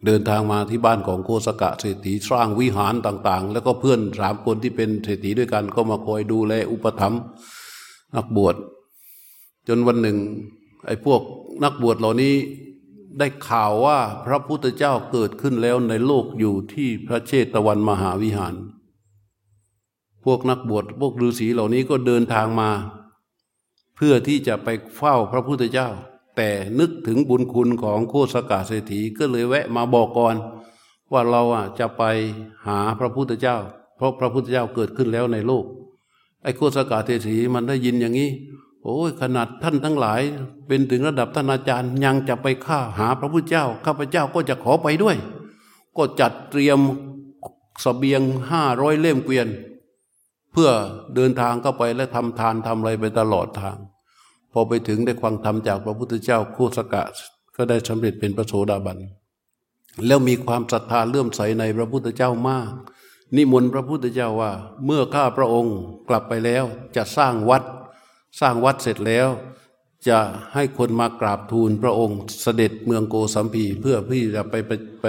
[0.06, 7.22] เดินทางมาที่บ้านของโกสกะเศรษฐีสร้างวิหารต่าง ๆ แล้วก็เพื่อนสามคนที่เป็นเศรษฐีด้วยกัน ก็มาคอยดูแลอุปถัมภ์
[8.16, 8.56] นักบวช
[9.68, 10.18] จนวันหนึ่ง
[10.86, 11.22] ไอ้พวก
[11.64, 12.36] นักบวชเหล่านี้
[13.20, 18.56] ได้ข่าวว่าพระพุทธเจ้าเกิดขึ้นแล้วในโลกอยู่ที่พระเชตวันมหาวิหาร
[20.26, 22.70] พวกนักบวชพวกฤาษีเหล่านี้ก็เดินทางมา
[23.96, 24.68] เพื่อที่จะไป
[24.98, 25.90] เฝ้าพระพุทธเจ้า
[26.36, 26.50] แต่
[26.80, 30.36] นึกถึงบุญคุณของโคสกาเศรษฐีก็เลยแวะมาบอกก่อน
[31.12, 32.04] ว่าเราอะจะไป
[32.68, 33.58] หาพระพุทธเจ้า
[33.98, 35.66] เพราะพระพุทธเจ้าเกิดขึ้นแล้วในโลก
[36.44, 38.30] ไอ้โคสกาเศรษฐีมันได้ยินอย่างนี้
[38.84, 40.22] โอ้ยขนาดท่านทั้งหลาย
[40.68, 45.18] เป็นถึงระดับท่านอาจารย์ยังจะไปฆ่าหาพระพุทธเจ้า ข้าพเจ้าก็จะขอไปด้วย
[45.98, 46.80] ก็จัดเตรียม
[47.84, 48.22] สเบียง
[48.52, 49.48] ห้าร้อยเล่มเกวียน
[50.52, 50.70] เพื่อ
[51.16, 53.78] เดินทางเข้าไปและทำทานทำอะไรไปตลอดทาง
[54.52, 57.04] พอไปถึงได้ฟังธรรมจากพระพุทธเจ้าโคสกะ
[57.56, 58.98] ก็ได้สำเร็จเป็นพระโสดาบัน
[60.08, 62.72] แล้วมีความศรัทธาเลื่อมใสในพระพุทธเจ้ามาก
[63.36, 64.52] นิมนต์พระพุทธเจ้าว่า
[64.86, 65.78] เมื่อข้าพระองค์
[66.10, 66.64] กลับไปแล้ว
[66.96, 67.64] จะสร้างวัด
[68.40, 69.28] สร้างวัดเสร็จแล้ว
[70.10, 70.20] จะ
[70.54, 74.72] ให้คนมากราบทูลพระองค์เสด็จเมืองโกสัมพีเพื่อพี่จะไปไป
[75.02, 75.08] ไป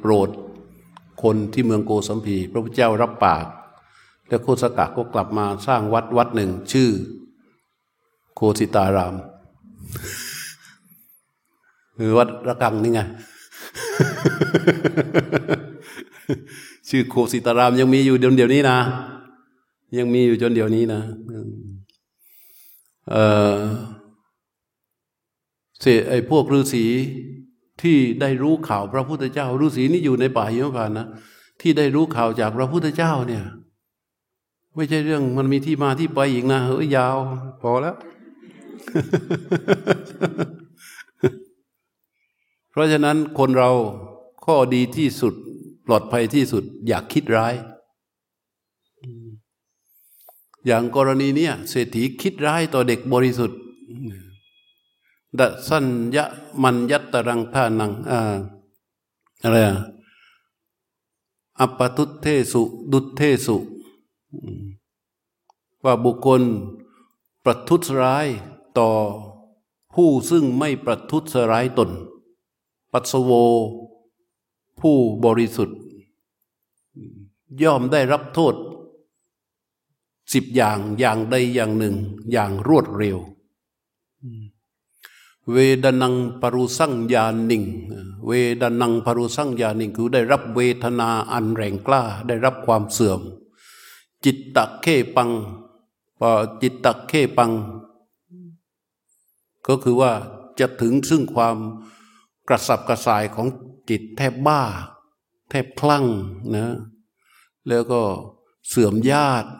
[0.00, 0.28] โปรด
[1.22, 3.46] คนที่เมืองโกสัมพี พระพุทธเจ้ารับปาก
[4.28, 6.90] แล้วโคสกะก็กลับมาสร้างวัดวัดหนึ่งชื่อ
[8.36, 9.14] โคสิตาราม
[11.96, 13.00] คือวัดระกังนี่ไง
[16.88, 18.78] ชื่อโคสิตารามยังมีอยู่เดี๋ยวนี้นะ
[19.98, 21.00] ยังมีอยู่จนเดี๋ยวนี้นะ
[23.10, 23.16] เอ
[23.54, 23.56] อ
[25.80, 26.84] เสไอ้พวกฤาษี
[27.82, 31.06] ที่ได้รู้ข่าวพระพุทธเจ้าฤาษีนี่อยู่ในป่าหิมพานนะ
[31.60, 33.44] ที่ได้รู้ข่าวจากพระพุทธเจ้าเนี่ย
[34.74, 37.16] ไม่ใช่เรื่องมันมีที่มาที่ไปอีกนะเฮ้ยยาว
[37.62, 37.96] พอแล้ว
[42.70, 43.70] เพราะฉะนั้นคนเรา
[44.44, 45.34] ข้อดีที่สุด
[45.86, 47.54] ปลอดภัยที่สุด อยากคิดร้าย
[50.66, 53.58] อย่างกรณีเนี้ยเศรษฐีคิดร้ายต่อเด็กบริสุทธิ์
[55.38, 55.86] ดสัญ
[56.16, 56.24] ญะ
[56.62, 58.34] มันยัตตรังท่านังอ่า
[59.42, 59.78] อะไรอะ
[61.60, 63.56] อัปตุเทสุ ดุเทสุ
[65.84, 66.42] ว่าบุคคล
[67.44, 68.28] ประทุษร้าย
[68.78, 68.90] ต่อ
[69.94, 71.90] ผู้ซึ่งไม่ประทุษร้ายตน
[72.92, 73.30] ปัสโว
[74.80, 75.78] ผู้บริสุทธิ์
[77.62, 78.54] ย่อมได้รับโทษ
[80.32, 81.96] สิบอย่างอย่างใดอย่างหนึ่ง
[82.32, 83.18] อย่างรวดเร็ว
[85.52, 87.64] เวดนังปรุสังยาหนิง
[88.26, 88.30] เว
[88.60, 93.20] ดนังปรุสังยาหนิง คือได้รับเวทนาอันแรงกล้าได้รับความเสื่อม
[94.24, 95.30] จิตตะเคปัง
[96.62, 97.50] จิตตะเคปัง
[99.68, 100.12] ก็คือว่า
[100.60, 101.56] จะถึงซึ่งความ
[102.48, 103.46] กระสับกระส่ายของ
[103.90, 104.62] จิตแทบบ้า
[105.48, 106.06] แทบคลั่ง
[106.54, 106.76] นะ
[107.68, 108.00] แล้วก็
[108.68, 109.50] เสื่อมญาติ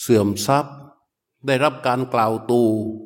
[0.00, 0.76] เสื่อมทรัพย์
[1.46, 2.62] ได้รับการกล่าวตู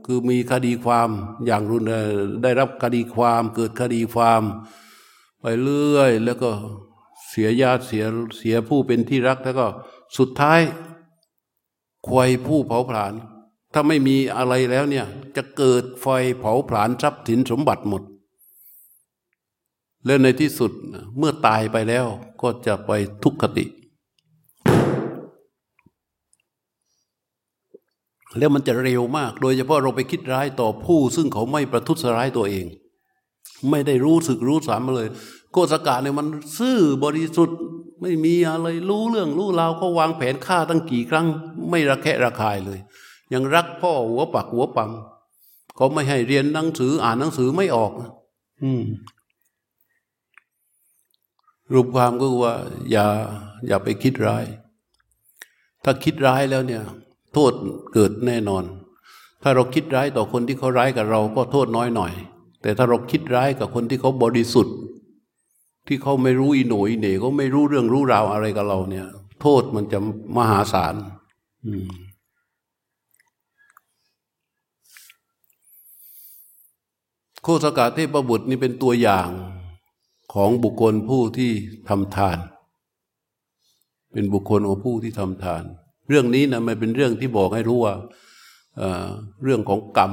[0.06, 1.08] คือมีคดีความ
[1.46, 4.42] อย่างรุนแรงได้รับคดีความเกิดคดีความ
[5.40, 6.50] ไปเรื่อย แล้วก็
[7.28, 8.04] เสียญาติเสีย
[8.36, 9.66] เสียผู้เป็นที่รักแล้วก็
[10.16, 10.60] สุดท้าย
[12.08, 13.14] ควยผู้เผาผลาญ
[13.72, 16.06] ถ้าไม่มีอะไรแล้วเนี่ย จะเกิดไฟ
[16.38, 18.02] เผาผลาญทรัพย์สินสมบัติหมด
[20.06, 20.70] แล้วในที่สุด
[21.18, 22.06] เมื่อตายไปแล้ว
[22.42, 22.90] ก็จะไป
[23.22, 23.66] ทุกขติ
[28.38, 32.66] แล้วมันจะเร็วมาก โดยเฉพาะเราไปคิดร้ายต่อผู้ซึ่งเขาไม่ประทุษร้ายตัวเอง
[33.70, 35.08] ไม่ได้รู้สึกรู้สามเลย
[35.52, 36.26] โกสกาเนี่ยมัน
[36.58, 37.58] ซื่อบริสุทธิ์
[38.02, 41.26] ไม่มีอะไรรู้เรื่องรู้ราวเขาวางแผนฆ่าตั้งกี่ครั้ง
[41.70, 42.78] ไม่ระแคะระคายเลย
[43.32, 44.90] ยังรักพ่อหัวปักหัวปั๊ม
[45.76, 47.92] เขาไม่ให้เรียนหนังสืออ่านหนังสือไม่ออก
[48.62, 48.82] อืม
[51.72, 52.54] รูปความก็ว่า
[52.90, 53.06] อย่า
[53.66, 54.44] อย่าไปคิดร้าย
[55.84, 56.82] ถ้าคิดร้ายแล้วเนี่ย
[57.34, 57.52] โทษ
[57.92, 58.64] เกิดแน่นอน
[59.42, 62.12] ถ้าเราคิดร้ายต่อคนที่เขาร้ายกับเราก็โทษน้อยหน่อย
[62.62, 64.76] แต่ถ้าเราคิดร้ายกับคนที่เขาบริสุทธิ์
[65.86, 69.06] ที่เขาไม่รู้อีโหนอีเหน่เขาไม่รู้เรื่องรู้ราวอะไรกับเราเนี่ย
[69.42, 69.98] โทษมันจะ
[70.36, 70.94] มหาศาล
[77.42, 79.30] โคสกาเทพบุตรนี่เป็นตัวอย่าง
[80.34, 81.52] ของบุคคลผู้ที่
[81.88, 82.38] ทำทาน
[84.12, 85.62] เป็นบุคคลของผู้ที่ทำทาน
[86.08, 87.94] เรื่องนี้นะมันเป็นเรื่องที่บอกให้รู้ว่า
[89.42, 90.12] เรื่องของกรรม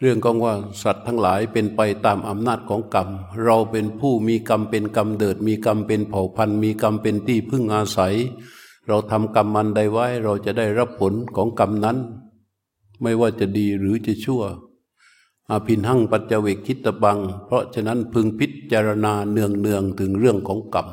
[0.00, 3.08] เรื่องของว่าสัตว์ทั้งหลายเป็นไปตามอำนาจของกรรม
[3.44, 8.14] เราเป็นผู้มีกรรมเป็นกรรมเดิด มีกรรมเป็นเผ่าพันธุ์ มีกรรมเป็นที่พึ่งอาศัย
[8.88, 11.96] เราทำกรรมมันใดไว้ เราจะได้รับผลของกรรมนั้น
[13.02, 14.42] ไม่ว่าจะดีหรือจะชั่ว
[15.50, 20.88] อาพินหั่งปัจเจเวกคิตบัง เพราะฉะนั้นพึงพิจารณาเนืองเนืองถึงเรื่องของกรรม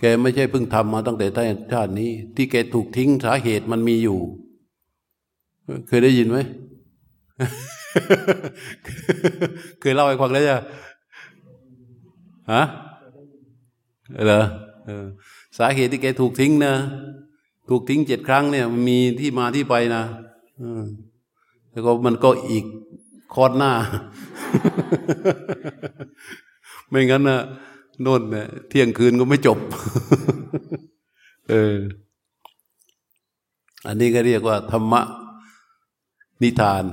[0.00, 1.26] แกไม่ใช่เพิ่งทำมาตั้งแต่
[1.72, 4.18] ชาตินี้ ที่แกถูกทิ้งสาเหตุมันมีอยู่
[5.86, 6.38] เคยได้ยินไหม
[9.80, 10.58] เคยเล่าให้ฟังแล้วจ้ะ
[12.52, 12.62] ฮะ
[14.26, 14.42] เหรอ
[15.58, 16.74] สาเหตุที่แกถูกทิ้งนะ
[17.68, 20.02] ถูกทิ้งเจ็ดครั้งเนี่ย มีที่มาที่ไปนะ
[21.74, 22.64] แล้วก็มันก็อีก
[23.34, 23.72] คอดหน้า
[26.88, 27.40] ไม่งั้นนะ
[28.02, 29.58] โน่นเนี่ยเที่ยงคืนก็ไม่จบ
[31.50, 31.76] เออ
[33.86, 35.02] อันนี้ก็เรียกว่า ธรรมะ
[36.42, 36.84] นิทาน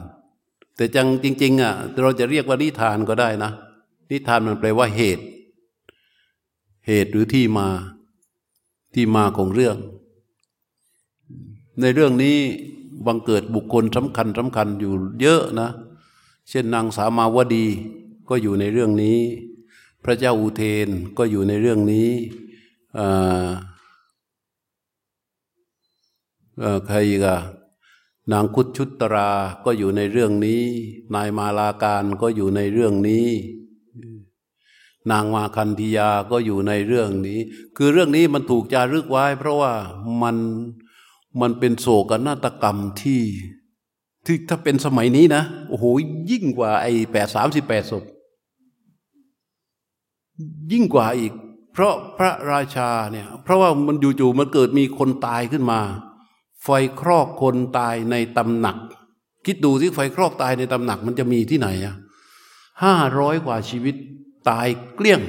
[0.76, 3.52] แต่จังจริง ๆ อะ เราจะเรียกว่านิทานก็ได้นะ
[4.12, 5.26] นิทานมันแปลว่าเหตุ
[6.88, 7.68] เหตุหรือที่มา
[8.94, 9.78] ที่มาของเรื่อง
[11.82, 12.38] ในเรื่องนี้
[13.06, 15.70] บังเกิดบุคคลสำคัญสำคัญอยู่เยอะนะ
[16.50, 17.66] เช่นนางสามาวดี
[18.30, 19.20] ก็อยู่ในเรื่องนี้
[20.04, 22.10] พระเจ้าอุเทนก็อยู่ในเรื่องนี้
[26.88, 27.38] ใครอีกอะ
[28.32, 29.30] นางคุดชุตรา
[29.66, 30.62] ก็อยู่ในเรื่องนี้
[31.14, 33.28] นายมาลาการก็อยู่ในเรื่องนี้
[35.12, 37.40] นางมาคันธียาก็อยู่ในเรื่องนี้
[37.78, 39.74] คือเรื่องนี้มันถูกจารึกไว้ เพราะว่า
[40.22, 40.36] มัน
[41.42, 43.22] มันเป็นโศกนาฏกรรมที่
[44.26, 45.86] ที่ถ้าเป็นสมัยนี้นะโอ้โห
[46.32, 48.04] ยิ่งกว่าไอ้แปดสามสิบแปดศพ
[50.72, 51.34] ยิ่งกว่าอีก
[51.74, 55.80] เพราะพระราชาเนี่ย เพราะว่ามันอยู่ๆมันเกิดมีคนตายขึ้นมา
[56.64, 58.78] ไฟครอกคนตายในตำหนัก
[59.46, 61.96] คิดดูที่ไฟครอกตายในตำหนัก มันจะมีที่ไหนอะ
[62.84, 63.96] ห้าร้อยกว่าชีวิต
[64.50, 65.22] ตายเกลี้ยง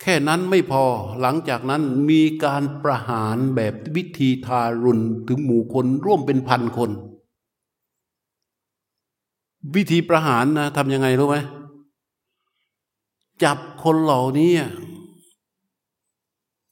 [0.00, 0.84] แค่นั้นไม่พอ
[1.20, 6.90] หลังจากนั้นมีการประหารแบบวิธีทารุณถึงหมู่คนร่วมเป็นพันคน
[9.74, 11.36] วิธีประหารนะทำยังไงรู้ไหม
[13.44, 14.52] จับคนเหล่านี้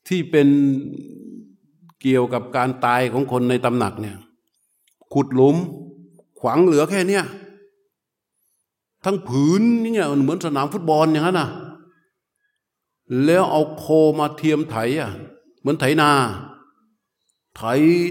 [0.08, 0.48] ที่เป็น
[2.00, 4.16] เกี่ยวกับการตายของคนในตำหนักเนี่ย
[5.12, 5.56] ขุดหลุม
[6.40, 7.24] ขวางเหลือแค่เนี้ย
[9.04, 11.48] ทั้งผืนนี่เนี่ยเหมือนสนามฟุตบอลอย่างนั้นนะ
[13.24, 13.84] แล้วเอาโค
[14.18, 15.10] มาเทียมไถอะ
[15.60, 16.10] เหมือนไถนา
[17.56, 17.64] ไถ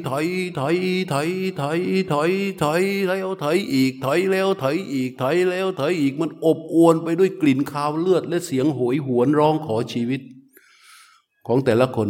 [0.06, 0.12] ไถ
[0.56, 0.62] ไถ
[1.10, 1.16] ไถ
[1.58, 1.64] ไถ
[2.10, 2.16] ไถ
[2.60, 2.66] ไถ
[3.08, 10.22] แล้วไถอีกไถแล้วไถอีกไถแล้วไถอีกมันอบอวนไปด้วยกลิ่นคาวเลือด และเสียงโหยหวนร้องขอชีวิต
[11.48, 12.10] ของแต่ละคน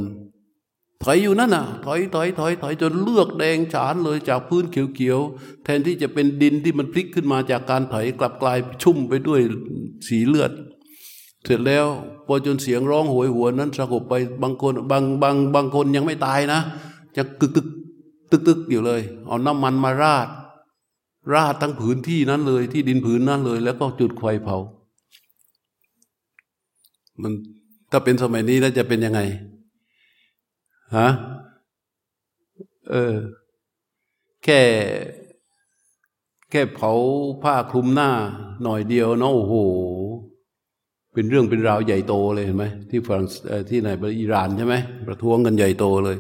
[1.01, 9.41] ไถอยอยู่นั่นน่ะถอยถอยถอยถอยจนเลือกแดงฉานเลยจากพื้นเขียวๆแทนที่จะเป็นดินที่มันพลิกขึ้นมาจากการถอยกลับกลายชุ่มไปด้วย
[10.07, 10.51] สีเลือด
[11.45, 11.85] เสร็จแล้ว
[12.27, 14.13] พอจนเสียงร้องโหยหวนนั้นสงบไป
[14.43, 16.59] บางคนบางบางบางคนยังไม่ตายนะ
[17.17, 17.67] จะกึกตึก
[18.31, 20.27] ตึกตึกอยู่เลย เอาน้ำมันมาราด
[21.33, 24.57] ราดทั้งผืนที่นั้นเลย ที่ดินผืนนั้นเลย แล้วก็จุดไฟเผา
[27.21, 27.33] มัน
[27.91, 29.19] ถ้าเป็นสมัยนี้แล้วจะเป็นยังไง
[30.97, 31.07] ฮะ
[32.91, 33.15] เออ
[34.43, 34.61] แค่
[36.49, 36.91] แค่เผา
[37.43, 38.09] ผ้าคลุมหน้า
[38.63, 39.55] หน่อยเดียวเนาะโอ้โห
[41.15, 43.25] เป็นเรื่องเป็นราวใหญ่โตเลยเห็นไหมที่ฝรั่ง
[43.69, 43.89] ที่ไหน
[44.19, 44.75] อิหร่านใช่ไหม
[45.07, 46.17] ประท้วงกันใหญ่โตเลย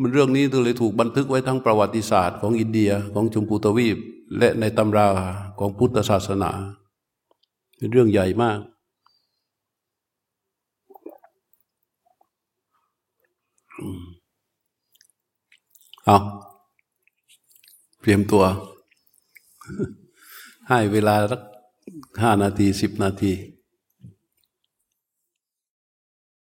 [0.00, 3.98] มันเรื่องนี้เลยถูกบันทึกไว้ทั้งประวัติศาสตร์ของอินเดียของชมพูทวีป
[4.38, 5.06] และในตำรา
[5.58, 6.50] ของพุทธศาสนา
[7.76, 8.58] เป็นเรื่องใหญ่มาก
[16.04, 16.18] เอา
[18.00, 18.44] เตรียมตัว
[20.68, 21.40] ให้เวลาสัก
[22.22, 23.32] ห้านาทีสิบนาที